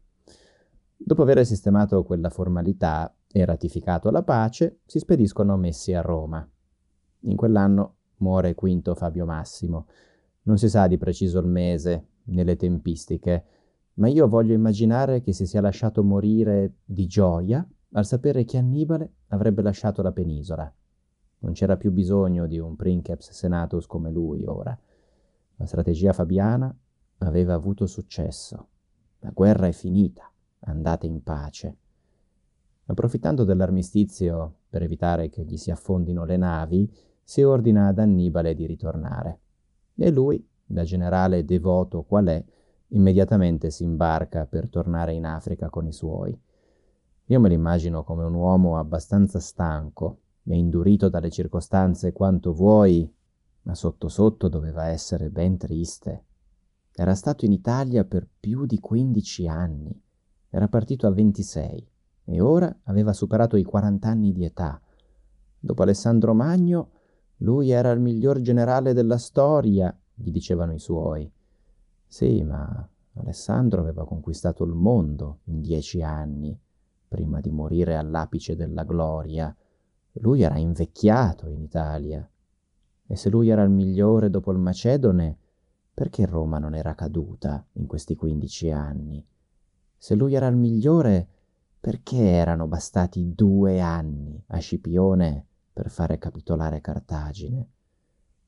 Dopo 0.98 1.22
aver 1.22 1.46
sistemato 1.46 2.04
quella 2.04 2.30
formalità 2.30 3.16
e 3.32 3.46
ratificato 3.46 4.12
la 4.12 4.24
pace, 4.24 4.82
si 4.86 5.00
spediscono 5.00 5.56
messi 5.56 5.94
a 5.94 6.02
Roma. 6.02 6.46
In 7.24 7.36
quell'anno 7.36 7.96
muore 8.18 8.56
Quinto 8.56 8.96
Fabio 8.96 9.26
Massimo. 9.26 9.88
Non 10.44 10.58
si 10.58 10.70
sa 10.70 10.88
di 10.88 10.98
preciso 10.98 11.40
il 11.40 11.48
mese 11.48 12.08
né 12.26 12.44
le 12.44 12.56
tempistiche, 12.56 13.46
ma 13.96 14.08
io 14.08 14.28
voglio 14.28 14.54
immaginare 14.54 15.22
che 15.22 15.34
si 15.34 15.46
sia 15.46 15.62
lasciato 15.62 16.04
morire 16.04 16.76
di 16.84 17.06
gioia 17.06 17.66
al 17.94 18.06
sapere 18.06 18.44
che 18.44 18.58
Annibale 18.58 19.14
avrebbe 19.28 19.62
lasciato 19.62 20.02
la 20.02 20.12
penisola. 20.12 20.74
Non 21.40 21.54
c'era 21.54 21.78
più 21.78 21.92
bisogno 21.92 22.48
di 22.48 22.58
un 22.58 22.76
princeps 22.76 23.32
senatus 23.32 23.86
come 23.86 24.10
lui 24.10 24.46
ora. 24.46 24.78
La 25.58 25.66
strategia 25.66 26.14
fabiana 26.14 26.76
aveva 27.20 27.54
avuto 27.54 27.86
successo. 27.86 28.68
La 29.20 29.32
guerra 29.32 29.68
è 29.68 29.72
finita 29.72 30.30
andate 30.66 31.06
in 31.06 31.22
pace. 31.22 31.78
Approfittando 32.86 33.44
dell'armistizio 33.44 34.56
per 34.70 34.84
evitare 34.84 35.30
che 35.30 35.44
gli 35.44 35.58
si 35.58 35.72
affondino 35.72 36.26
le 36.26 36.38
navi, 36.38 36.92
si 37.24 37.42
ordina 37.42 37.88
ad 37.88 38.00
Annibale 38.00 38.54
di 38.54 38.66
ritornare. 38.66 39.40
E 39.96 40.12
lui, 40.12 40.46
da 40.66 40.84
generale 40.84 41.46
devoto 41.46 42.04
qual 42.04 42.26
è, 42.28 42.44
immediatamente 42.90 43.70
si 43.70 43.84
imbarca 43.84 44.46
per 44.46 44.70
tornare 44.70 45.14
in 45.14 45.26
Africa 45.26 45.70
con 45.70 45.88
i 45.88 45.94
suoi. 45.94 46.38
Io 47.28 47.40
me 47.40 47.50
l'immagino 47.50 48.04
come 48.04 48.24
un 48.24 48.34
uomo 48.34 48.78
abbastanza 48.78 49.40
stanco 49.40 50.20
e 50.44 50.56
indurito 50.56 51.10
dalle 51.10 51.30
circostanze 51.30 52.12
quanto 52.12 52.54
vuoi, 52.54 53.12
ma 53.64 53.76
sotto 53.76 54.10
sotto 54.10 54.50
doveva 54.50 54.88
essere 54.88 55.30
ben 55.30 55.58
triste. 55.58 56.26
Era 56.94 57.16
stato 57.16 57.46
in 57.46 57.52
Italia 57.52 58.04
per 58.04 58.28
più 58.40 58.66
di 58.66 58.80
15 58.80 59.48
anni, 59.48 60.02
era 60.50 60.68
partito 60.68 61.08
a 61.08 61.12
26 61.12 61.90
e 62.26 62.42
ora 62.42 62.74
aveva 62.84 63.12
superato 63.12 63.58
i 63.58 63.64
40 63.64 64.08
anni 64.08 64.32
di 64.32 64.46
età. 64.46 64.80
Dopo 65.60 65.82
Alessandro 65.82 66.34
Magno, 66.36 66.92
lui 67.38 67.72
era 67.72 67.92
il 67.92 68.00
miglior 68.00 68.40
generale 68.42 68.94
della 68.94 69.18
storia, 69.18 69.96
gli 70.14 70.32
dicevano 70.32 70.74
i 70.74 70.80
suoi. 70.80 71.30
Sì, 72.08 72.44
ma 72.44 72.88
Alessandro 73.16 73.82
aveva 73.82 74.06
conquistato 74.06 74.64
il 74.64 74.74
mondo 74.74 75.40
in 75.46 75.62
dieci 75.62 76.02
anni, 76.02 76.58
prima 77.08 77.42
di 77.42 77.52
morire 77.52 77.96
all'apice 77.96 78.56
della 78.56 78.84
gloria. 78.84 79.56
Lui 80.14 80.42
era 80.42 80.58
invecchiato 80.58 81.50
in 81.50 81.62
Italia. 81.62 82.28
E 83.06 83.16
se 83.16 83.30
lui 83.30 83.50
era 83.50 83.64
il 83.64 83.70
migliore 83.70 84.30
dopo 84.30 84.52
il 84.52 84.60
Macedone, 84.60 85.38
perché 85.94 86.26
Roma 86.26 86.58
non 86.60 86.74
era 86.74 86.96
caduta 86.96 87.64
in 87.74 87.86
questi 87.88 88.16
quindici 88.16 88.72
anni? 88.72 89.24
Se 89.98 90.16
lui 90.16 90.34
era 90.34 90.48
il 90.48 90.56
migliore, 90.56 91.28
perché 91.80 92.18
erano 92.18 92.68
bastati 92.68 93.34
due 93.36 93.80
anni 93.82 94.42
a 94.48 94.58
Scipione 94.58 95.48
per 95.74 95.90
fare 95.90 96.20
capitolare 96.20 96.82
Cartagine? 96.82 97.68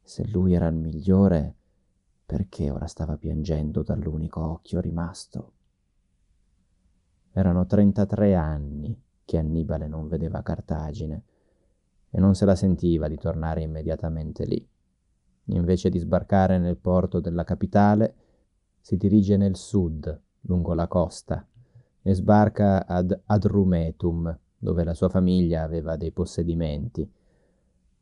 Se 0.04 0.28
lui 0.28 0.54
era 0.54 0.68
il 0.68 0.76
migliore, 0.76 1.56
perché 2.24 2.70
ora 2.70 2.86
stava 2.86 3.18
piangendo 3.18 3.82
dall'unico 3.82 4.42
occhio 4.42 4.80
rimasto? 4.80 5.54
Erano 7.32 7.66
33 7.66 8.36
anni 8.36 9.02
che 9.26 9.38
Annibale 9.40 9.88
non 9.88 10.08
vedeva 10.08 10.44
Cartagine 10.44 11.24
e 12.12 12.20
non 12.20 12.36
se 12.36 12.46
la 12.46 12.56
sentiva 12.56 13.08
di 13.08 13.18
tornare 13.18 13.62
immediatamente 13.62 14.46
lì. 14.46 14.66
Invece 15.46 15.90
di 15.90 15.98
sbarcare 15.98 16.60
nel 16.60 16.78
porto 16.78 17.20
della 17.20 17.44
capitale, 17.44 18.16
si 18.80 18.98
dirige 18.98 19.36
nel 19.36 19.56
sud, 19.56 20.22
lungo 20.42 20.74
la 20.74 20.88
costa, 20.88 21.46
e 22.02 22.14
sbarca 22.14 22.86
ad 22.86 23.20
Adrumetum, 23.26 24.40
dove 24.58 24.84
la 24.84 24.94
sua 24.94 25.10
famiglia 25.10 25.64
aveva 25.64 25.96
dei 25.96 26.12
possedimenti. 26.12 27.12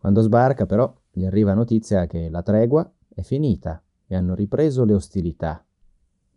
Quando 0.04 0.20
sbarca, 0.20 0.66
però, 0.66 0.94
gli 1.12 1.24
arriva 1.24 1.54
notizia 1.54 2.08
che 2.08 2.28
la 2.30 2.42
tregua 2.42 2.92
è 3.08 3.22
finita 3.22 3.82
e 4.06 4.18
hanno 4.18 4.36
ripreso 4.36 4.84
le 4.84 4.94
ostilità. 4.94 5.66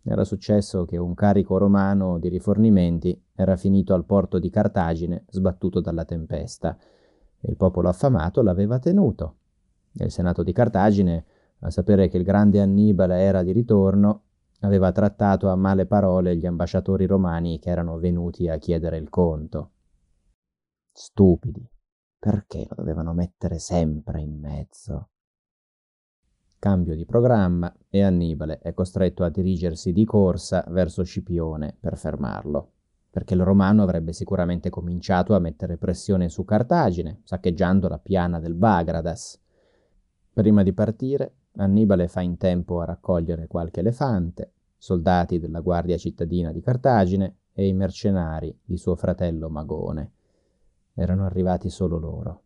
Era 0.04 0.22
successo 0.22 0.84
che 0.84 0.96
un 0.98 1.14
carico 1.14 1.58
romano 1.58 2.20
di 2.20 2.28
rifornimenti 2.28 3.20
era 3.34 3.56
finito 3.56 3.92
al 3.92 4.04
porto 4.04 4.38
di 4.38 4.50
Cartagine, 4.50 5.24
sbattuto 5.30 5.80
dalla 5.80 6.04
tempesta, 6.04 6.78
e 7.40 7.50
il 7.50 7.56
popolo 7.56 7.88
affamato 7.88 8.40
l'aveva 8.40 8.78
tenuto. 8.78 9.38
Il 9.94 10.12
senato 10.12 10.44
di 10.44 10.52
Cartagine, 10.52 11.24
a 11.58 11.70
sapere 11.70 12.06
che 12.06 12.18
il 12.18 12.22
grande 12.22 12.60
Annibale 12.60 13.18
era 13.18 13.42
di 13.42 13.50
ritorno, 13.50 14.22
aveva 14.60 14.92
trattato 14.92 15.48
a 15.48 15.56
male 15.56 15.86
parole 15.86 16.36
gli 16.36 16.46
ambasciatori 16.46 17.04
romani 17.04 17.58
che 17.58 17.70
erano 17.70 17.98
venuti 17.98 18.48
a 18.48 18.58
chiedere 18.58 18.96
il 18.96 19.08
conto. 19.08 19.70
Stupidi, 20.92 21.68
perché 22.26 22.66
lo 22.68 22.74
dovevano 22.74 23.12
mettere 23.12 23.60
sempre 23.60 24.20
in 24.20 24.36
mezzo? 24.36 25.10
Cambio 26.58 26.96
di 26.96 27.06
programma 27.06 27.72
e 27.88 28.02
Annibale 28.02 28.58
è 28.58 28.74
costretto 28.74 29.22
a 29.22 29.28
dirigersi 29.28 29.92
di 29.92 30.04
corsa 30.04 30.64
verso 30.70 31.04
Scipione 31.04 31.76
per 31.78 31.96
fermarlo, 31.96 32.72
perché 33.10 33.34
il 33.34 33.44
romano 33.44 33.84
avrebbe 33.84 34.12
sicuramente 34.12 34.70
cominciato 34.70 35.36
a 35.36 35.38
mettere 35.38 35.76
pressione 35.76 36.28
su 36.28 36.44
Cartagine, 36.44 37.20
saccheggiando 37.22 37.86
la 37.86 38.00
piana 38.00 38.40
del 38.40 38.54
Bagradas. 38.54 39.40
Prima 40.32 40.64
di 40.64 40.72
partire, 40.72 41.34
Annibale 41.58 42.08
fa 42.08 42.22
in 42.22 42.38
tempo 42.38 42.80
a 42.80 42.86
raccogliere 42.86 43.46
qualche 43.46 43.78
elefante, 43.78 44.54
soldati 44.76 45.38
della 45.38 45.60
guardia 45.60 45.96
cittadina 45.96 46.50
di 46.50 46.60
Cartagine 46.60 47.36
e 47.52 47.68
i 47.68 47.72
mercenari 47.72 48.58
di 48.64 48.76
suo 48.76 48.96
fratello 48.96 49.48
Magone. 49.48 50.14
Erano 50.99 51.26
arrivati 51.26 51.68
solo 51.68 51.99
loro. 51.99 52.42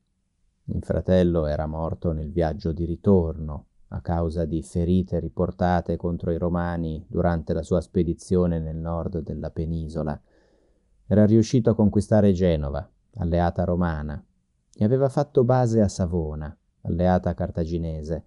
Il 0.64 0.82
fratello 0.82 1.46
era 1.46 1.66
morto 1.66 2.10
nel 2.10 2.32
viaggio 2.32 2.72
di 2.72 2.84
ritorno 2.84 3.66
a 3.90 4.00
causa 4.00 4.44
di 4.44 4.60
ferite 4.60 5.20
riportate 5.20 5.96
contro 5.96 6.32
i 6.32 6.36
romani 6.36 7.06
durante 7.08 7.52
la 7.52 7.62
sua 7.62 7.80
spedizione 7.80 8.58
nel 8.58 8.76
nord 8.76 9.20
della 9.20 9.50
penisola. 9.50 10.20
Era 11.06 11.26
riuscito 11.26 11.70
a 11.70 11.76
conquistare 11.76 12.32
Genova, 12.32 12.88
alleata 13.18 13.62
romana, 13.62 14.20
e 14.74 14.84
aveva 14.84 15.08
fatto 15.08 15.44
base 15.44 15.80
a 15.80 15.88
Savona, 15.88 16.56
alleata 16.82 17.34
cartaginese, 17.34 18.24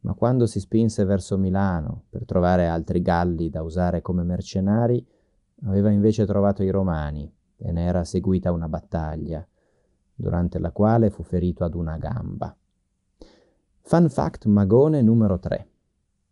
ma 0.00 0.14
quando 0.14 0.46
si 0.46 0.60
spinse 0.60 1.04
verso 1.04 1.36
Milano 1.36 2.04
per 2.08 2.24
trovare 2.24 2.68
altri 2.68 3.02
galli 3.02 3.50
da 3.50 3.60
usare 3.62 4.00
come 4.00 4.22
mercenari, 4.22 5.06
aveva 5.64 5.90
invece 5.90 6.24
trovato 6.24 6.62
i 6.62 6.70
romani 6.70 7.30
e 7.62 7.72
ne 7.72 7.84
era 7.84 8.04
seguita 8.04 8.52
una 8.52 8.68
battaglia, 8.68 9.46
durante 10.14 10.58
la 10.58 10.72
quale 10.72 11.10
fu 11.10 11.22
ferito 11.22 11.64
ad 11.64 11.74
una 11.74 11.96
gamba. 11.96 12.54
Fun 13.80 14.08
fact 14.08 14.46
magone 14.46 15.02
numero 15.02 15.38
3. 15.38 15.68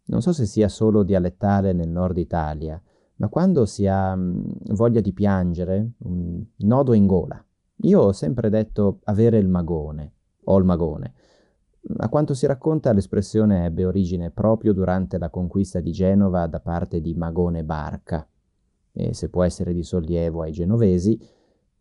Non 0.07 0.23
so 0.23 0.33
se 0.33 0.47
sia 0.47 0.69
solo 0.69 1.03
dialettale 1.03 1.73
nel 1.73 1.89
nord 1.89 2.19
Italia, 2.19 2.81
ma 3.17 3.29
quando 3.29 3.67
si 3.67 3.87
ha 3.87 4.15
mm, 4.15 4.41
voglia 4.73 5.01
di 5.01 5.13
piangere, 5.13 5.93
un 5.99 6.45
nodo 6.59 6.93
in 6.93 7.07
gola. 7.07 7.43
Io 7.83 8.01
ho 8.01 8.13
sempre 8.13 8.51
detto 8.51 9.01
avere 9.05 9.39
il 9.39 9.49
magone, 9.49 10.13
o 10.45 10.59
il 10.59 10.65
magone. 10.65 11.15
A 11.99 12.09
quanto 12.09 12.35
si 12.35 12.47
racconta, 12.47 12.93
l'espressione 12.93 13.65
ebbe 13.65 13.85
origine 13.85 14.31
proprio 14.31 14.73
durante 14.73 15.19
la 15.19 15.31
conquista 15.31 15.81
di 15.81 15.93
Genova 15.93 16.47
da 16.47 16.61
parte 16.61 17.01
di 17.01 17.15
Magone 17.15 17.65
Barca. 17.65 18.27
E 18.93 19.15
se 19.15 19.29
può 19.29 19.45
essere 19.45 19.73
di 19.73 19.83
sollievo 19.83 20.43
ai 20.43 20.53
genovesi, 20.53 21.19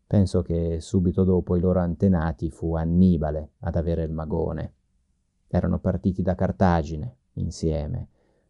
penso 0.06 0.42
che 0.42 0.80
subito 0.80 1.24
dopo 1.24 1.56
i 1.56 1.60
loro 1.60 1.80
antenati 1.80 2.50
fu 2.50 2.74
Annibale 2.74 3.52
ad 3.60 3.76
avere 3.76 4.02
il 4.02 4.12
magone. 4.12 4.74
Erano 5.48 5.78
partiti 5.78 6.22
da 6.22 6.34
Cartagine 6.34 7.16
insieme, 7.34 8.08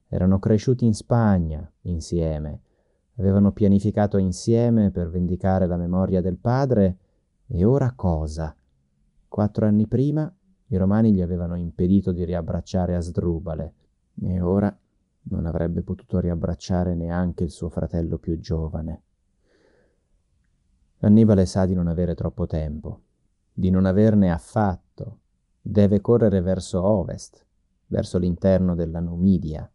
erano 0.08 0.38
cresciuti 0.38 0.84
in 0.84 0.94
Spagna 0.94 1.70
insieme, 1.82 2.60
avevano 3.16 3.52
pianificato 3.52 4.16
insieme 4.16 4.90
per 4.90 5.10
vendicare 5.10 5.66
la 5.66 5.76
memoria 5.76 6.20
del 6.20 6.36
padre 6.36 6.96
e 7.46 7.64
ora 7.64 7.92
cosa? 7.94 8.54
Quattro 9.28 9.66
anni 9.66 9.86
prima 9.86 10.32
i 10.68 10.76
romani 10.76 11.12
gli 11.12 11.20
avevano 11.20 11.56
impedito 11.56 12.12
di 12.12 12.24
riabbracciare 12.24 12.94
Asdrubale 12.94 13.74
e 14.22 14.40
ora 14.40 14.76
non 15.24 15.46
avrebbe 15.46 15.82
potuto 15.82 16.18
riabbracciare 16.18 16.94
neanche 16.94 17.44
il 17.44 17.50
suo 17.50 17.68
fratello 17.68 18.18
più 18.18 18.38
giovane. 18.38 19.02
Annibale 21.00 21.46
sa 21.46 21.66
di 21.66 21.74
non 21.74 21.88
avere 21.88 22.14
troppo 22.14 22.46
tempo, 22.46 23.00
di 23.52 23.70
non 23.70 23.86
averne 23.86 24.30
affatto 24.30 25.20
Deve 25.62 26.00
correre 26.00 26.40
verso 26.40 26.82
ovest, 26.82 27.44
verso 27.88 28.18
l'interno 28.18 28.74
della 28.74 28.98
Numidia. 28.98 29.70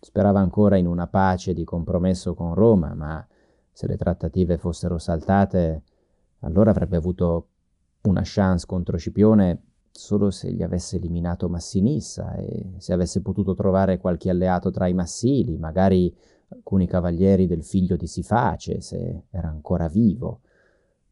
Sperava 0.00 0.38
ancora 0.38 0.76
in 0.76 0.86
una 0.86 1.06
pace 1.06 1.54
di 1.54 1.64
compromesso 1.64 2.34
con 2.34 2.54
Roma, 2.54 2.92
ma 2.92 3.26
se 3.72 3.86
le 3.86 3.96
trattative 3.96 4.58
fossero 4.58 4.98
saltate, 4.98 5.82
allora 6.40 6.70
avrebbe 6.70 6.98
avuto 6.98 7.48
una 8.02 8.20
chance 8.22 8.66
contro 8.66 8.98
Scipione 8.98 9.62
solo 9.90 10.30
se 10.30 10.52
gli 10.52 10.62
avesse 10.62 10.96
eliminato 10.96 11.48
Massinissa 11.48 12.34
e 12.34 12.74
se 12.78 12.92
avesse 12.92 13.20
potuto 13.20 13.54
trovare 13.54 13.98
qualche 13.98 14.30
alleato 14.30 14.70
tra 14.70 14.86
i 14.86 14.94
Massili, 14.94 15.58
magari 15.58 16.14
alcuni 16.48 16.86
cavalieri 16.86 17.46
del 17.46 17.64
figlio 17.64 17.96
di 17.96 18.06
Siface, 18.06 18.80
se 18.80 19.24
era 19.30 19.48
ancora 19.48 19.88
vivo. 19.88 20.40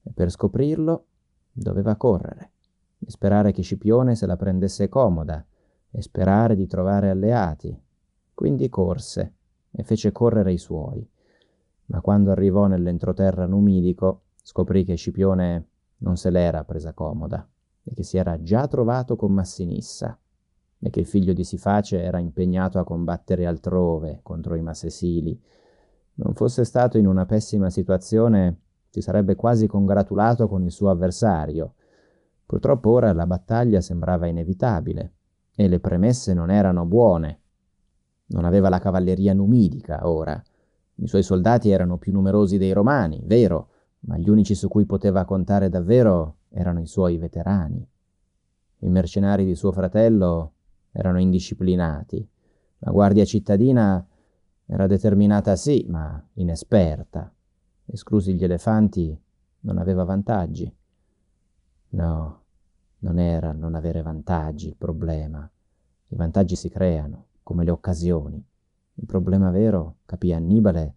E 0.02 0.12
per 0.12 0.30
scoprirlo 0.30 1.06
doveva 1.52 1.96
correre 1.96 2.52
e 2.98 3.10
sperare 3.10 3.52
che 3.52 3.62
Scipione 3.62 4.14
se 4.14 4.26
la 4.26 4.36
prendesse 4.36 4.88
comoda 4.88 5.44
e 5.90 6.02
sperare 6.02 6.54
di 6.54 6.66
trovare 6.66 7.10
alleati. 7.10 7.76
Quindi 8.32 8.68
corse 8.68 9.34
e 9.70 9.82
fece 9.82 10.12
correre 10.12 10.52
i 10.52 10.58
suoi. 10.58 11.08
Ma 11.86 12.00
quando 12.00 12.30
arrivò 12.30 12.66
nell'entroterra 12.66 13.46
numidico, 13.46 14.22
scoprì 14.42 14.84
che 14.84 14.94
Scipione 14.94 15.68
non 15.98 16.16
se 16.16 16.30
l'era 16.30 16.64
presa 16.64 16.92
comoda 16.92 17.48
e 17.88 17.94
che 17.94 18.02
si 18.02 18.18
era 18.18 18.42
già 18.42 18.66
trovato 18.66 19.16
con 19.16 19.32
Massinissa 19.32 20.18
e 20.78 20.90
che 20.90 21.00
il 21.00 21.06
figlio 21.06 21.32
di 21.32 21.44
Siface 21.44 22.02
era 22.02 22.18
impegnato 22.18 22.78
a 22.78 22.84
combattere 22.84 23.46
altrove 23.46 24.20
contro 24.22 24.54
i 24.54 24.62
Massesili. 24.62 25.40
Non 26.14 26.34
fosse 26.34 26.64
stato 26.64 26.98
in 26.98 27.06
una 27.06 27.24
pessima 27.26 27.70
situazione, 27.70 28.60
si 28.90 29.00
sarebbe 29.00 29.34
quasi 29.34 29.66
congratulato 29.66 30.48
con 30.48 30.62
il 30.62 30.70
suo 30.70 30.90
avversario, 30.90 31.74
Purtroppo 32.46 32.90
ora 32.90 33.12
la 33.12 33.26
battaglia 33.26 33.80
sembrava 33.80 34.28
inevitabile 34.28 35.14
e 35.56 35.66
le 35.66 35.80
premesse 35.80 36.32
non 36.32 36.48
erano 36.48 36.84
buone. 36.84 37.40
Non 38.26 38.44
aveva 38.44 38.68
la 38.68 38.78
cavalleria 38.78 39.34
numidica 39.34 40.08
ora. 40.08 40.40
I 40.98 41.06
suoi 41.08 41.24
soldati 41.24 41.70
erano 41.70 41.98
più 41.98 42.12
numerosi 42.12 42.56
dei 42.56 42.72
romani, 42.72 43.20
vero, 43.24 43.70
ma 44.00 44.16
gli 44.18 44.28
unici 44.28 44.54
su 44.54 44.68
cui 44.68 44.86
poteva 44.86 45.24
contare 45.24 45.68
davvero 45.68 46.36
erano 46.50 46.80
i 46.80 46.86
suoi 46.86 47.18
veterani. 47.18 47.86
I 48.78 48.88
mercenari 48.88 49.44
di 49.44 49.54
suo 49.54 49.72
fratello 49.72 50.52
erano 50.92 51.20
indisciplinati. 51.20 52.28
La 52.78 52.90
guardia 52.90 53.24
cittadina 53.24 54.06
era 54.66 54.86
determinata 54.86 55.56
sì, 55.56 55.86
ma 55.88 56.22
inesperta. 56.34 57.32
Esclusi 57.86 58.34
gli 58.34 58.44
elefanti, 58.44 59.18
non 59.60 59.78
aveva 59.78 60.04
vantaggi. 60.04 60.72
No, 61.90 62.42
non 62.98 63.18
era 63.18 63.52
non 63.52 63.74
avere 63.74 64.02
vantaggi 64.02 64.68
il 64.68 64.76
problema. 64.76 65.48
I 66.08 66.16
vantaggi 66.16 66.56
si 66.56 66.68
creano, 66.68 67.26
come 67.42 67.64
le 67.64 67.70
occasioni. 67.70 68.44
Il 68.94 69.06
problema 69.06 69.50
vero, 69.50 69.96
capì 70.06 70.32
Annibale, 70.32 70.94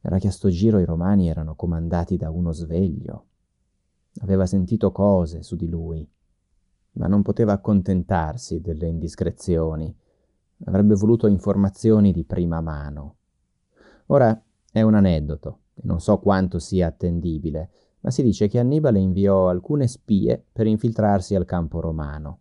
era 0.00 0.18
che 0.18 0.28
a 0.28 0.30
sto 0.30 0.48
giro 0.48 0.78
i 0.78 0.84
romani 0.84 1.28
erano 1.28 1.54
comandati 1.54 2.16
da 2.16 2.30
uno 2.30 2.52
sveglio. 2.52 3.26
Aveva 4.20 4.46
sentito 4.46 4.92
cose 4.92 5.42
su 5.42 5.56
di 5.56 5.68
lui, 5.68 6.08
ma 6.92 7.06
non 7.06 7.22
poteva 7.22 7.52
accontentarsi 7.52 8.60
delle 8.60 8.86
indiscrezioni. 8.86 9.94
Avrebbe 10.64 10.94
voluto 10.94 11.26
informazioni 11.26 12.12
di 12.12 12.24
prima 12.24 12.60
mano. 12.60 13.16
Ora 14.06 14.42
è 14.72 14.82
un 14.82 14.94
aneddoto, 14.94 15.60
e 15.74 15.82
non 15.84 16.00
so 16.00 16.18
quanto 16.18 16.58
sia 16.58 16.88
attendibile, 16.88 17.70
ma 18.00 18.10
si 18.10 18.22
dice 18.22 18.48
che 18.48 18.58
Annibale 18.58 18.98
inviò 18.98 19.48
alcune 19.48 19.86
spie 19.86 20.42
per 20.52 20.66
infiltrarsi 20.66 21.34
al 21.34 21.44
campo 21.44 21.80
romano. 21.80 22.40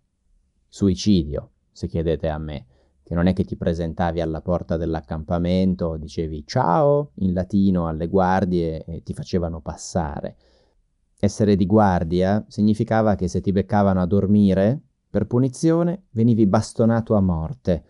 Suicidio, 0.67 1.51
se 1.71 1.87
chiedete 1.87 2.29
a 2.29 2.37
me, 2.37 2.65
che 3.09 3.15
non 3.15 3.25
è 3.25 3.33
che 3.33 3.43
ti 3.43 3.55
presentavi 3.55 4.21
alla 4.21 4.39
porta 4.39 4.77
dell'accampamento, 4.77 5.97
dicevi 5.97 6.45
ciao 6.45 7.13
in 7.15 7.33
latino 7.33 7.87
alle 7.87 8.07
guardie 8.07 8.85
e 8.85 9.01
ti 9.01 9.15
facevano 9.15 9.61
passare. 9.61 10.35
Essere 11.19 11.55
di 11.55 11.65
guardia 11.65 12.45
significava 12.47 13.15
che 13.15 13.27
se 13.27 13.41
ti 13.41 13.51
beccavano 13.51 13.99
a 13.99 14.05
dormire, 14.05 14.79
per 15.09 15.25
punizione 15.25 16.03
venivi 16.11 16.45
bastonato 16.45 17.15
a 17.15 17.19
morte. 17.19 17.83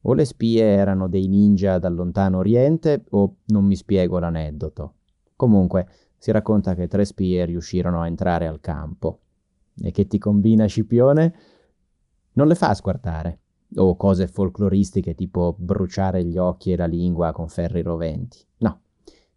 O 0.00 0.12
le 0.12 0.24
spie 0.24 0.64
erano 0.64 1.06
dei 1.06 1.28
ninja 1.28 1.78
dal 1.78 1.94
lontano 1.94 2.38
oriente 2.38 3.04
o 3.10 3.36
non 3.44 3.64
mi 3.64 3.76
spiego 3.76 4.18
l'aneddoto. 4.18 4.94
Comunque, 5.36 5.86
si 6.18 6.32
racconta 6.32 6.74
che 6.74 6.88
tre 6.88 7.04
spie 7.04 7.44
riuscirono 7.44 8.00
a 8.00 8.08
entrare 8.08 8.48
al 8.48 8.58
campo. 8.58 9.20
E 9.80 9.92
che 9.92 10.08
ti 10.08 10.18
combina 10.18 10.66
Scipione? 10.66 11.34
Non 12.32 12.48
le 12.48 12.56
fa 12.56 12.74
squartare. 12.74 13.41
O 13.76 13.96
cose 13.96 14.26
folcloristiche 14.26 15.14
tipo 15.14 15.54
bruciare 15.58 16.24
gli 16.24 16.36
occhi 16.36 16.72
e 16.72 16.76
la 16.76 16.86
lingua 16.86 17.32
con 17.32 17.48
ferri 17.48 17.82
roventi. 17.82 18.38
No, 18.58 18.80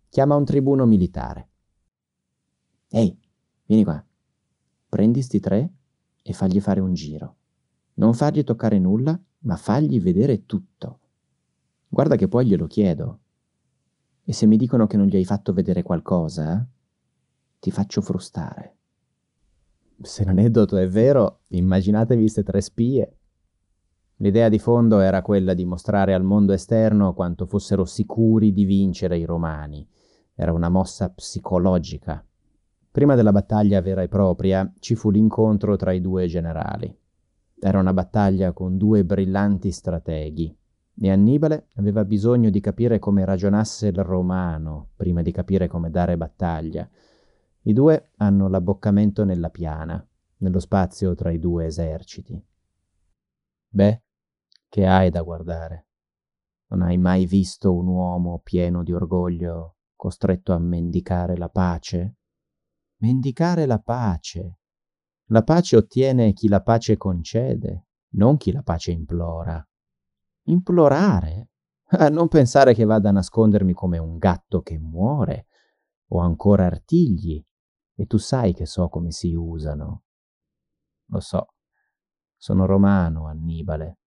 chiama 0.10 0.36
un 0.36 0.46
tribuno 0.46 0.86
militare. 0.86 1.50
Ehi, 2.90 3.18
vieni 3.66 3.84
qua. 3.84 4.04
Prendi 4.90 5.22
sti 5.22 5.40
tre 5.40 5.74
e 6.22 6.34
fagli 6.34 6.60
fare 6.60 6.80
un 6.80 6.94
giro. 6.94 7.36
Non 7.96 8.14
fargli 8.14 8.44
toccare 8.44 8.80
nulla, 8.80 9.20
ma 9.40 9.56
fagli 9.56 10.02
vedere 10.02 10.46
tutto. 10.46 11.00
Guarda 11.88 12.16
che 12.16 12.28
poi 12.28 12.46
glielo 12.46 12.68
chiedo. 12.68 13.20
E 14.24 14.34
se 14.34 14.46
mi 14.46 14.58
dicono 14.58 14.88
che 14.88 14.98
non 14.98 15.08
gli 15.08 15.16
hai 15.16 15.24
fatto 15.24 15.54
vedere 15.54 15.84
qualcosa, 15.84 16.68
ti 17.60 17.72
faccio 17.72 18.02
frustare. 18.02 18.78
Se 20.02 20.26
l'aneddoto 20.26 20.78
è 20.78 20.88
vero, 20.88 21.42
immaginatevi 21.50 22.22
queste 22.22 22.44
tre 22.44 22.60
spie. 22.60 23.18
L'idea 24.20 24.48
di 24.48 24.60
fondo 24.60 25.00
era 25.00 25.22
quella 25.22 25.54
di 25.54 25.66
mostrare 25.66 26.14
al 26.14 26.24
mondo 26.24 26.54
esterno 26.54 27.14
quanto 27.14 27.46
fossero 27.46 27.84
sicuri 27.84 28.54
di 28.54 28.64
vincere 28.64 29.18
i 29.18 29.26
romani. 29.26 29.88
Era 30.34 30.54
una 30.54 30.70
mossa 30.70 31.10
psicologica. 31.10 32.26
Prima 32.92 33.16
della 33.16 33.34
battaglia 33.34 33.82
vera 33.82 34.04
e 34.04 34.08
propria 34.08 34.72
ci 34.80 34.96
fu 34.96 35.10
l'incontro 35.10 35.76
tra 35.76 35.92
i 35.92 36.00
due 36.00 36.28
generali. 36.28 36.98
Era 37.60 37.80
una 37.80 37.94
battaglia 37.94 38.54
con 38.54 38.78
due 38.78 39.04
brillanti 39.04 39.72
strateghi, 39.72 40.56
e 40.98 41.12
Annibale 41.12 41.68
aveva 41.76 42.06
bisogno 42.06 42.50
di 42.50 42.62
capire 42.62 43.00
come 43.00 43.26
ragionasse 43.26 43.88
il 43.88 43.98
romano 43.98 44.92
prima 44.96 45.22
di 45.22 45.32
capire 45.32 45.68
come 45.68 45.90
dare 45.90 46.16
battaglia. 46.16 46.88
I 47.64 47.74
due 47.74 48.12
hanno 48.18 48.48
l'abboccamento 48.48 49.26
nella 49.26 49.50
piana, 49.50 50.06
nello 50.38 50.60
spazio 50.60 51.14
tra 51.16 51.32
i 51.32 51.40
due 51.40 51.66
eserciti. 51.66 52.42
Beh, 53.68 54.04
che 54.68 54.86
hai 54.86 55.10
da 55.10 55.22
guardare? 55.22 55.88
Non 56.68 56.82
hai 56.82 56.98
mai 56.98 57.26
visto 57.26 57.74
un 57.74 57.88
uomo 57.88 58.40
pieno 58.40 58.84
di 58.84 58.92
orgoglio 58.92 59.76
costretto 59.96 60.54
a 60.54 60.60
mendicare 60.60 61.38
la 61.38 61.50
pace? 61.50 62.18
Mendicare 62.98 63.66
la 63.66 63.80
pace. 63.80 64.60
La 65.30 65.44
pace 65.44 65.76
ottiene 65.76 66.34
chi 66.34 66.48
la 66.48 66.62
pace 66.62 66.98
concede, 66.98 67.88
non 68.16 68.38
chi 68.38 68.52
la 68.52 68.62
pace 68.62 68.92
implora. 68.92 69.66
Implorare? 70.44 71.50
A 71.98 72.10
non 72.10 72.28
pensare 72.28 72.74
che 72.74 72.84
vada 72.84 73.10
a 73.10 73.12
nascondermi 73.12 73.74
come 73.74 74.00
un 74.00 74.18
gatto 74.18 74.62
che 74.62 74.80
muore, 74.80 75.48
o 76.10 76.20
ancora 76.20 76.66
artigli, 76.66 77.44
e 77.94 78.06
tu 78.08 78.18
sai 78.18 78.54
che 78.54 78.66
so 78.66 78.90
come 78.90 79.12
si 79.12 79.34
usano. 79.36 80.04
Lo 81.10 81.20
so, 81.20 81.54
sono 82.36 82.66
romano, 82.66 83.28
Annibale, 83.28 84.00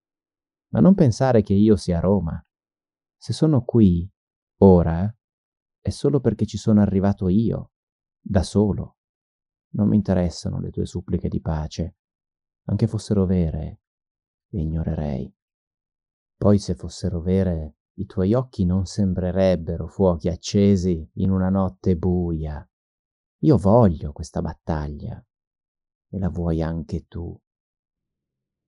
ma 0.68 0.80
non 0.80 0.94
pensare 0.94 1.42
che 1.42 1.54
io 1.54 1.76
sia 1.76 2.00
Roma. 2.00 2.42
Se 3.16 3.32
sono 3.32 3.64
qui, 3.64 4.08
ora, 4.58 5.12
è 5.80 5.90
solo 5.90 6.20
perché 6.20 6.46
ci 6.46 6.58
sono 6.58 6.80
arrivato 6.80 7.28
io, 7.28 7.72
da 8.20 8.42
solo. 8.42 8.96
Non 9.70 9.88
mi 9.88 9.96
interessano 9.96 10.60
le 10.60 10.70
tue 10.70 10.86
suppliche 10.86 11.28
di 11.28 11.40
pace. 11.40 11.96
Anche 12.64 12.86
fossero 12.86 13.24
vere, 13.24 13.80
le 14.48 14.60
ignorerei. 14.60 15.34
Poi 16.36 16.58
se 16.58 16.74
fossero 16.74 17.20
vere, 17.20 17.76
i 17.94 18.06
tuoi 18.06 18.34
occhi 18.34 18.64
non 18.64 18.86
sembrerebbero 18.86 19.88
fuochi 19.88 20.28
accesi 20.28 21.10
in 21.14 21.30
una 21.30 21.48
notte 21.48 21.96
buia. 21.96 22.66
Io 23.42 23.56
voglio 23.56 24.12
questa 24.12 24.40
battaglia 24.40 25.24
e 26.10 26.18
la 26.18 26.28
vuoi 26.28 26.62
anche 26.62 27.06
tu. 27.06 27.36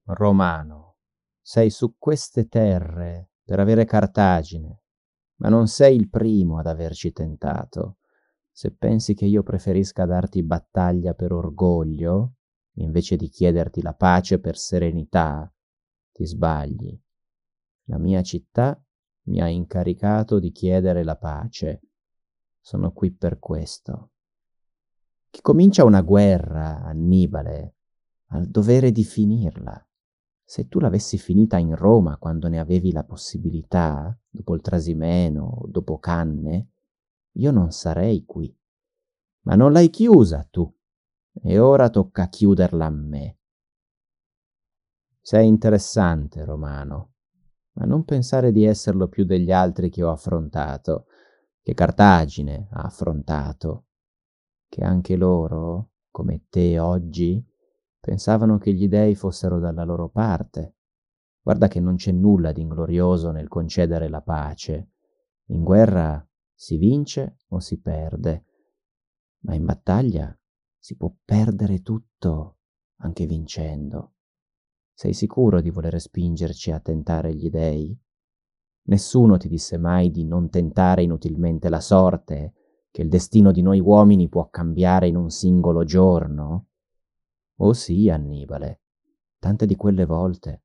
Romano, 0.05 0.90
sei 1.51 1.69
su 1.69 1.97
queste 1.99 2.47
terre 2.47 3.31
per 3.43 3.59
avere 3.59 3.85
Cartagine, 3.85 4.85
ma 5.39 5.49
non 5.49 5.67
sei 5.67 5.97
il 5.97 6.09
primo 6.09 6.61
ad 6.61 6.69
averci 6.69 7.11
tentato. 7.11 7.97
Se 8.53 8.73
pensi 8.73 9.15
che 9.15 9.25
io 9.25 9.43
preferisca 9.43 10.05
darti 10.05 10.45
battaglia 10.45 11.13
per 11.13 11.33
orgoglio, 11.33 12.35
invece 12.75 13.17
di 13.17 13.29
chiederti 13.29 13.83
la 13.83 13.95
pace 13.95 14.39
per 14.39 14.57
serenità, 14.57 15.53
ti 16.13 16.25
sbagli. 16.25 16.97
La 17.87 17.99
mia 17.99 18.23
città 18.23 18.81
mi 19.23 19.41
ha 19.41 19.49
incaricato 19.49 20.39
di 20.39 20.53
chiedere 20.53 21.03
la 21.03 21.17
pace. 21.17 21.81
Sono 22.61 22.93
qui 22.93 23.11
per 23.11 23.41
questo 23.41 24.13
che 25.29 25.41
comincia 25.41 25.83
una 25.83 26.03
guerra, 26.03 26.85
Annibale, 26.85 27.75
ha 28.27 28.39
il 28.39 28.49
dovere 28.49 28.93
di 28.93 29.03
finirla. 29.03 29.85
Se 30.51 30.67
tu 30.67 30.81
l'avessi 30.81 31.17
finita 31.17 31.59
in 31.59 31.77
Roma 31.77 32.17
quando 32.17 32.49
ne 32.49 32.59
avevi 32.59 32.91
la 32.91 33.05
possibilità, 33.05 34.19
dopo 34.29 34.57
il 34.57 34.61
Trasimeno, 34.61 35.63
dopo 35.69 36.01
Canne, 36.01 36.71
io 37.35 37.53
non 37.53 37.71
sarei 37.71 38.25
qui. 38.25 38.53
Ma 39.43 39.55
non 39.55 39.71
l'hai 39.71 39.91
chiusa 39.91 40.45
tu, 40.51 40.69
e 41.41 41.61
ora 41.61 41.89
tocca 41.89 42.27
chiuderla 42.27 42.85
a 42.85 42.91
me. 42.91 43.39
Sei 45.21 45.47
interessante, 45.47 46.45
Romano, 46.45 47.13
ma 47.75 47.85
non 47.85 48.03
pensare 48.03 48.51
di 48.51 48.65
esserlo 48.65 49.07
più 49.07 49.25
degli 49.25 49.53
altri 49.53 49.89
che 49.89 50.03
ho 50.03 50.11
affrontato, 50.11 51.07
che 51.63 51.75
Cartagine 51.75 52.67
ha 52.73 52.83
affrontato 52.83 53.85
che 54.67 54.83
anche 54.83 55.15
loro, 55.15 55.91
come 56.11 56.47
te 56.49 56.81
oggi, 56.81 57.41
pensavano 58.01 58.59
che 58.59 58.73
gli 58.73 58.89
dei 58.89 59.15
fossero 59.15 59.59
dalla 59.59 59.85
loro 59.85 60.09
parte. 60.09 60.77
Guarda 61.43 61.69
che 61.69 61.81
non 61.81 61.97
c'è 61.97 62.13
nulla 62.13 62.53
di 62.53 62.61
inglorioso 62.61 63.31
nel 63.31 63.49
concedere 63.49 64.09
la 64.09 64.23
pace. 64.23 64.91
In 65.47 65.63
guerra 65.63 66.27
si 66.55 66.77
vince 66.77 67.39
o 67.49 67.61
si 67.61 67.81
perde, 67.81 68.45
ma 69.41 69.55
in 69.55 69.65
battaglia 69.65 70.37
si 70.79 70.97
può 70.97 71.13
perdere 71.25 71.83
tutto, 71.83 72.59
anche 72.97 73.27
vincendo. 73.27 74.15
Sei 74.93 75.15
sicuro 75.15 75.61
di 75.61 75.71
voler 75.71 75.99
spingerci 75.99 76.71
a 76.71 76.81
tentare 76.81 77.35
gli 77.35 77.49
dei? 77.49 77.99
Nessuno 78.83 79.37
ti 79.37 79.49
disse 79.49 79.79
mai 79.79 80.11
di 80.11 80.25
non 80.25 80.51
tentare 80.51 81.03
inutilmente 81.03 81.69
la 81.69 81.81
sorte 81.81 82.55
che 82.91 83.03
il 83.03 83.09
destino 83.09 83.53
di 83.53 83.63
noi 83.63 83.81
uomini 83.81 84.29
può 84.29 84.49
cambiare 84.51 85.07
in 85.07 85.17
un 85.17 85.31
singolo 85.31 85.85
giorno? 85.85 86.70
Oh 87.63 87.75
sì, 87.75 88.09
Annibale, 88.09 88.81
tante 89.39 89.67
di 89.67 89.77
quelle 89.77 90.07
volte, 90.07 90.65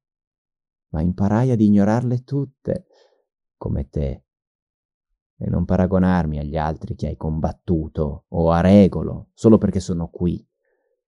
ma 0.92 1.02
imparai 1.02 1.52
ad 1.52 1.60
ignorarle 1.60 2.24
tutte, 2.24 2.86
come 3.58 3.90
te, 3.90 4.24
e 5.38 5.50
non 5.50 5.66
paragonarmi 5.66 6.40
agli 6.40 6.56
altri 6.56 6.96
che 6.96 7.08
hai 7.08 7.18
combattuto 7.18 8.26
o 8.30 8.52
a 8.52 8.62
Regolo 8.62 9.32
solo 9.34 9.58
perché 9.58 9.82
sono 9.82 10.08
qui. 10.08 10.48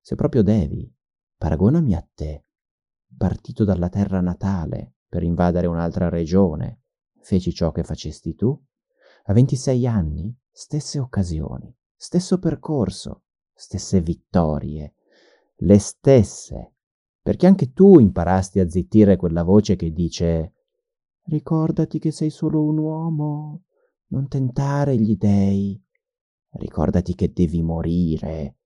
Se 0.02 0.16
proprio 0.16 0.44
devi, 0.44 0.94
paragonami 1.38 1.96
a 1.96 2.06
te, 2.14 2.48
partito 3.16 3.64
dalla 3.64 3.88
terra 3.88 4.20
natale 4.20 4.96
per 5.08 5.24
invadere 5.24 5.68
un'altra 5.68 6.10
regione. 6.10 6.82
Feci 7.22 7.54
ciò 7.54 7.72
che 7.72 7.84
facesti 7.84 8.36
tu. 8.36 8.62
A 9.24 9.34
26 9.34 9.88
anni, 9.88 10.38
stesse 10.52 11.00
occasioni, 11.00 11.74
stesso 11.96 12.40
percorso, 12.40 13.24
stesse 13.54 14.02
vittorie, 14.02 14.96
le 15.58 15.80
stesse, 15.80 16.76
perché 17.22 17.48
anche 17.48 17.74
tu 17.74 18.00
imparasti 18.00 18.60
a 18.60 18.70
zittire 18.70 19.16
quella 19.16 19.44
voce 19.44 19.76
che 19.76 19.92
dice 19.92 20.54
Ricordati 21.24 22.00
che 22.00 22.12
sei 22.12 22.30
solo 22.30 22.64
un 22.64 22.78
uomo, 22.78 23.64
non 24.08 24.30
tentare 24.30 24.96
gli 24.98 25.18
dei. 25.18 25.82
Ricordati 26.52 27.16
che 27.16 27.34
devi 27.34 27.62
morire. 27.62 28.60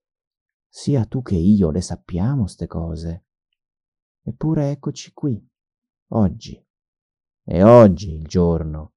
Sia 0.68 1.04
tu 1.06 1.22
che 1.22 1.34
io 1.34 1.70
le 1.70 1.80
sappiamo 1.80 2.46
ste 2.46 2.68
cose. 2.68 3.24
Eppure 4.22 4.70
eccoci 4.70 5.12
qui, 5.12 5.44
oggi. 6.10 6.64
È 7.42 7.64
oggi 7.64 8.14
il 8.14 8.26
giorno. 8.26 8.92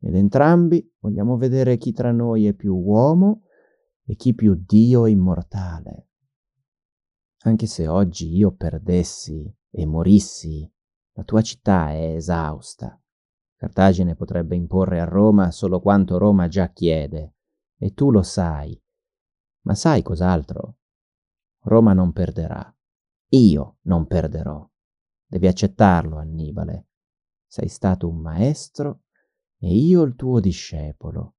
Ed 0.00 0.16
entrambi 0.16 0.94
vogliamo 0.98 1.36
vedere 1.36 1.76
chi 1.76 1.92
tra 1.92 2.10
noi 2.10 2.46
è 2.46 2.52
più 2.52 2.74
uomo 2.74 3.44
e 4.04 4.16
chi 4.16 4.34
più 4.34 4.54
Dio 4.56 5.06
immortale. 5.06 6.07
Anche 7.42 7.66
se 7.66 7.86
oggi 7.86 8.34
io 8.34 8.52
perdessi 8.52 9.52
e 9.70 9.86
morissi, 9.86 10.70
la 11.12 11.24
tua 11.24 11.42
città 11.42 11.90
è 11.90 12.14
esausta 12.14 13.00
Cartagine 13.58 14.14
potrebbe 14.14 14.54
imporre 14.54 15.00
a 15.00 15.04
Roma 15.04 15.50
solo 15.50 15.80
quanto 15.80 16.16
Roma 16.16 16.46
già 16.46 16.68
chiede, 16.68 17.34
e 17.76 17.92
tu 17.92 18.12
lo 18.12 18.22
sai. 18.22 18.80
Ma 19.62 19.74
sai 19.74 20.00
cos'altro? 20.02 20.76
Roma 21.62 21.92
non 21.92 22.12
perderà. 22.12 22.72
Io 23.30 23.78
non 23.82 24.06
perderò. 24.06 24.64
Devi 25.26 25.48
accettarlo, 25.48 26.18
Annibale. 26.18 26.86
Sei 27.48 27.66
stato 27.66 28.08
un 28.08 28.20
maestro 28.20 29.02
e 29.58 29.74
io 29.74 30.02
il 30.02 30.14
tuo 30.14 30.38
discepolo. 30.38 31.34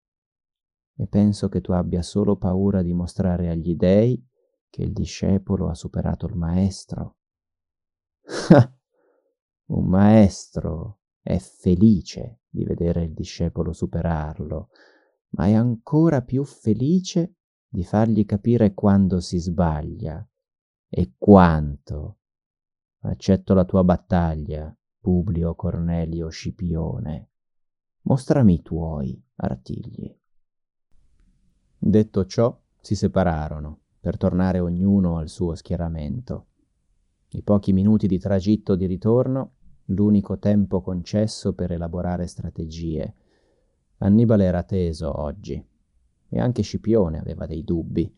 E 0.97 1.07
penso 1.07 1.47
che 1.47 1.61
tu 1.61 1.71
abbia 1.71 2.01
solo 2.01 2.35
paura 2.35 2.81
di 2.81 2.91
mostrare 2.91 3.47
agli 3.47 3.75
dei 3.75 4.21
che 4.69 4.83
il 4.83 4.93
discepolo 4.93 5.69
ha 5.69 5.75
superato 5.75 6.27
il 6.27 6.35
maestro. 6.35 7.17
un 9.67 9.85
maestro 9.87 10.99
è 11.21 11.37
felice 11.37 12.41
di 12.49 12.63
vedere 12.63 13.03
il 13.03 13.13
discepolo 13.13 13.73
superarlo, 13.73 14.69
ma 15.31 15.45
è 15.45 15.53
ancora 15.53 16.21
più 16.21 16.43
felice 16.43 17.35
di 17.67 17.83
fargli 17.83 18.25
capire 18.25 18.73
quando 18.73 19.19
si 19.19 19.37
sbaglia 19.37 20.27
e 20.87 21.13
quanto. 21.17 22.17
Accetto 23.01 23.53
la 23.53 23.63
tua 23.65 23.83
battaglia, 23.83 24.75
Publio 24.99 25.55
Cornelio 25.55 26.29
Scipione. 26.29 27.29
Mostrami 28.01 28.55
i 28.55 28.61
tuoi 28.61 29.23
artigli. 29.35 30.13
Detto 31.77 32.25
ciò, 32.25 32.59
si 32.81 32.95
separarono 32.95 33.83
per 33.99 34.17
tornare 34.17 34.59
ognuno 34.59 35.17
al 35.17 35.29
suo 35.29 35.55
schieramento. 35.55 36.45
I 37.29 37.43
pochi 37.43 37.73
minuti 37.73 38.07
di 38.07 38.17
tragitto 38.17 38.75
di 38.75 38.85
ritorno 38.85 39.51
l'unico 39.85 40.37
tempo 40.39 40.81
concesso 40.81 41.53
per 41.53 41.71
elaborare 41.71 42.27
strategie. 42.27 43.13
Annibale 43.97 44.45
era 44.45 44.63
teso 44.63 45.19
oggi 45.19 45.63
e 46.29 46.39
anche 46.39 46.61
Scipione 46.61 47.19
aveva 47.19 47.45
dei 47.45 47.63
dubbi, 47.63 48.11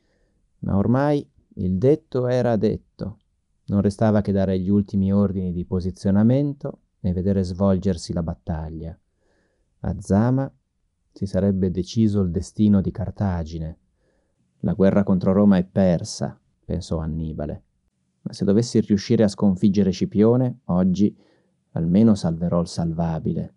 ma 0.59 0.77
ormai 0.77 1.27
il 1.55 1.77
detto 1.77 2.27
era 2.27 2.55
detto. 2.55 3.17
Non 3.65 3.81
restava 3.81 4.21
che 4.21 4.31
dare 4.31 4.59
gli 4.59 4.69
ultimi 4.69 5.11
ordini 5.13 5.51
di 5.51 5.65
posizionamento 5.65 6.79
e 6.99 7.13
vedere 7.13 7.43
svolgersi 7.43 8.13
la 8.13 8.23
battaglia. 8.23 8.97
A 9.79 9.95
Zama 9.99 10.51
si 11.11 11.25
sarebbe 11.25 11.71
deciso 11.71 12.21
il 12.21 12.31
destino 12.31 12.81
di 12.81 12.91
Cartagine. 12.91 13.79
La 14.63 14.73
guerra 14.73 15.03
contro 15.03 15.33
Roma 15.33 15.57
è 15.57 15.63
persa, 15.63 16.39
pensò 16.63 16.99
Annibale. 16.99 17.63
Ma 18.21 18.33
se 18.33 18.45
dovessi 18.45 18.79
riuscire 18.81 19.23
a 19.23 19.27
sconfiggere 19.27 19.89
Scipione, 19.89 20.59
oggi 20.65 21.17
almeno 21.71 22.13
salverò 22.13 22.61
il 22.61 22.67
salvabile. 22.67 23.55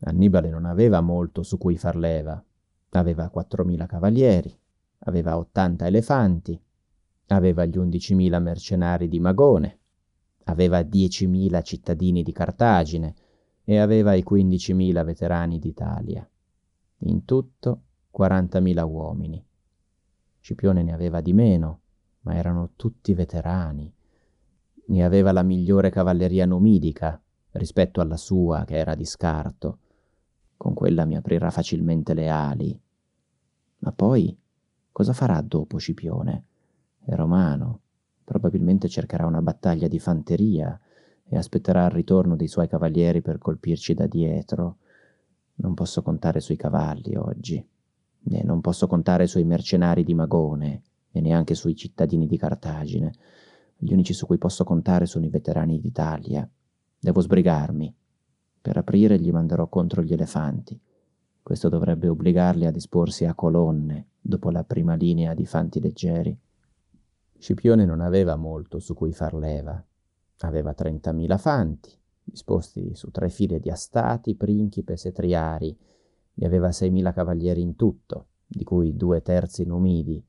Annibale 0.00 0.48
non 0.48 0.64
aveva 0.64 1.02
molto 1.02 1.42
su 1.42 1.58
cui 1.58 1.76
far 1.76 1.96
leva. 1.96 2.42
Aveva 2.90 3.28
quattromila 3.28 3.84
cavalieri, 3.84 4.56
aveva 5.00 5.36
ottanta 5.36 5.86
elefanti, 5.86 6.58
aveva 7.26 7.66
gli 7.66 7.76
undicimila 7.76 8.38
mercenari 8.38 9.08
di 9.08 9.20
Magone, 9.20 9.78
aveva 10.44 10.82
diecimila 10.82 11.60
cittadini 11.60 12.22
di 12.22 12.32
Cartagine 12.32 13.14
e 13.62 13.78
aveva 13.78 14.14
i 14.14 14.22
quindicimila 14.22 15.02
veterani 15.02 15.58
d'Italia. 15.58 16.26
In 16.98 17.24
tutto 17.26 17.82
quarantamila 18.10 18.84
uomini. 18.86 19.44
Scipione 20.44 20.82
ne 20.82 20.92
aveva 20.92 21.22
di 21.22 21.32
meno, 21.32 21.80
ma 22.24 22.34
erano 22.34 22.72
tutti 22.76 23.14
veterani. 23.14 23.90
Ne 24.88 25.02
aveva 25.02 25.32
la 25.32 25.42
migliore 25.42 25.88
cavalleria 25.88 26.44
numidica, 26.44 27.18
rispetto 27.52 28.02
alla 28.02 28.18
sua 28.18 28.64
che 28.66 28.76
era 28.76 28.94
di 28.94 29.06
scarto. 29.06 29.78
Con 30.58 30.74
quella 30.74 31.06
mi 31.06 31.16
aprirà 31.16 31.50
facilmente 31.50 32.12
le 32.12 32.28
ali. 32.28 32.78
Ma 33.78 33.92
poi 33.92 34.38
cosa 34.92 35.14
farà 35.14 35.40
dopo 35.40 35.78
Scipione? 35.78 36.44
È 36.98 37.14
romano. 37.14 37.80
Probabilmente 38.22 38.86
cercherà 38.86 39.24
una 39.24 39.40
battaglia 39.40 39.88
di 39.88 39.98
fanteria 39.98 40.78
e 41.24 41.38
aspetterà 41.38 41.86
il 41.86 41.92
ritorno 41.92 42.36
dei 42.36 42.48
suoi 42.48 42.68
cavalieri 42.68 43.22
per 43.22 43.38
colpirci 43.38 43.94
da 43.94 44.06
dietro. 44.06 44.76
Non 45.54 45.72
posso 45.72 46.02
contare 46.02 46.40
sui 46.40 46.56
cavalli 46.56 47.16
oggi, 47.16 47.66
e 48.30 48.42
non 48.42 48.60
posso 48.60 48.86
contare 48.86 49.26
sui 49.26 49.44
mercenari 49.44 50.04
di 50.04 50.14
Magone 50.14 50.82
e 51.10 51.20
neanche 51.20 51.54
sui 51.54 51.76
cittadini 51.76 52.26
di 52.26 52.36
Cartagine. 52.36 53.12
Gli 53.76 53.92
unici 53.92 54.12
su 54.12 54.26
cui 54.26 54.38
posso 54.38 54.64
contare 54.64 55.06
sono 55.06 55.24
i 55.24 55.30
veterani 55.30 55.78
d'Italia. 55.78 56.48
Devo 56.98 57.20
sbrigarmi. 57.20 57.94
Per 58.60 58.76
aprire 58.76 59.18
gli 59.20 59.30
manderò 59.30 59.68
contro 59.68 60.02
gli 60.02 60.12
elefanti. 60.12 60.80
Questo 61.42 61.68
dovrebbe 61.68 62.08
obbligarli 62.08 62.64
a 62.64 62.70
disporsi 62.70 63.26
a 63.26 63.34
colonne 63.34 64.06
dopo 64.18 64.50
la 64.50 64.64
prima 64.64 64.94
linea 64.94 65.34
di 65.34 65.44
fanti 65.44 65.80
leggeri. 65.80 66.36
Scipione 67.36 67.84
non 67.84 68.00
aveva 68.00 68.36
molto 68.36 68.78
su 68.78 68.94
cui 68.94 69.12
far 69.12 69.34
leva. 69.34 69.84
Aveva 70.38 70.72
trentamila 70.72 71.36
fanti, 71.36 71.90
disposti 72.22 72.94
su 72.94 73.10
tre 73.10 73.28
file 73.28 73.60
di 73.60 73.70
astati, 73.70 74.34
principes 74.34 75.04
e 75.04 75.12
triari, 75.12 75.76
e 76.34 76.46
aveva 76.46 76.72
seimila 76.72 77.12
cavalieri 77.12 77.60
in 77.60 77.76
tutto, 77.76 78.26
di 78.46 78.64
cui 78.64 78.96
due 78.96 79.22
terzi 79.22 79.64
numidi, 79.64 80.22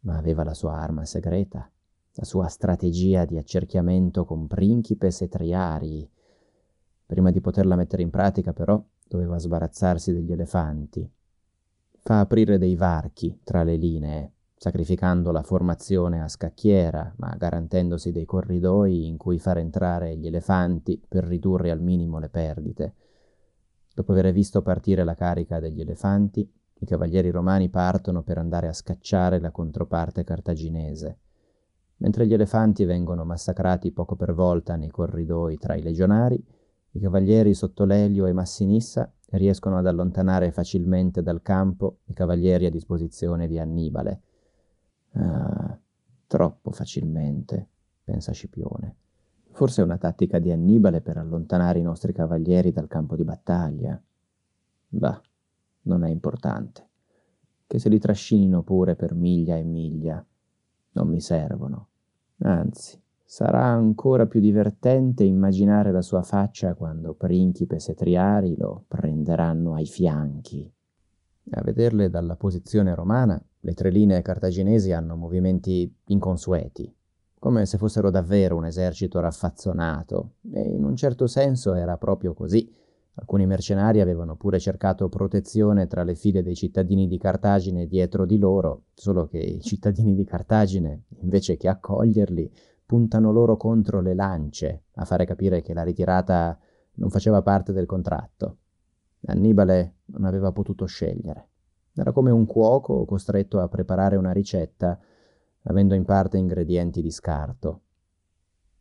ma 0.00 0.16
aveva 0.16 0.44
la 0.44 0.54
sua 0.54 0.74
arma 0.74 1.04
segreta, 1.04 1.70
la 2.14 2.24
sua 2.24 2.46
strategia 2.48 3.24
di 3.24 3.36
accerchiamento 3.36 4.24
con 4.24 4.46
principes 4.46 5.22
e 5.22 5.28
triari. 5.28 6.08
Prima 7.06 7.30
di 7.30 7.40
poterla 7.40 7.76
mettere 7.76 8.02
in 8.02 8.10
pratica, 8.10 8.52
però, 8.52 8.82
doveva 9.06 9.38
sbarazzarsi 9.38 10.12
degli 10.12 10.32
elefanti. 10.32 11.10
Fa 11.98 12.20
aprire 12.20 12.58
dei 12.58 12.76
varchi 12.76 13.40
tra 13.42 13.62
le 13.62 13.76
linee, 13.76 14.32
sacrificando 14.54 15.30
la 15.30 15.42
formazione 15.42 16.22
a 16.22 16.28
scacchiera, 16.28 17.14
ma 17.16 17.34
garantendosi 17.36 18.12
dei 18.12 18.24
corridoi 18.24 19.06
in 19.06 19.16
cui 19.16 19.38
far 19.38 19.58
entrare 19.58 20.16
gli 20.16 20.26
elefanti 20.26 21.02
per 21.06 21.24
ridurre 21.24 21.70
al 21.70 21.80
minimo 21.80 22.18
le 22.18 22.28
perdite. 22.28 22.94
Dopo 23.94 24.12
aver 24.12 24.32
visto 24.32 24.60
partire 24.60 25.04
la 25.04 25.14
carica 25.14 25.60
degli 25.60 25.80
elefanti, 25.80 26.46
i 26.80 26.84
cavalieri 26.84 27.30
romani 27.30 27.70
partono 27.70 28.22
per 28.22 28.36
andare 28.36 28.68
a 28.68 28.72
scacciare 28.72 29.40
la 29.40 29.50
controparte 29.50 30.24
cartaginese 30.24 31.18
mentre 31.98 32.26
gli 32.26 32.34
elefanti 32.34 32.84
vengono 32.84 33.24
massacrati 33.24 33.92
poco 33.92 34.16
per 34.16 34.34
volta 34.34 34.76
nei 34.76 34.90
corridoi 34.90 35.56
tra 35.58 35.74
i 35.74 35.82
legionari, 35.82 36.42
i 36.92 37.00
cavalieri 37.00 37.54
sotto 37.54 37.84
Lelio 37.84 38.26
e 38.26 38.32
Massinissa 38.32 39.10
riescono 39.30 39.78
ad 39.78 39.86
allontanare 39.86 40.52
facilmente 40.52 41.22
dal 41.22 41.42
campo 41.42 41.98
i 42.04 42.12
cavalieri 42.12 42.66
a 42.66 42.70
disposizione 42.70 43.48
di 43.48 43.58
Annibale. 43.58 44.20
Ah, 45.12 45.78
troppo 46.26 46.70
facilmente, 46.70 47.68
pensa 48.04 48.32
Scipione. 48.32 48.96
Forse 49.54 49.82
è 49.82 49.84
una 49.84 49.98
tattica 49.98 50.40
di 50.40 50.50
Annibale 50.50 51.00
per 51.00 51.16
allontanare 51.16 51.78
i 51.78 51.82
nostri 51.82 52.12
cavalieri 52.12 52.72
dal 52.72 52.88
campo 52.88 53.14
di 53.14 53.22
battaglia. 53.22 54.02
Bah, 54.88 55.22
non 55.82 56.02
è 56.02 56.10
importante. 56.10 56.88
Che 57.64 57.78
se 57.78 57.88
li 57.88 58.00
trascinino 58.00 58.64
pure 58.64 58.96
per 58.96 59.14
miglia 59.14 59.56
e 59.56 59.62
miglia. 59.62 60.26
Non 60.90 61.08
mi 61.08 61.20
servono 61.20 61.88
Anzi, 62.38 63.00
sarà 63.24 63.62
ancora 63.62 64.26
più 64.26 64.40
divertente 64.40 65.22
immaginare 65.22 65.92
la 65.92 66.02
sua 66.02 66.22
faccia 66.22 66.74
quando 66.74 67.14
Principes 67.14 67.90
e 67.90 67.94
Triari 67.94 68.56
lo 68.56 68.84
prenderanno 68.88 69.74
ai 69.74 69.86
fianchi. 69.86 70.68
A 71.50 71.62
vederle 71.62 72.10
dalla 72.10 72.34
posizione 72.34 72.92
romana, 72.92 73.40
le 73.60 73.74
tre 73.74 73.90
linee 73.90 74.20
cartaginesi 74.20 74.90
hanno 74.90 75.14
movimenti 75.14 75.94
inconsueti, 76.06 76.92
come 77.44 77.66
se 77.66 77.76
fossero 77.76 78.08
davvero 78.08 78.56
un 78.56 78.64
esercito 78.64 79.20
raffazzonato, 79.20 80.36
e 80.50 80.62
in 80.62 80.82
un 80.82 80.96
certo 80.96 81.26
senso 81.26 81.74
era 81.74 81.98
proprio 81.98 82.32
così. 82.32 82.74
Alcuni 83.16 83.44
mercenari 83.44 84.00
avevano 84.00 84.34
pure 84.34 84.58
cercato 84.58 85.10
protezione 85.10 85.86
tra 85.86 86.04
le 86.04 86.14
file 86.14 86.42
dei 86.42 86.54
cittadini 86.54 87.06
di 87.06 87.18
Cartagine 87.18 87.86
dietro 87.86 88.24
di 88.24 88.38
loro, 88.38 88.84
solo 88.94 89.26
che 89.26 89.36
i 89.36 89.60
cittadini 89.60 90.14
di 90.14 90.24
Cartagine, 90.24 91.02
invece 91.18 91.58
che 91.58 91.68
accoglierli, 91.68 92.50
puntano 92.86 93.30
loro 93.30 93.58
contro 93.58 94.00
le 94.00 94.14
lance, 94.14 94.84
a 94.94 95.04
fare 95.04 95.26
capire 95.26 95.60
che 95.60 95.74
la 95.74 95.82
ritirata 95.82 96.58
non 96.94 97.10
faceva 97.10 97.42
parte 97.42 97.74
del 97.74 97.84
contratto. 97.84 98.56
Annibale 99.26 99.96
non 100.06 100.24
aveva 100.24 100.50
potuto 100.50 100.86
scegliere. 100.86 101.48
Era 101.94 102.12
come 102.12 102.30
un 102.30 102.46
cuoco 102.46 103.04
costretto 103.04 103.60
a 103.60 103.68
preparare 103.68 104.16
una 104.16 104.32
ricetta, 104.32 104.98
avendo 105.64 105.94
in 105.94 106.04
parte 106.04 106.38
ingredienti 106.38 107.02
di 107.02 107.10
scarto. 107.10 107.80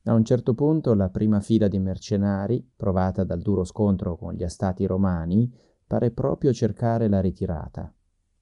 A 0.05 0.13
un 0.13 0.25
certo 0.25 0.53
punto 0.53 0.93
la 0.93 1.09
prima 1.09 1.39
fila 1.39 1.67
di 1.67 1.79
mercenari, 1.79 2.65
provata 2.75 3.23
dal 3.23 3.41
duro 3.41 3.63
scontro 3.63 4.17
con 4.17 4.33
gli 4.33 4.43
astati 4.43 4.85
romani, 4.85 5.51
pare 5.87 6.11
proprio 6.11 6.51
cercare 6.51 7.07
la 7.07 7.21
ritirata. 7.21 7.93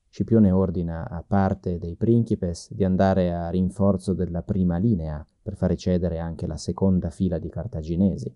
Scipione 0.09 0.51
ordina 0.51 1.07
a 1.07 1.23
parte 1.25 1.77
dei 1.77 1.95
principes 1.95 2.73
di 2.73 2.83
andare 2.83 3.33
a 3.33 3.49
rinforzo 3.49 4.13
della 4.13 4.41
prima 4.41 4.77
linea 4.77 5.25
per 5.41 5.55
fare 5.55 5.77
cedere 5.77 6.19
anche 6.19 6.47
la 6.47 6.57
seconda 6.57 7.09
fila 7.09 7.37
di 7.37 7.49
cartaginesi. 7.49 8.35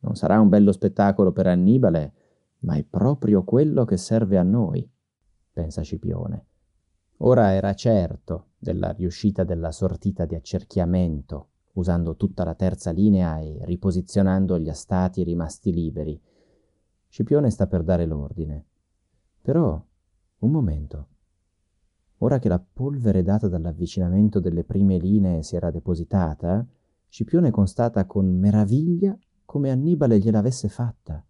Non 0.00 0.14
sarà 0.14 0.38
un 0.38 0.48
bello 0.48 0.70
spettacolo 0.70 1.32
per 1.32 1.46
Annibale, 1.46 2.12
ma 2.60 2.76
è 2.76 2.84
proprio 2.84 3.42
quello 3.42 3.84
che 3.84 3.96
serve 3.96 4.36
a 4.36 4.42
noi, 4.42 4.88
pensa 5.52 5.82
Scipione. 5.82 6.46
Ora 7.26 7.52
era 7.52 7.72
certo 7.72 8.48
della 8.58 8.90
riuscita 8.90 9.44
della 9.44 9.72
sortita 9.72 10.26
di 10.26 10.34
accerchiamento 10.34 11.48
usando 11.74 12.16
tutta 12.16 12.44
la 12.44 12.54
terza 12.54 12.90
linea 12.90 13.38
e 13.38 13.60
riposizionando 13.62 14.58
gli 14.58 14.68
astati 14.68 15.22
rimasti 15.22 15.72
liberi. 15.72 16.20
Scipione 17.08 17.48
sta 17.48 17.66
per 17.66 17.82
dare 17.82 18.04
l'ordine. 18.04 18.66
Però, 19.40 19.82
un 20.40 20.50
momento. 20.50 21.08
Ora 22.18 22.38
che 22.38 22.48
la 22.48 22.62
polvere 22.62 23.22
data 23.22 23.48
dall'avvicinamento 23.48 24.38
delle 24.38 24.62
prime 24.62 24.98
linee 24.98 25.42
si 25.42 25.56
era 25.56 25.70
depositata, 25.70 26.64
Scipione 27.08 27.50
constata 27.50 28.04
con 28.04 28.26
meraviglia 28.26 29.16
come 29.46 29.70
Annibale 29.70 30.18
gliel'avesse 30.18 30.68
fatta. 30.68 31.24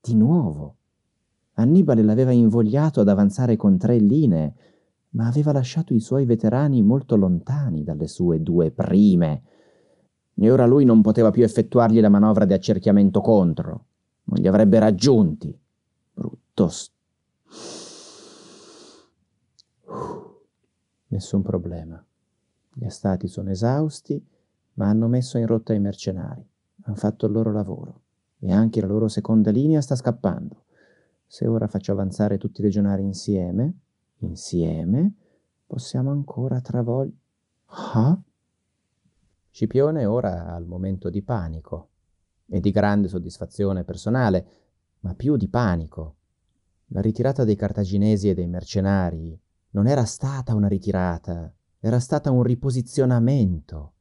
Di 0.00 0.14
nuovo. 0.14 0.76
Annibale 1.54 2.02
l'aveva 2.02 2.30
invogliato 2.30 3.00
ad 3.00 3.08
avanzare 3.08 3.56
con 3.56 3.76
tre 3.78 3.98
linee, 3.98 4.54
ma 5.10 5.26
aveva 5.26 5.52
lasciato 5.52 5.94
i 5.94 6.00
suoi 6.00 6.24
veterani 6.24 6.82
molto 6.82 7.16
lontani 7.16 7.82
dalle 7.82 8.06
sue 8.06 8.42
due 8.42 8.70
prime 8.70 9.42
e 10.34 10.50
ora 10.50 10.64
lui 10.64 10.84
non 10.84 11.02
poteva 11.02 11.30
più 11.30 11.42
effettuargli 11.42 12.00
la 12.00 12.08
manovra 12.08 12.46
di 12.46 12.54
accerchiamento 12.54 13.20
contro. 13.20 13.84
Non 14.24 14.40
li 14.40 14.48
avrebbe 14.48 14.78
raggiunti. 14.78 15.54
Brutto. 16.14 16.68
St- 16.68 16.92
Nessun 21.08 21.42
problema. 21.42 22.02
Gli 22.72 22.84
astati 22.84 23.26
sono 23.28 23.50
esausti, 23.50 24.24
ma 24.74 24.88
hanno 24.88 25.08
messo 25.08 25.36
in 25.36 25.46
rotta 25.46 25.74
i 25.74 25.80
mercenari. 25.80 26.42
Hanno 26.84 26.96
fatto 26.96 27.26
il 27.26 27.32
loro 27.32 27.52
lavoro. 27.52 28.00
E 28.38 28.52
anche 28.52 28.80
la 28.80 28.86
loro 28.86 29.08
seconda 29.08 29.50
linea 29.50 29.82
sta 29.82 29.94
scappando. 29.94 30.64
Se 31.26 31.46
ora 31.46 31.66
faccio 31.66 31.92
avanzare 31.92 32.38
tutti 32.38 32.60
i 32.60 32.64
legionari 32.64 33.02
insieme, 33.02 33.74
insieme, 34.20 35.14
possiamo 35.66 36.10
ancora 36.10 36.60
travolgere. 36.60 37.18
Ah? 37.66 38.18
Scipione 39.50 40.06
ora 40.06 40.46
ha 40.46 40.56
il 40.56 40.66
momento 40.66 41.10
di 41.10 41.22
panico 41.22 41.88
e 42.46 42.60
di 42.60 42.70
grande 42.70 43.08
soddisfazione 43.08 43.84
personale, 43.84 44.46
ma 45.00 45.14
più 45.14 45.36
di 45.36 45.48
panico. 45.48 46.16
La 46.88 47.00
ritirata 47.00 47.44
dei 47.44 47.56
cartaginesi 47.56 48.28
e 48.28 48.34
dei 48.34 48.48
mercenari 48.48 49.38
non 49.70 49.86
era 49.86 50.04
stata 50.04 50.54
una 50.54 50.68
ritirata, 50.68 51.52
era 51.78 52.00
stata 52.00 52.30
un 52.30 52.42
riposizionamento 52.42 53.92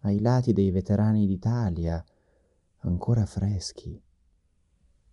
ai 0.00 0.20
lati 0.20 0.52
dei 0.52 0.70
veterani 0.70 1.26
d'Italia, 1.26 2.04
ancora 2.78 3.26
freschi. 3.26 4.02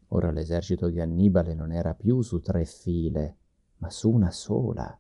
Ora 0.10 0.32
l'esercito 0.32 0.90
di 0.90 1.00
Annibale 1.00 1.54
non 1.54 1.72
era 1.72 1.94
più 1.94 2.22
su 2.22 2.40
tre 2.40 2.66
file, 2.66 3.38
ma 3.78 3.90
su 3.90 4.10
una 4.12 4.32
sola, 4.32 4.98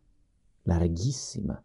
larghissima. 0.63 1.61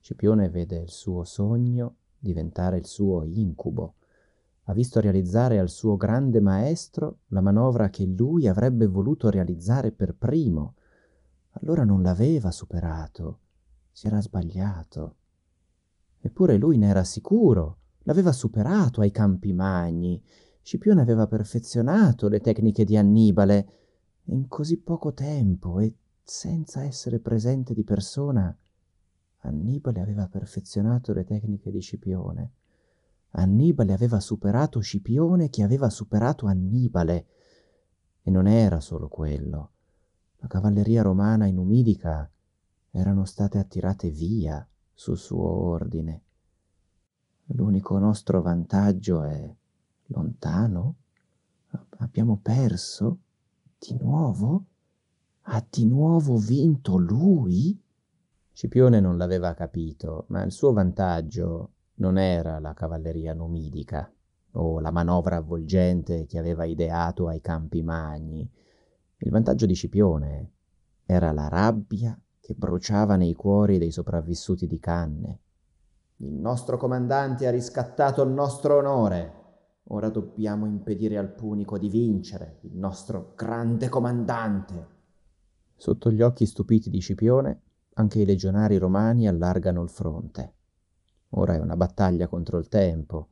Scipione 0.00 0.48
vede 0.48 0.78
il 0.78 0.90
suo 0.90 1.24
sogno 1.24 1.96
diventare 2.18 2.78
il 2.78 2.86
suo 2.86 3.24
incubo. 3.24 3.94
Ha 4.64 4.72
visto 4.72 5.00
realizzare 5.00 5.58
al 5.58 5.70
suo 5.70 5.96
grande 5.96 6.40
maestro 6.40 7.20
la 7.28 7.40
manovra 7.40 7.88
che 7.90 8.04
lui 8.04 8.46
avrebbe 8.46 8.86
voluto 8.86 9.30
realizzare 9.30 9.92
per 9.92 10.14
primo. 10.14 10.74
Allora 11.52 11.84
non 11.84 12.02
l'aveva 12.02 12.50
superato, 12.50 13.40
si 13.90 14.06
era 14.06 14.20
sbagliato. 14.20 15.16
Eppure 16.20 16.56
lui 16.56 16.76
ne 16.76 16.88
era 16.88 17.04
sicuro, 17.04 17.78
l'aveva 18.00 18.32
superato 18.32 19.00
ai 19.00 19.10
campi 19.10 19.52
magni. 19.52 20.22
Scipione 20.60 21.00
aveva 21.00 21.26
perfezionato 21.26 22.28
le 22.28 22.40
tecniche 22.40 22.84
di 22.84 22.96
Annibale 22.96 23.77
in 24.30 24.48
così 24.48 24.76
poco 24.78 25.12
tempo 25.12 25.78
e 25.80 25.94
senza 26.22 26.82
essere 26.82 27.18
presente 27.18 27.74
di 27.74 27.84
persona 27.84 28.56
Annibale 29.42 30.00
aveva 30.00 30.26
perfezionato 30.26 31.12
le 31.12 31.24
tecniche 31.24 31.70
di 31.70 31.80
Scipione. 31.80 32.52
Annibale 33.30 33.92
aveva 33.92 34.20
superato 34.20 34.80
Scipione 34.80 35.48
che 35.48 35.62
aveva 35.62 35.90
superato 35.90 36.46
Annibale. 36.46 37.26
E 38.22 38.30
non 38.30 38.46
era 38.46 38.80
solo 38.80 39.08
quello. 39.08 39.70
La 40.38 40.48
cavalleria 40.48 41.02
romana 41.02 41.46
in 41.46 41.56
Umidica 41.56 42.28
erano 42.90 43.24
state 43.24 43.58
attirate 43.58 44.10
via 44.10 44.66
su 44.92 45.14
suo 45.14 45.48
ordine. 45.48 46.22
L'unico 47.52 47.98
nostro 47.98 48.42
vantaggio 48.42 49.22
è 49.22 49.54
lontano? 50.06 50.96
Abbiamo 51.98 52.38
perso? 52.42 53.18
Di 53.80 53.96
nuovo? 53.96 54.64
Ha 55.42 55.64
di 55.70 55.86
nuovo 55.86 56.36
vinto 56.36 56.96
lui? 56.96 57.80
Scipione 58.52 58.98
non 58.98 59.16
l'aveva 59.16 59.54
capito, 59.54 60.24
ma 60.28 60.42
il 60.42 60.50
suo 60.50 60.72
vantaggio 60.72 61.70
non 61.94 62.18
era 62.18 62.58
la 62.58 62.74
cavalleria 62.74 63.34
numidica 63.34 64.12
o 64.52 64.80
la 64.80 64.90
manovra 64.90 65.36
avvolgente 65.36 66.26
che 66.26 66.38
aveva 66.38 66.64
ideato 66.64 67.28
ai 67.28 67.40
campi 67.40 67.82
magni. 67.82 68.50
Il 69.18 69.30
vantaggio 69.30 69.64
di 69.64 69.74
Scipione 69.74 70.52
era 71.06 71.30
la 71.30 71.46
rabbia 71.46 72.20
che 72.40 72.54
bruciava 72.54 73.14
nei 73.14 73.34
cuori 73.34 73.78
dei 73.78 73.92
sopravvissuti 73.92 74.66
di 74.66 74.80
Canne. 74.80 75.40
Il 76.16 76.32
nostro 76.32 76.76
comandante 76.78 77.46
ha 77.46 77.50
riscattato 77.50 78.24
il 78.24 78.30
nostro 78.30 78.78
onore. 78.78 79.37
Ora 79.90 80.10
dobbiamo 80.10 80.66
impedire 80.66 81.16
al 81.16 81.32
Punico 81.32 81.78
di 81.78 81.88
vincere, 81.88 82.58
il 82.62 82.76
nostro 82.76 83.32
grande 83.34 83.88
comandante. 83.88 84.86
Sotto 85.74 86.10
gli 86.10 86.20
occhi 86.20 86.44
stupiti 86.44 86.90
di 86.90 86.98
Scipione, 86.98 87.62
anche 87.94 88.20
i 88.20 88.26
legionari 88.26 88.76
romani 88.76 89.26
allargano 89.26 89.82
il 89.82 89.88
fronte. 89.88 90.52
Ora 91.30 91.54
è 91.54 91.58
una 91.58 91.76
battaglia 91.76 92.26
contro 92.26 92.58
il 92.58 92.68
tempo, 92.68 93.28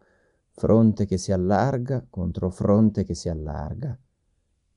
fronte 0.48 1.04
che 1.04 1.18
si 1.18 1.30
allarga 1.30 2.06
contro 2.08 2.48
fronte 2.48 3.04
che 3.04 3.14
si 3.14 3.28
allarga. 3.28 3.98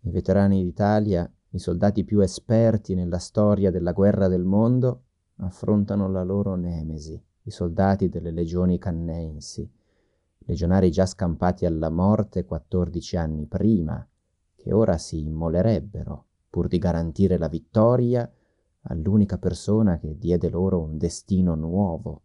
I 0.01 0.11
veterani 0.11 0.63
d'Italia, 0.63 1.31
i 1.51 1.59
soldati 1.59 2.03
più 2.03 2.19
esperti 2.19 2.93
nella 2.93 3.19
storia 3.19 3.71
della 3.71 3.93
guerra 3.93 4.27
del 4.27 4.43
mondo, 4.43 5.03
affrontano 5.37 6.09
la 6.09 6.23
loro 6.23 6.55
nemesi, 6.55 7.21
i 7.43 7.51
soldati 7.51 8.09
delle 8.09 8.31
legioni 8.31 8.77
cannensi, 8.77 9.69
legionari 10.49 10.89
già 10.89 11.05
scampati 11.05 11.67
alla 11.67 11.91
morte 11.91 12.43
quattordici 12.43 13.15
anni 13.15 13.45
prima, 13.45 14.05
che 14.55 14.73
ora 14.73 14.97
si 14.97 15.21
immolerebbero 15.21 16.25
pur 16.49 16.67
di 16.67 16.79
garantire 16.79 17.37
la 17.37 17.47
vittoria 17.47 18.29
all'unica 18.83 19.37
persona 19.37 19.99
che 19.99 20.17
diede 20.17 20.49
loro 20.49 20.81
un 20.81 20.97
destino 20.97 21.53
nuovo. 21.53 22.23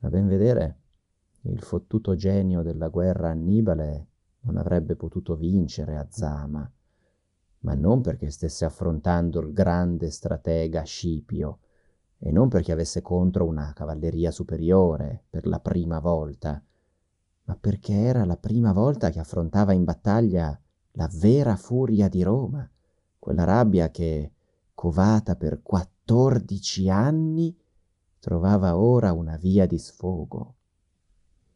A 0.00 0.08
ben 0.08 0.26
vedere, 0.26 0.78
il 1.42 1.60
fottuto 1.60 2.14
genio 2.14 2.62
della 2.62 2.88
guerra 2.88 3.28
Annibale 3.28 4.06
non 4.40 4.56
avrebbe 4.56 4.96
potuto 4.96 5.36
vincere 5.36 5.98
a 5.98 6.06
Zama, 6.08 6.70
ma 7.60 7.74
non 7.74 8.00
perché 8.00 8.30
stesse 8.30 8.64
affrontando 8.64 9.40
il 9.40 9.52
grande 9.52 10.10
stratega 10.10 10.82
Scipio, 10.82 11.58
e 12.18 12.30
non 12.30 12.48
perché 12.48 12.72
avesse 12.72 13.02
contro 13.02 13.44
una 13.44 13.74
cavalleria 13.74 14.30
superiore 14.30 15.24
per 15.28 15.46
la 15.46 15.60
prima 15.60 15.98
volta, 16.00 16.62
ma 17.44 17.56
perché 17.56 17.92
era 17.92 18.24
la 18.24 18.36
prima 18.36 18.72
volta 18.72 19.10
che 19.10 19.18
affrontava 19.18 19.72
in 19.72 19.84
battaglia 19.84 20.58
la 20.92 21.10
vera 21.12 21.56
furia 21.56 22.08
di 22.08 22.22
Roma, 22.22 22.68
quella 23.18 23.44
rabbia 23.44 23.90
che, 23.90 24.32
covata 24.74 25.36
per 25.36 25.62
quattordici 25.62 26.88
anni, 26.88 27.56
trovava 28.18 28.76
ora 28.76 29.12
una 29.12 29.36
via 29.36 29.66
di 29.66 29.78
sfogo. 29.78 30.54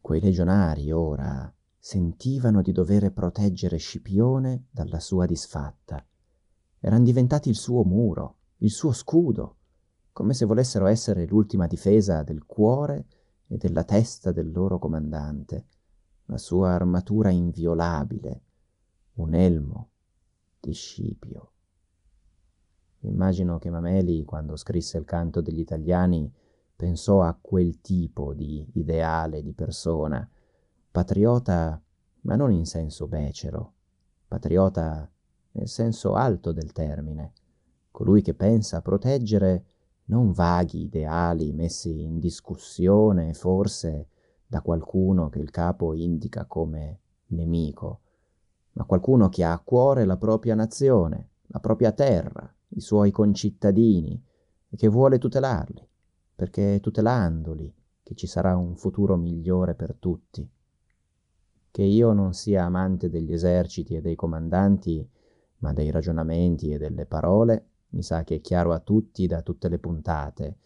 Quei 0.01 0.21
legionari 0.21 0.91
ora 0.91 1.51
sentivano 1.77 2.61
di 2.61 2.71
dover 2.71 3.11
proteggere 3.11 3.77
Scipione 3.77 4.65
dalla 4.69 4.99
sua 4.99 5.25
disfatta. 5.25 6.05
Eran 6.79 7.03
diventati 7.03 7.49
il 7.49 7.55
suo 7.55 7.83
muro, 7.83 8.37
il 8.57 8.69
suo 8.69 8.91
scudo, 8.91 9.55
come 10.11 10.33
se 10.33 10.45
volessero 10.45 10.85
essere 10.87 11.25
l'ultima 11.25 11.65
difesa 11.65 12.23
del 12.23 12.45
cuore 12.45 13.05
e 13.47 13.57
della 13.57 13.83
testa 13.83 14.31
del 14.31 14.51
loro 14.51 14.77
comandante, 14.77 15.65
la 16.29 16.37
sua 16.37 16.73
armatura 16.73 17.31
inviolabile, 17.31 18.41
un 19.15 19.33
elmo 19.33 19.89
di 20.59 20.73
Scipio. 20.73 21.51
Immagino 22.99 23.57
che 23.57 23.71
Mameli, 23.71 24.23
quando 24.25 24.55
scrisse 24.55 24.99
il 24.99 25.05
canto 25.05 25.41
degli 25.41 25.59
italiani, 25.59 26.31
pensò 26.75 27.23
a 27.23 27.35
quel 27.39 27.81
tipo 27.81 28.35
di 28.35 28.63
ideale 28.73 29.41
di 29.41 29.53
persona, 29.53 30.27
patriota 30.91 31.81
ma 32.21 32.35
non 32.35 32.51
in 32.51 32.65
senso 32.65 33.07
becero, 33.07 33.73
patriota 34.27 35.09
nel 35.53 35.67
senso 35.67 36.13
alto 36.13 36.51
del 36.51 36.71
termine, 36.73 37.33
colui 37.89 38.21
che 38.21 38.35
pensa 38.35 38.77
a 38.77 38.81
proteggere 38.81 39.65
non 40.05 40.31
vaghi 40.31 40.83
ideali 40.83 41.53
messi 41.53 42.03
in 42.03 42.19
discussione 42.19 43.33
forse 43.33 44.09
da 44.49 44.61
qualcuno 44.61 45.29
che 45.29 45.37
il 45.37 45.51
capo 45.51 45.93
indica 45.93 46.45
come 46.45 46.99
nemico, 47.27 47.99
ma 48.73 48.85
qualcuno 48.85 49.29
che 49.29 49.43
ha 49.43 49.53
a 49.53 49.59
cuore 49.59 50.05
la 50.05 50.17
propria 50.17 50.55
nazione, 50.55 51.29
la 51.47 51.59
propria 51.59 51.91
terra, 51.91 52.51
i 52.69 52.79
suoi 52.79 53.11
concittadini 53.11 54.19
e 54.69 54.75
che 54.75 54.87
vuole 54.87 55.19
tutelarli 55.19 55.87
perché 56.39 56.75
è 56.75 56.79
tutelandoli 56.79 57.75
che 58.01 58.15
ci 58.15 58.25
sarà 58.25 58.55
un 58.55 58.77
futuro 58.77 59.17
migliore 59.17 59.75
per 59.75 59.93
tutti. 59.99 60.49
Che 61.69 61.83
io 61.83 62.13
non 62.13 62.31
sia 62.31 62.63
amante 62.63 63.09
degli 63.09 63.33
eserciti 63.33 63.93
e 63.93 63.99
dei 63.99 64.15
comandanti, 64.15 65.05
ma 65.57 65.73
dei 65.73 65.91
ragionamenti 65.91 66.71
e 66.71 66.77
delle 66.77 67.05
parole, 67.05 67.65
mi 67.89 68.01
sa 68.03 68.23
che 68.23 68.35
è 68.35 68.39
chiaro 68.39 68.71
a 68.71 68.79
tutti 68.79 69.27
da 69.27 69.41
tutte 69.41 69.67
le 69.67 69.79
puntate, 69.79 70.59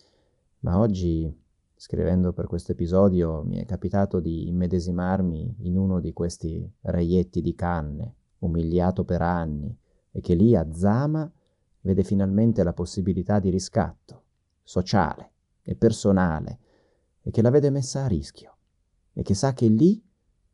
ma 0.59 0.77
oggi, 0.77 1.42
scrivendo 1.83 2.31
per 2.31 2.47
questo 2.47 2.71
episodio, 2.71 3.43
mi 3.43 3.57
è 3.57 3.65
capitato 3.65 4.21
di 4.21 4.47
immedesimarmi 4.47 5.57
in 5.63 5.77
uno 5.77 5.99
di 5.99 6.13
questi 6.13 6.65
reietti 6.83 7.41
di 7.41 7.53
canne, 7.55 8.15
umiliato 8.39 9.03
per 9.03 9.21
anni, 9.21 9.77
e 10.11 10.21
che 10.21 10.33
lì 10.33 10.55
a 10.55 10.71
Zama 10.71 11.29
vede 11.81 12.03
finalmente 12.03 12.63
la 12.63 12.71
possibilità 12.71 13.39
di 13.39 13.49
riscatto 13.49 14.21
sociale 14.63 15.31
e 15.61 15.75
personale 15.75 16.59
e 17.21 17.31
che 17.31 17.41
la 17.41 17.49
vede 17.49 17.69
messa 17.69 18.05
a 18.05 18.07
rischio 18.07 18.55
e 19.11 19.21
che 19.21 19.33
sa 19.33 19.51
che 19.51 19.67
lì 19.67 20.01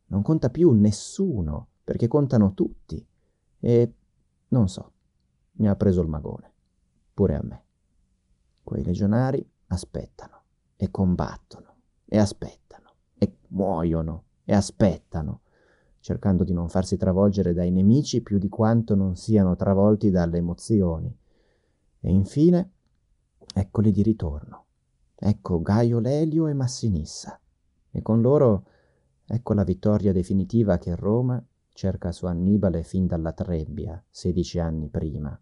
non 0.06 0.22
conta 0.22 0.50
più 0.50 0.72
nessuno 0.72 1.68
perché 1.84 2.08
contano 2.08 2.54
tutti 2.54 3.06
e 3.60 3.94
non 4.48 4.68
so, 4.68 4.92
mi 5.52 5.68
ha 5.68 5.76
preso 5.76 6.00
il 6.00 6.08
magone, 6.08 6.52
pure 7.14 7.36
a 7.36 7.40
me. 7.44 7.64
Quei 8.64 8.82
legionari 8.82 9.48
aspettano 9.68 10.39
e 10.82 10.90
combattono 10.90 11.74
e 12.06 12.16
aspettano 12.16 12.92
e 13.18 13.36
muoiono 13.48 14.24
e 14.44 14.54
aspettano, 14.54 15.42
cercando 16.00 16.42
di 16.42 16.54
non 16.54 16.70
farsi 16.70 16.96
travolgere 16.96 17.52
dai 17.52 17.70
nemici 17.70 18.22
più 18.22 18.38
di 18.38 18.48
quanto 18.48 18.94
non 18.94 19.14
siano 19.14 19.56
travolti 19.56 20.10
dalle 20.10 20.38
emozioni. 20.38 21.14
E 22.00 22.10
infine, 22.10 22.70
eccoli 23.54 23.92
di 23.92 24.02
ritorno 24.02 24.64
Ecco 25.22 25.60
Gaio 25.60 25.98
Lelio 25.98 26.46
e 26.46 26.54
Massinissa. 26.54 27.38
E 27.90 28.00
con 28.00 28.22
loro 28.22 28.64
ecco 29.26 29.52
la 29.52 29.64
vittoria 29.64 30.14
definitiva 30.14 30.78
che 30.78 30.96
Roma 30.96 31.44
cerca 31.74 32.10
su 32.10 32.24
Annibale 32.24 32.82
fin 32.82 33.06
dalla 33.06 33.32
Trebbia, 33.32 34.02
sedici 34.08 34.58
anni 34.58 34.88
prima. 34.88 35.38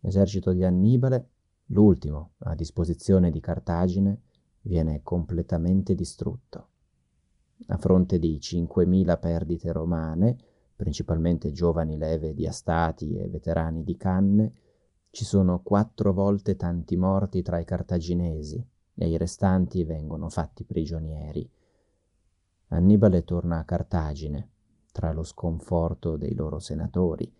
L'esercito 0.00 0.52
di 0.52 0.62
Annibale, 0.62 1.30
l'ultimo 1.68 2.32
a 2.40 2.54
disposizione 2.54 3.30
di 3.30 3.40
Cartagine, 3.40 4.20
viene 4.62 5.02
completamente 5.02 5.94
distrutto. 5.94 6.68
A 7.68 7.76
fronte 7.76 8.18
di 8.18 8.38
5.000 8.40 9.18
perdite 9.18 9.72
romane, 9.72 10.36
principalmente 10.76 11.50
giovani 11.50 11.96
leve 11.96 12.34
di 12.34 12.46
Astati 12.46 13.16
e 13.16 13.28
veterani 13.28 13.82
di 13.82 13.96
Canne, 13.96 14.52
ci 15.10 15.24
sono 15.24 15.60
quattro 15.62 16.12
volte 16.12 16.56
tanti 16.56 16.96
morti 16.96 17.42
tra 17.42 17.58
i 17.58 17.64
cartaginesi, 17.64 18.64
e 19.00 19.08
i 19.08 19.16
restanti 19.16 19.84
vengono 19.84 20.28
fatti 20.28 20.64
prigionieri. 20.64 21.48
Annibale 22.68 23.24
torna 23.24 23.58
a 23.58 23.64
Cartagine, 23.64 24.50
tra 24.92 25.12
lo 25.12 25.22
sconforto 25.22 26.16
dei 26.16 26.34
loro 26.34 26.58
senatori. 26.58 27.32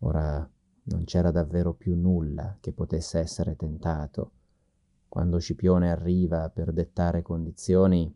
Ora 0.00 0.48
non 0.84 1.04
c'era 1.04 1.32
davvero 1.32 1.74
più 1.74 1.96
nulla 1.96 2.56
che 2.60 2.72
potesse 2.72 3.18
essere 3.18 3.56
tentato. 3.56 4.30
Quando 5.08 5.38
Scipione 5.38 5.90
arriva 5.90 6.48
per 6.50 6.72
dettare 6.72 7.22
condizioni, 7.22 8.14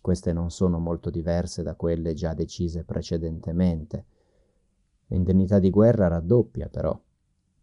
queste 0.00 0.32
non 0.32 0.50
sono 0.50 0.78
molto 0.78 1.10
diverse 1.10 1.62
da 1.62 1.74
quelle 1.74 2.14
già 2.14 2.34
decise 2.34 2.84
precedentemente. 2.84 4.04
L'indennità 5.06 5.58
di 5.58 5.70
guerra 5.70 6.08
raddoppia 6.08 6.68
però. 6.68 6.98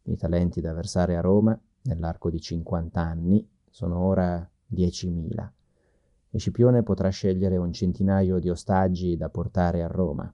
I 0.04 0.16
talenti 0.16 0.62
da 0.62 0.74
versare 0.74 1.18
a 1.18 1.22
Roma, 1.22 1.60
nell'arco 1.84 2.30
di 2.30 2.40
50 2.40 3.00
anni, 3.02 3.48
sono 3.70 4.00
ora 4.00 4.50
10.000 4.74 5.50
e 6.32 6.38
Scipione 6.38 6.84
potrà 6.84 7.10
scegliere 7.10 7.58
un 7.58 7.74
centinaio 7.74 8.40
di 8.40 8.50
ostaggi 8.50 9.18
da 9.18 9.30
portare 9.30 9.82
a 9.82 9.88
Roma. 9.88 10.32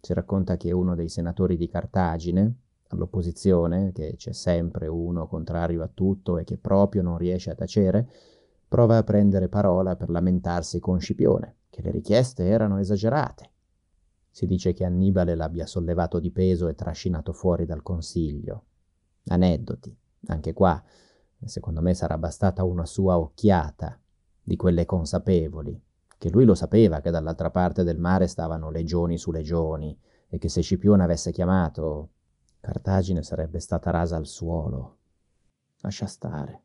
Si 0.00 0.12
racconta 0.12 0.56
che 0.56 0.72
uno 0.72 0.94
dei 0.94 1.08
senatori 1.08 1.56
di 1.56 1.68
Cartagine, 1.68 2.54
all'opposizione, 2.90 3.92
che 3.92 4.14
c'è 4.16 4.32
sempre 4.32 4.86
uno 4.86 5.26
contrario 5.26 5.82
a 5.82 5.90
tutto 5.92 6.38
e 6.38 6.44
che 6.44 6.58
proprio 6.58 7.02
non 7.02 7.18
riesce 7.18 7.50
a 7.50 7.54
tacere, 7.54 8.08
prova 8.68 8.98
a 8.98 9.02
prendere 9.02 9.48
parola 9.48 9.96
per 9.96 10.10
lamentarsi 10.10 10.78
con 10.78 11.00
Scipione, 11.00 11.56
che 11.70 11.82
le 11.82 11.90
richieste 11.90 12.44
erano 12.44 12.78
esagerate. 12.78 13.50
Si 14.30 14.46
dice 14.46 14.72
che 14.72 14.84
Annibale 14.84 15.34
l'abbia 15.34 15.66
sollevato 15.66 16.20
di 16.20 16.30
peso 16.30 16.68
e 16.68 16.74
trascinato 16.74 17.32
fuori 17.32 17.66
dal 17.66 17.82
consiglio. 17.82 18.64
Aneddoti, 19.26 19.96
anche 20.26 20.52
qua 20.52 20.82
Secondo 21.44 21.80
me 21.80 21.94
sarà 21.94 22.18
bastata 22.18 22.64
una 22.64 22.84
sua 22.84 23.18
occhiata, 23.18 23.98
di 24.42 24.56
quelle 24.56 24.84
consapevoli, 24.84 25.80
che 26.18 26.30
lui 26.30 26.44
lo 26.44 26.54
sapeva 26.54 27.00
che 27.00 27.10
dall'altra 27.10 27.50
parte 27.50 27.82
del 27.82 27.98
mare 27.98 28.26
stavano 28.26 28.70
legioni 28.70 29.16
su 29.16 29.30
legioni 29.30 29.98
e 30.28 30.38
che 30.38 30.48
se 30.48 30.60
Scipione 30.60 31.02
avesse 31.02 31.32
chiamato, 31.32 32.10
Cartagine 32.60 33.22
sarebbe 33.22 33.58
stata 33.58 33.90
rasa 33.90 34.16
al 34.16 34.26
suolo. 34.26 34.98
Lascia 35.80 36.06
stare. 36.06 36.62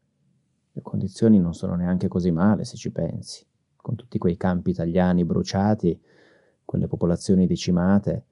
Le 0.71 0.81
condizioni 0.81 1.39
non 1.39 1.53
sono 1.53 1.75
neanche 1.75 2.07
così 2.07 2.31
male 2.31 2.65
se 2.65 2.75
ci 2.75 2.91
pensi. 2.91 3.45
Con 3.75 3.95
tutti 3.95 4.17
quei 4.17 4.37
campi 4.37 4.71
italiani 4.71 5.23
bruciati, 5.23 5.99
quelle 6.65 6.87
popolazioni 6.87 7.47
decimate, 7.47 8.25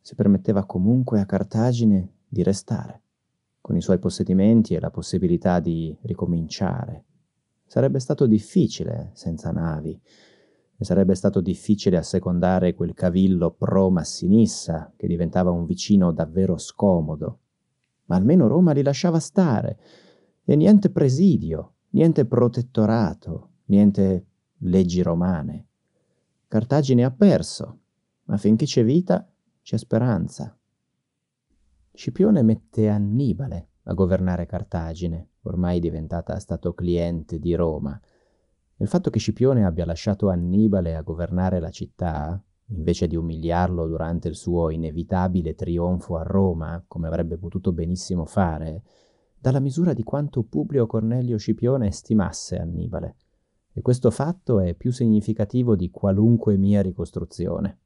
si 0.00 0.14
permetteva 0.14 0.64
comunque 0.66 1.20
a 1.20 1.26
Cartagine 1.26 2.16
di 2.28 2.42
restare 2.42 3.02
con 3.60 3.76
i 3.76 3.82
suoi 3.82 3.98
possedimenti 3.98 4.74
e 4.74 4.80
la 4.80 4.90
possibilità 4.90 5.60
di 5.60 5.96
ricominciare. 6.02 7.04
Sarebbe 7.66 8.00
stato 8.00 8.26
difficile 8.26 9.10
senza 9.14 9.52
navi, 9.52 10.00
e 10.80 10.84
sarebbe 10.86 11.14
stato 11.14 11.42
difficile 11.42 11.98
assecondare 11.98 12.72
quel 12.74 12.94
cavillo 12.94 13.50
pro 13.50 13.90
Massinissa, 13.90 14.90
che 14.96 15.06
diventava 15.06 15.50
un 15.50 15.66
vicino 15.66 16.10
davvero 16.10 16.56
scomodo. 16.56 17.40
Ma 18.06 18.16
almeno 18.16 18.46
Roma 18.46 18.72
li 18.72 18.82
lasciava 18.82 19.18
stare, 19.18 19.78
e 20.42 20.56
niente 20.56 20.88
presidio, 20.88 21.74
niente 21.90 22.24
protettorato, 22.24 23.50
niente 23.66 24.24
leggi 24.60 25.02
romane. 25.02 25.66
Cartagine 26.48 27.04
ha 27.04 27.10
perso, 27.10 27.80
ma 28.24 28.38
finché 28.38 28.64
c'è 28.64 28.82
vita 28.82 29.30
c'è 29.60 29.76
speranza. 29.76 30.56
Scipione 31.92 32.40
mette 32.40 32.88
Annibale 32.88 33.68
a 33.82 33.92
governare 33.92 34.46
Cartagine, 34.46 35.32
ormai 35.42 35.78
diventata 35.78 36.38
stato 36.38 36.72
cliente 36.72 37.38
di 37.38 37.54
Roma. 37.54 38.00
Il 38.80 38.88
fatto 38.88 39.10
che 39.10 39.18
Scipione 39.18 39.66
abbia 39.66 39.84
lasciato 39.84 40.30
Annibale 40.30 40.96
a 40.96 41.02
governare 41.02 41.60
la 41.60 41.68
città, 41.68 42.42
invece 42.68 43.06
di 43.08 43.14
umiliarlo 43.14 43.86
durante 43.86 44.28
il 44.28 44.34
suo 44.34 44.70
inevitabile 44.70 45.54
trionfo 45.54 46.16
a 46.16 46.22
Roma, 46.22 46.82
come 46.88 47.06
avrebbe 47.06 47.36
potuto 47.36 47.72
benissimo 47.72 48.24
fare, 48.24 48.82
dalla 49.38 49.60
misura 49.60 49.92
di 49.92 50.02
quanto 50.02 50.44
Publio 50.44 50.86
Cornelio 50.86 51.36
Scipione 51.36 51.90
stimasse 51.90 52.56
Annibale, 52.56 53.16
e 53.72 53.82
questo 53.82 54.10
fatto 54.10 54.60
è 54.60 54.74
più 54.74 54.92
significativo 54.92 55.76
di 55.76 55.90
qualunque 55.90 56.56
mia 56.56 56.80
ricostruzione. 56.80 57.80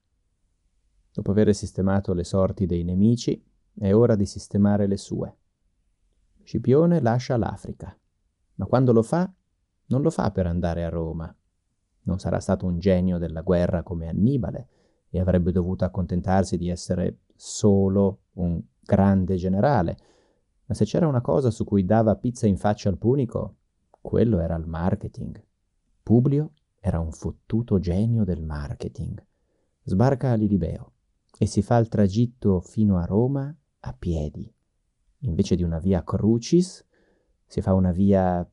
Dopo 1.12 1.32
aver 1.32 1.52
sistemato 1.56 2.14
le 2.14 2.24
sorti 2.24 2.66
dei 2.66 2.84
nemici, 2.84 3.44
è 3.76 3.92
ora 3.92 4.14
di 4.14 4.26
sistemare 4.26 4.86
le 4.86 4.96
sue. 4.96 5.36
Scipione 6.44 7.00
lascia 7.00 7.36
l'Africa, 7.36 7.98
ma 8.54 8.66
quando 8.66 8.92
lo 8.92 9.02
fa, 9.02 9.28
non 9.94 10.02
lo 10.02 10.10
fa 10.10 10.32
per 10.32 10.46
andare 10.46 10.84
a 10.84 10.88
Roma. 10.88 11.32
Non 12.02 12.18
sarà 12.18 12.40
stato 12.40 12.66
un 12.66 12.80
genio 12.80 13.16
della 13.18 13.42
guerra 13.42 13.84
come 13.84 14.08
Annibale 14.08 14.68
e 15.08 15.20
avrebbe 15.20 15.52
dovuto 15.52 15.84
accontentarsi 15.84 16.58
di 16.58 16.68
essere 16.68 17.20
solo 17.36 18.22
un 18.32 18.60
grande 18.80 19.36
generale, 19.36 19.96
ma 20.66 20.74
se 20.74 20.84
c'era 20.84 21.06
una 21.06 21.20
cosa 21.20 21.50
su 21.50 21.64
cui 21.64 21.84
dava 21.84 22.16
pizza 22.16 22.48
in 22.48 22.56
faccia 22.56 22.88
al 22.88 22.98
punico, 22.98 23.54
quello 24.00 24.40
era 24.40 24.56
il 24.56 24.66
marketing. 24.66 25.40
Publio 26.02 26.54
era 26.80 26.98
un 26.98 27.12
fottuto 27.12 27.78
genio 27.78 28.24
del 28.24 28.42
marketing. 28.42 29.24
Sbarca 29.84 30.32
a 30.32 30.34
Lilibeo 30.34 30.92
e 31.38 31.46
si 31.46 31.62
fa 31.62 31.76
il 31.76 31.88
tragitto 31.88 32.60
fino 32.60 32.98
a 32.98 33.04
Roma 33.04 33.54
a 33.80 33.92
piedi. 33.92 34.52
Invece 35.20 35.54
di 35.54 35.62
una 35.62 35.78
via 35.78 36.02
Crucis, 36.02 36.84
si 37.46 37.60
fa 37.60 37.74
una 37.74 37.92
via 37.92 38.46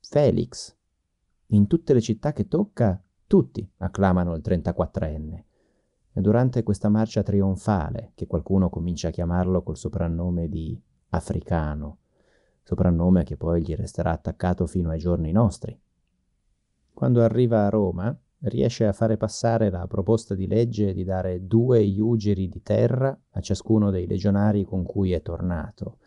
Felix. 0.00 0.75
In 1.50 1.68
tutte 1.68 1.94
le 1.94 2.00
città 2.00 2.32
che 2.32 2.48
tocca, 2.48 3.00
tutti 3.26 3.68
acclamano 3.78 4.34
il 4.34 4.42
34enne. 4.44 5.44
E 6.12 6.20
durante 6.20 6.62
questa 6.62 6.88
marcia 6.88 7.22
trionfale, 7.22 8.12
che 8.14 8.26
qualcuno 8.26 8.68
comincia 8.68 9.08
a 9.08 9.10
chiamarlo 9.12 9.62
col 9.62 9.76
soprannome 9.76 10.48
di 10.48 10.80
africano, 11.10 11.98
soprannome 12.62 13.22
che 13.22 13.36
poi 13.36 13.62
gli 13.62 13.74
resterà 13.74 14.10
attaccato 14.10 14.66
fino 14.66 14.90
ai 14.90 14.98
giorni 14.98 15.30
nostri. 15.30 15.78
Quando 16.92 17.22
arriva 17.22 17.64
a 17.64 17.68
Roma, 17.68 18.18
riesce 18.40 18.86
a 18.86 18.92
fare 18.92 19.16
passare 19.16 19.70
la 19.70 19.86
proposta 19.86 20.34
di 20.34 20.46
legge 20.46 20.92
di 20.92 21.04
dare 21.04 21.46
due 21.46 21.80
iugeri 21.80 22.48
di 22.48 22.62
terra 22.62 23.16
a 23.30 23.40
ciascuno 23.40 23.90
dei 23.90 24.06
legionari 24.06 24.64
con 24.64 24.84
cui 24.84 25.12
è 25.12 25.22
tornato, 25.22 25.98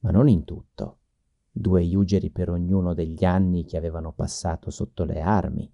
ma 0.00 0.10
non 0.10 0.28
in 0.28 0.44
tutto. 0.44 0.97
Due 1.60 1.82
iugeri 1.82 2.30
per 2.30 2.50
ognuno 2.50 2.94
degli 2.94 3.24
anni 3.24 3.64
che 3.64 3.76
avevano 3.76 4.12
passato 4.12 4.70
sotto 4.70 5.02
le 5.02 5.20
armi. 5.20 5.68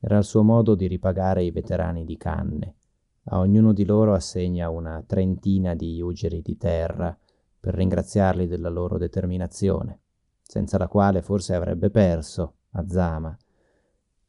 Era 0.00 0.16
il 0.16 0.24
suo 0.24 0.42
modo 0.42 0.74
di 0.74 0.86
ripagare 0.86 1.44
i 1.44 1.50
veterani 1.50 2.06
di 2.06 2.16
canne. 2.16 2.76
A 3.24 3.38
ognuno 3.38 3.74
di 3.74 3.84
loro 3.84 4.14
assegna 4.14 4.70
una 4.70 5.04
trentina 5.06 5.74
di 5.74 5.96
iugeri 5.96 6.40
di 6.40 6.56
terra 6.56 7.14
per 7.60 7.74
ringraziarli 7.74 8.46
della 8.46 8.70
loro 8.70 8.96
determinazione, 8.96 10.00
senza 10.40 10.78
la 10.78 10.88
quale 10.88 11.20
forse 11.20 11.54
avrebbe 11.54 11.90
perso 11.90 12.54
a 12.70 12.88
Zama 12.88 13.36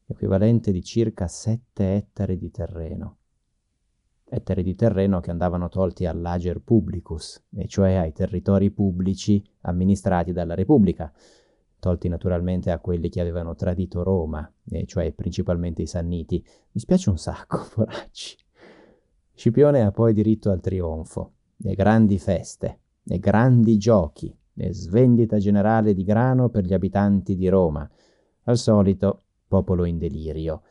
equivalente 0.07 0.73
di 0.73 0.83
circa 0.83 1.27
7 1.27 1.95
ettari 1.95 2.37
di 2.37 2.51
terreno. 2.51 3.17
Ettari 4.27 4.63
di 4.63 4.73
terreno 4.73 5.19
che 5.19 5.29
andavano 5.29 5.69
tolti 5.69 6.07
all'ager 6.07 6.59
publicus, 6.59 7.43
e 7.55 7.67
cioè 7.67 7.93
ai 7.93 8.11
territori 8.11 8.71
pubblici 8.71 9.43
amministrati 9.61 10.31
dalla 10.31 10.55
Repubblica, 10.55 11.13
tolti 11.79 12.07
naturalmente 12.07 12.71
a 12.71 12.79
quelli 12.79 13.09
che 13.09 13.21
avevano 13.21 13.53
tradito 13.53 14.01
Roma, 14.01 14.51
e 14.67 14.85
cioè 14.87 15.11
principalmente 15.13 15.83
i 15.83 15.87
Sanniti. 15.87 16.43
Mi 16.71 16.81
spiace 16.81 17.11
un 17.11 17.17
sacco, 17.19 17.67
poracci. 17.73 18.35
Scipione 19.35 19.83
ha 19.83 19.91
poi 19.91 20.13
diritto 20.13 20.49
al 20.49 20.61
trionfo, 20.61 21.33
le 21.57 21.75
grandi 21.75 22.17
feste, 22.17 22.79
le 23.03 23.19
grandi 23.19 23.77
giochi, 23.77 24.35
le 24.53 24.73
svendita 24.73 25.37
generale 25.37 25.93
di 25.93 26.03
grano 26.03 26.49
per 26.49 26.63
gli 26.63 26.73
abitanti 26.73 27.35
di 27.35 27.47
Roma. 27.47 27.87
Al 28.47 28.57
solito 28.57 29.23
popolo 29.47 29.85
in 29.85 29.97
delirio. 29.97 30.63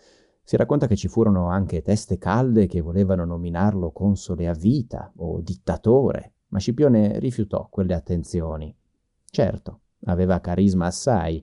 Si 0.46 0.56
racconta 0.56 0.86
che 0.86 0.94
ci 0.94 1.08
furono 1.08 1.48
anche 1.48 1.80
teste 1.80 2.18
calde 2.18 2.66
che 2.66 2.82
volevano 2.82 3.24
nominarlo 3.24 3.92
console 3.92 4.46
a 4.46 4.52
vita 4.52 5.10
o 5.16 5.40
dittatore, 5.40 6.34
ma 6.48 6.58
Scipione 6.58 7.18
rifiutò 7.18 7.66
quelle 7.70 7.94
attenzioni. 7.94 8.76
Certo, 9.24 9.80
aveva 10.04 10.40
carisma 10.40 10.86
assai, 10.86 11.42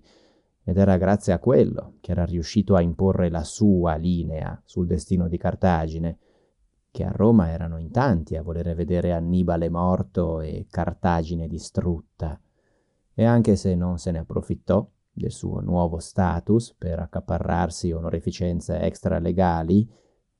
ed 0.63 0.77
era 0.77 0.97
grazie 0.97 1.33
a 1.33 1.39
quello 1.39 1.95
che 1.99 2.11
era 2.11 2.25
riuscito 2.25 2.75
a 2.75 2.81
imporre 2.81 3.31
la 3.31 3.43
sua 3.43 3.95
linea 3.95 4.61
sul 4.63 4.85
destino 4.85 5.27
di 5.27 5.37
Cartagine, 5.37 6.19
che 6.91 7.03
a 7.03 7.11
Roma 7.11 7.49
erano 7.49 7.79
in 7.79 7.89
tanti 7.89 8.35
a 8.35 8.43
volere 8.43 8.75
vedere 8.75 9.13
Annibale 9.13 9.69
morto 9.69 10.41
e 10.41 10.67
Cartagine 10.69 11.47
distrutta. 11.47 12.39
E 13.13 13.25
anche 13.25 13.55
se 13.55 13.73
non 13.73 13.97
se 13.97 14.11
ne 14.11 14.19
approfittò, 14.19 14.87
del 15.11 15.31
suo 15.31 15.59
nuovo 15.59 15.99
status 15.99 16.73
per 16.77 16.99
accaparrarsi 16.99 17.91
onorificenze 17.91 18.79
extralegali, 18.79 19.89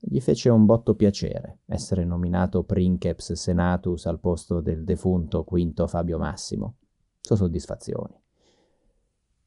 gli 0.04 0.20
fece 0.20 0.50
un 0.50 0.66
botto 0.66 0.96
piacere 0.96 1.60
essere 1.66 2.04
nominato 2.04 2.64
princeps 2.64 3.34
senatus 3.34 4.08
al 4.08 4.20
posto 4.20 4.60
del 4.60 4.84
defunto 4.84 5.44
quinto 5.44 5.86
Fabio 5.86 6.18
Massimo. 6.18 6.78
Sue 7.20 7.36
soddisfazioni. 7.36 8.20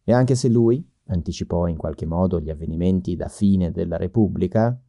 E 0.05 0.13
anche 0.13 0.37
se 0.37 0.49
lui 0.49 0.87
anticipò 1.07 1.67
in 1.67 1.77
qualche 1.77 2.07
modo 2.07 2.41
gli 2.41 2.51
avvenimenti 2.51 3.17
da 3.17 3.29
fine 3.29 3.73
della 3.73 3.97
Repubblica, 3.97 4.81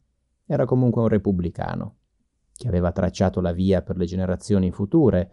era 0.46 0.64
comunque 0.64 1.02
un 1.02 1.08
repubblicano, 1.08 1.96
che 2.52 2.68
aveva 2.68 2.92
tracciato 2.92 3.40
la 3.40 3.52
via 3.52 3.82
per 3.82 3.96
le 3.96 4.04
generazioni 4.04 4.70
future, 4.70 5.32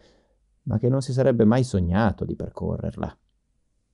ma 0.64 0.80
che 0.80 0.90
non 0.90 1.02
si 1.02 1.14
sarebbe 1.14 1.46
mai 1.46 1.64
sognato 1.64 2.26
di 2.26 2.36
percorrerla. 2.36 3.18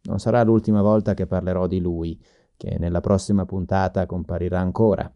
Non 0.04 0.20
sarà 0.20 0.44
l'ultima 0.44 0.82
volta 0.82 1.14
che 1.14 1.28
parlerò 1.28 1.68
di 1.68 1.80
lui, 1.80 2.22
che 2.56 2.78
nella 2.80 3.00
prossima 3.00 3.46
puntata 3.46 4.06
comparirà 4.06 4.60
ancora, 4.60 5.12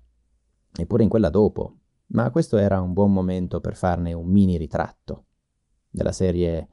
eppure 0.75 1.03
in 1.03 1.09
quella 1.09 1.29
dopo, 1.29 1.77
ma 2.07 2.29
questo 2.31 2.57
era 2.57 2.79
un 2.81 2.93
buon 2.93 3.11
momento 3.11 3.59
per 3.59 3.75
farne 3.75 4.13
un 4.13 4.27
mini 4.27 4.57
ritratto. 4.57 5.25
Della 5.89 6.11
serie 6.11 6.67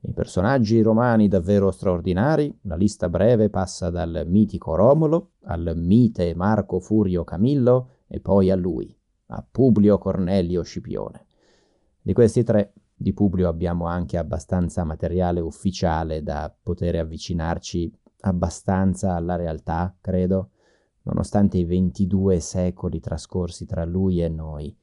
I 0.00 0.12
personaggi 0.12 0.80
romani 0.80 1.26
davvero 1.26 1.70
straordinari, 1.70 2.56
la 2.62 2.76
lista 2.76 3.08
breve 3.08 3.50
passa 3.50 3.90
dal 3.90 4.24
mitico 4.26 4.76
Romolo 4.76 5.32
al 5.44 5.72
mite 5.74 6.34
Marco 6.34 6.78
Furio 6.78 7.24
Camillo 7.24 7.90
e 8.06 8.20
poi 8.20 8.50
a 8.50 8.56
lui, 8.56 8.96
a 9.26 9.44
Publio 9.50 9.98
Cornelio 9.98 10.62
Scipione. 10.62 11.26
Di 12.00 12.12
questi 12.12 12.44
tre 12.44 12.72
di 13.00 13.12
Publio 13.12 13.48
abbiamo 13.48 13.86
anche 13.86 14.18
abbastanza 14.18 14.82
materiale 14.82 15.38
ufficiale 15.38 16.24
da 16.24 16.52
poter 16.60 16.96
avvicinarci 16.96 17.96
abbastanza 18.22 19.14
alla 19.14 19.36
realtà, 19.36 19.94
credo, 20.00 20.50
nonostante 21.02 21.58
i 21.58 21.64
22 21.64 22.40
secoli 22.40 22.98
trascorsi 22.98 23.66
tra 23.66 23.84
lui 23.84 24.20
e 24.20 24.28
noi. 24.28 24.76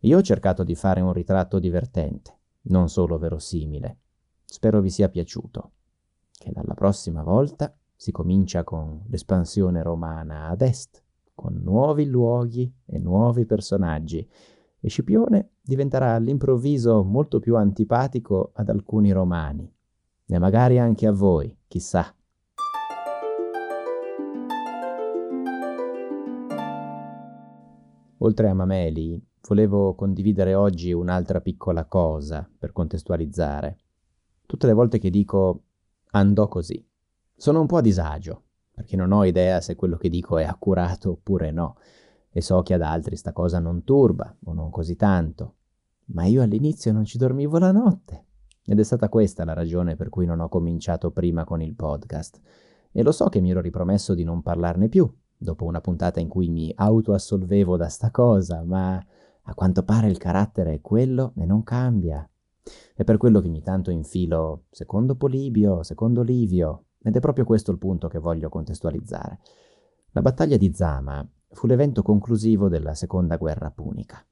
Io 0.00 0.18
ho 0.18 0.22
cercato 0.22 0.64
di 0.64 0.74
fare 0.74 1.00
un 1.00 1.12
ritratto 1.12 1.60
divertente, 1.60 2.36
non 2.62 2.88
solo 2.88 3.18
verosimile. 3.18 3.98
Spero 4.44 4.80
vi 4.80 4.90
sia 4.90 5.08
piaciuto. 5.08 5.70
Che 6.32 6.50
dalla 6.50 6.74
prossima 6.74 7.22
volta 7.22 7.72
si 7.94 8.10
comincia 8.10 8.64
con 8.64 9.04
l'espansione 9.06 9.80
romana 9.80 10.48
ad 10.48 10.60
est, 10.60 11.00
con 11.32 11.60
nuovi 11.62 12.06
luoghi 12.06 12.70
e 12.84 12.98
nuovi 12.98 13.46
personaggi 13.46 14.28
e 14.84 14.90
Scipione 14.90 15.52
diventerà 15.62 16.12
all'improvviso 16.12 17.02
molto 17.04 17.38
più 17.38 17.56
antipatico 17.56 18.50
ad 18.52 18.68
alcuni 18.68 19.12
romani, 19.12 19.66
e 20.26 20.38
magari 20.38 20.78
anche 20.78 21.06
a 21.06 21.12
voi, 21.12 21.56
chissà. 21.66 22.14
Oltre 28.18 28.48
a 28.50 28.52
Mameli, 28.52 29.26
volevo 29.48 29.94
condividere 29.94 30.54
oggi 30.54 30.92
un'altra 30.92 31.40
piccola 31.40 31.86
cosa 31.86 32.46
per 32.58 32.72
contestualizzare. 32.72 33.78
Tutte 34.44 34.66
le 34.66 34.74
volte 34.74 34.98
che 34.98 35.08
dico 35.08 35.62
andò 36.10 36.46
così, 36.46 36.86
sono 37.34 37.60
un 37.60 37.66
po' 37.66 37.78
a 37.78 37.80
disagio, 37.80 38.42
perché 38.70 38.96
non 38.96 39.12
ho 39.12 39.24
idea 39.24 39.62
se 39.62 39.76
quello 39.76 39.96
che 39.96 40.10
dico 40.10 40.36
è 40.36 40.44
accurato 40.44 41.12
oppure 41.12 41.50
no 41.52 41.76
e 42.36 42.40
so 42.40 42.62
che 42.62 42.74
ad 42.74 42.82
altri 42.82 43.14
sta 43.14 43.32
cosa 43.32 43.60
non 43.60 43.84
turba, 43.84 44.36
o 44.46 44.52
non 44.52 44.68
così 44.70 44.96
tanto. 44.96 45.54
Ma 46.06 46.24
io 46.24 46.42
all'inizio 46.42 46.92
non 46.92 47.04
ci 47.04 47.16
dormivo 47.16 47.58
la 47.58 47.70
notte. 47.70 48.24
Ed 48.64 48.80
è 48.80 48.82
stata 48.82 49.08
questa 49.08 49.44
la 49.44 49.52
ragione 49.52 49.94
per 49.94 50.08
cui 50.08 50.26
non 50.26 50.40
ho 50.40 50.48
cominciato 50.48 51.12
prima 51.12 51.44
con 51.44 51.62
il 51.62 51.76
podcast. 51.76 52.40
E 52.90 53.02
lo 53.04 53.12
so 53.12 53.28
che 53.28 53.40
mi 53.40 53.52
ero 53.52 53.60
ripromesso 53.60 54.14
di 54.14 54.24
non 54.24 54.42
parlarne 54.42 54.88
più, 54.88 55.08
dopo 55.36 55.64
una 55.64 55.80
puntata 55.80 56.18
in 56.18 56.26
cui 56.26 56.48
mi 56.48 56.72
autoassolvevo 56.74 57.76
da 57.76 57.88
sta 57.88 58.10
cosa, 58.10 58.64
ma 58.64 59.00
a 59.42 59.54
quanto 59.54 59.84
pare 59.84 60.08
il 60.08 60.18
carattere 60.18 60.74
è 60.74 60.80
quello 60.80 61.34
e 61.36 61.46
non 61.46 61.62
cambia. 61.62 62.28
È 62.96 63.04
per 63.04 63.16
quello 63.16 63.40
che 63.40 63.46
ogni 63.46 63.62
tanto 63.62 63.92
infilo 63.92 64.64
secondo 64.70 65.14
Polibio, 65.14 65.84
secondo 65.84 66.22
Livio, 66.22 66.86
ed 67.00 67.14
è 67.14 67.20
proprio 67.20 67.44
questo 67.44 67.70
il 67.70 67.78
punto 67.78 68.08
che 68.08 68.18
voglio 68.18 68.48
contestualizzare. 68.48 69.38
La 70.10 70.20
battaglia 70.20 70.56
di 70.56 70.72
Zama 70.74 71.24
fu 71.54 71.66
l'evento 71.66 72.02
conclusivo 72.02 72.68
della 72.68 72.94
seconda 72.94 73.36
guerra 73.36 73.70
punica. 73.70 74.24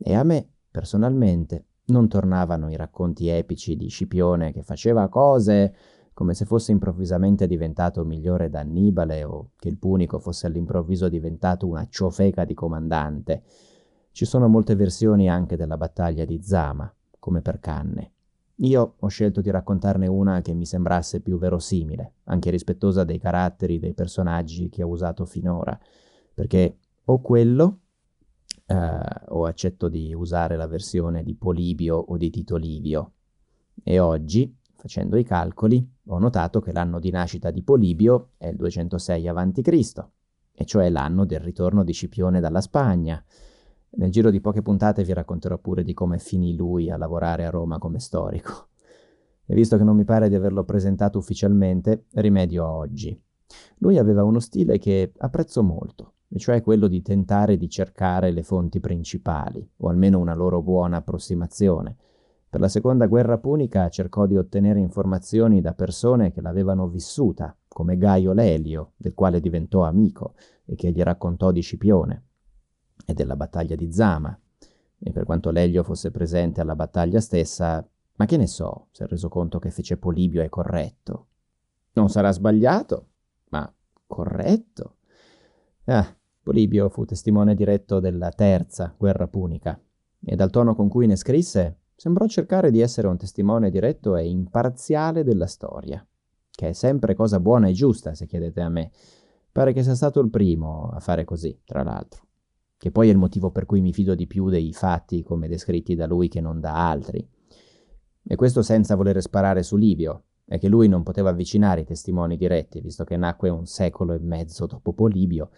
E 0.00 0.14
a 0.14 0.22
me, 0.22 0.48
personalmente, 0.70 1.66
non 1.86 2.08
tornavano 2.08 2.70
i 2.70 2.76
racconti 2.76 3.28
epici 3.28 3.76
di 3.76 3.88
Scipione 3.88 4.52
che 4.52 4.62
faceva 4.62 5.08
cose 5.08 5.74
come 6.18 6.34
se 6.34 6.46
fosse 6.46 6.72
improvvisamente 6.72 7.46
diventato 7.46 8.04
migliore 8.04 8.50
da 8.50 8.58
Annibale 8.58 9.22
o 9.22 9.50
che 9.56 9.68
il 9.68 9.78
Punico 9.78 10.18
fosse 10.18 10.48
all'improvviso 10.48 11.08
diventato 11.08 11.68
una 11.68 11.86
ciofeca 11.88 12.44
di 12.44 12.54
comandante. 12.54 13.44
Ci 14.10 14.24
sono 14.24 14.48
molte 14.48 14.74
versioni 14.74 15.30
anche 15.30 15.56
della 15.56 15.76
battaglia 15.76 16.24
di 16.24 16.42
Zama, 16.42 16.92
come 17.20 17.40
per 17.40 17.60
Canne. 17.60 18.12
Io 18.62 18.94
ho 18.98 19.06
scelto 19.06 19.40
di 19.40 19.50
raccontarne 19.50 20.08
una 20.08 20.40
che 20.40 20.54
mi 20.54 20.66
sembrasse 20.66 21.20
più 21.20 21.38
verosimile, 21.38 22.14
anche 22.24 22.50
rispettosa 22.50 23.04
dei 23.04 23.20
caratteri 23.20 23.78
dei 23.78 23.94
personaggi 23.94 24.68
che 24.68 24.82
ho 24.82 24.88
usato 24.88 25.24
finora, 25.24 25.78
perché 26.38 26.76
o 27.06 27.20
quello, 27.20 27.80
eh, 28.66 29.00
o 29.30 29.46
accetto 29.46 29.88
di 29.88 30.14
usare 30.14 30.54
la 30.54 30.68
versione 30.68 31.24
di 31.24 31.34
Polibio 31.34 31.96
o 31.96 32.16
di 32.16 32.30
Tito 32.30 32.54
Livio. 32.54 33.14
E 33.82 33.98
oggi, 33.98 34.56
facendo 34.76 35.16
i 35.16 35.24
calcoli, 35.24 35.84
ho 36.06 36.18
notato 36.20 36.60
che 36.60 36.70
l'anno 36.70 37.00
di 37.00 37.10
nascita 37.10 37.50
di 37.50 37.64
Polibio 37.64 38.34
è 38.36 38.46
il 38.46 38.56
206 38.56 39.26
a.C., 39.26 40.06
e 40.60 40.64
cioè 40.64 40.88
l'anno 40.90 41.24
del 41.24 41.40
ritorno 41.40 41.82
di 41.82 41.92
Scipione 41.92 42.38
dalla 42.38 42.60
Spagna, 42.60 43.20
nel 43.90 44.12
giro 44.12 44.30
di 44.30 44.40
poche 44.40 44.62
puntate 44.62 45.02
vi 45.02 45.14
racconterò 45.14 45.58
pure 45.58 45.82
di 45.82 45.92
come 45.92 46.20
finì 46.20 46.54
lui 46.54 46.88
a 46.88 46.96
lavorare 46.96 47.46
a 47.46 47.50
Roma 47.50 47.78
come 47.78 47.98
storico. 47.98 48.68
E 49.44 49.54
visto 49.56 49.76
che 49.76 49.82
non 49.82 49.96
mi 49.96 50.04
pare 50.04 50.28
di 50.28 50.36
averlo 50.36 50.62
presentato 50.62 51.18
ufficialmente, 51.18 52.04
rimedio 52.12 52.64
a 52.64 52.70
oggi. 52.70 53.20
Lui 53.78 53.98
aveva 53.98 54.22
uno 54.22 54.40
stile 54.40 54.78
che 54.78 55.12
apprezzo 55.16 55.62
molto, 55.62 56.12
e 56.28 56.38
cioè 56.38 56.62
quello 56.62 56.88
di 56.88 57.02
tentare 57.02 57.56
di 57.56 57.68
cercare 57.68 58.30
le 58.30 58.42
fonti 58.42 58.80
principali, 58.80 59.66
o 59.78 59.88
almeno 59.88 60.18
una 60.18 60.34
loro 60.34 60.62
buona 60.62 60.98
approssimazione. 60.98 61.96
Per 62.50 62.60
la 62.60 62.68
seconda 62.68 63.06
guerra 63.06 63.38
punica 63.38 63.88
cercò 63.88 64.26
di 64.26 64.36
ottenere 64.36 64.78
informazioni 64.78 65.60
da 65.60 65.74
persone 65.74 66.32
che 66.32 66.40
l'avevano 66.40 66.88
vissuta, 66.88 67.54
come 67.66 67.98
Gaio 67.98 68.32
Lelio, 68.32 68.92
del 68.96 69.14
quale 69.14 69.40
diventò 69.40 69.82
amico 69.82 70.34
e 70.64 70.74
che 70.74 70.90
gli 70.90 71.02
raccontò 71.02 71.50
di 71.50 71.60
Scipione 71.60 72.24
e 73.04 73.12
della 73.12 73.36
battaglia 73.36 73.76
di 73.76 73.92
Zama. 73.92 74.38
E 74.98 75.12
per 75.12 75.24
quanto 75.24 75.50
Lelio 75.50 75.82
fosse 75.82 76.10
presente 76.10 76.60
alla 76.60 76.74
battaglia 76.74 77.20
stessa, 77.20 77.86
ma 78.16 78.24
che 78.24 78.36
ne 78.36 78.46
so 78.46 78.88
se 78.90 79.04
ha 79.04 79.06
reso 79.06 79.28
conto 79.28 79.58
che 79.58 79.70
fece 79.70 79.96
Polibio 79.96 80.42
è 80.42 80.48
corretto. 80.48 81.26
Non 81.92 82.08
sarà 82.08 82.32
sbagliato, 82.32 83.08
ma 83.50 83.72
corretto. 84.06 84.96
Ah, 85.84 86.17
Polibio 86.48 86.88
fu 86.88 87.04
testimone 87.04 87.54
diretto 87.54 88.00
della 88.00 88.30
terza 88.30 88.94
guerra 88.96 89.28
punica, 89.28 89.78
e 90.24 90.34
dal 90.34 90.48
tono 90.48 90.74
con 90.74 90.88
cui 90.88 91.06
ne 91.06 91.14
scrisse 91.14 91.80
sembrò 91.94 92.26
cercare 92.26 92.70
di 92.70 92.80
essere 92.80 93.06
un 93.06 93.18
testimone 93.18 93.68
diretto 93.68 94.16
e 94.16 94.26
imparziale 94.26 95.24
della 95.24 95.46
storia, 95.46 96.02
che 96.50 96.68
è 96.68 96.72
sempre 96.72 97.14
cosa 97.14 97.38
buona 97.38 97.68
e 97.68 97.72
giusta, 97.72 98.14
se 98.14 98.24
chiedete 98.24 98.62
a 98.62 98.70
me. 98.70 98.90
Pare 99.52 99.74
che 99.74 99.82
sia 99.82 99.94
stato 99.94 100.20
il 100.20 100.30
primo 100.30 100.88
a 100.90 101.00
fare 101.00 101.24
così, 101.24 101.60
tra 101.66 101.82
l'altro 101.82 102.24
che 102.78 102.90
poi 102.92 103.08
è 103.08 103.10
il 103.10 103.18
motivo 103.18 103.50
per 103.50 103.66
cui 103.66 103.82
mi 103.82 103.92
fido 103.92 104.14
di 104.14 104.26
più 104.26 104.48
dei 104.48 104.72
fatti 104.72 105.22
come 105.22 105.48
descritti 105.48 105.94
da 105.94 106.06
lui 106.06 106.28
che 106.28 106.40
non 106.40 106.60
da 106.60 106.88
altri. 106.88 107.28
E 108.26 108.36
questo 108.36 108.62
senza 108.62 108.94
voler 108.94 109.20
sparare 109.20 109.62
su 109.62 109.76
Livio, 109.76 110.22
è 110.48 110.58
che 110.58 110.68
lui 110.68 110.88
non 110.88 111.02
poteva 111.02 111.28
avvicinare 111.28 111.82
i 111.82 111.84
testimoni 111.84 112.38
diretti, 112.38 112.80
visto 112.80 113.04
che 113.04 113.18
nacque 113.18 113.50
un 113.50 113.66
secolo 113.66 114.14
e 114.14 114.18
mezzo 114.18 114.64
dopo 114.64 114.94
Polibio. 114.94 115.50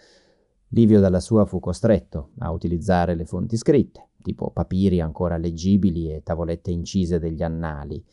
Livio 0.73 1.01
dalla 1.01 1.19
sua 1.19 1.47
fu 1.47 1.59
costretto 1.59 2.31
a 2.39 2.53
utilizzare 2.53 3.17
le 3.17 3.25
fonti 3.25 3.57
scritte, 3.57 4.11
tipo 4.23 4.51
papiri 4.53 5.01
ancora 5.01 5.37
leggibili 5.37 6.13
e 6.13 6.23
tavolette 6.23 6.71
incise 6.71 7.19
degli 7.19 7.43
annali. 7.43 8.05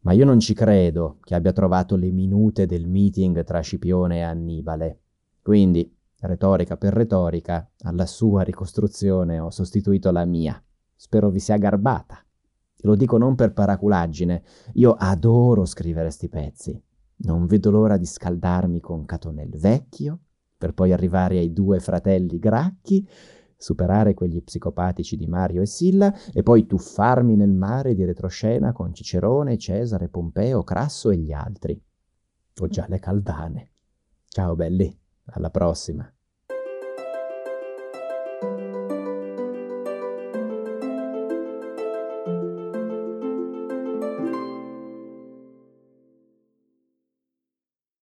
Ma 0.00 0.12
io 0.12 0.24
non 0.24 0.40
ci 0.40 0.52
credo 0.52 1.18
che 1.22 1.36
abbia 1.36 1.52
trovato 1.52 1.94
le 1.94 2.10
minute 2.10 2.66
del 2.66 2.88
meeting 2.88 3.44
tra 3.44 3.60
Scipione 3.60 4.18
e 4.18 4.22
Annibale. 4.22 5.00
Quindi 5.40 5.92
retorica 6.20 6.76
per 6.76 6.92
retorica, 6.92 7.70
alla 7.82 8.06
sua 8.06 8.42
ricostruzione 8.42 9.38
ho 9.38 9.50
sostituito 9.50 10.10
la 10.10 10.24
mia. 10.24 10.60
Spero 10.96 11.30
vi 11.30 11.38
sia 11.38 11.56
garbata. 11.56 12.18
Lo 12.78 12.96
dico 12.96 13.16
non 13.16 13.36
per 13.36 13.52
paraculaggine, 13.52 14.42
io 14.74 14.92
adoro 14.92 15.64
scrivere 15.64 16.10
sti 16.10 16.28
pezzi. 16.28 16.82
Non 17.18 17.46
vedo 17.46 17.70
l'ora 17.70 17.96
di 17.96 18.06
scaldarmi 18.06 18.80
con 18.80 19.04
Catonel 19.04 19.56
vecchio, 19.56 20.18
per 20.56 20.72
poi 20.72 20.92
arrivare 20.92 21.38
ai 21.38 21.52
due 21.52 21.80
fratelli 21.80 22.38
Gracchi, 22.38 23.06
superare 23.56 24.14
quegli 24.14 24.42
psicopatici 24.42 25.16
di 25.16 25.26
Mario 25.26 25.62
e 25.62 25.66
Silla 25.66 26.14
e 26.32 26.42
poi 26.42 26.66
tuffarmi 26.66 27.36
nel 27.36 27.52
mare 27.52 27.94
di 27.94 28.04
retroscena 28.04 28.72
con 28.72 28.94
Cicerone, 28.94 29.58
Cesare, 29.58 30.08
Pompeo, 30.08 30.62
Crasso 30.62 31.10
e 31.10 31.16
gli 31.16 31.32
altri. 31.32 31.80
Ho 32.60 32.68
già 32.68 32.86
le 32.88 32.98
caldane. 32.98 33.70
Ciao 34.26 34.54
belli. 34.54 34.94
Alla 35.26 35.50
prossima. 35.50 36.15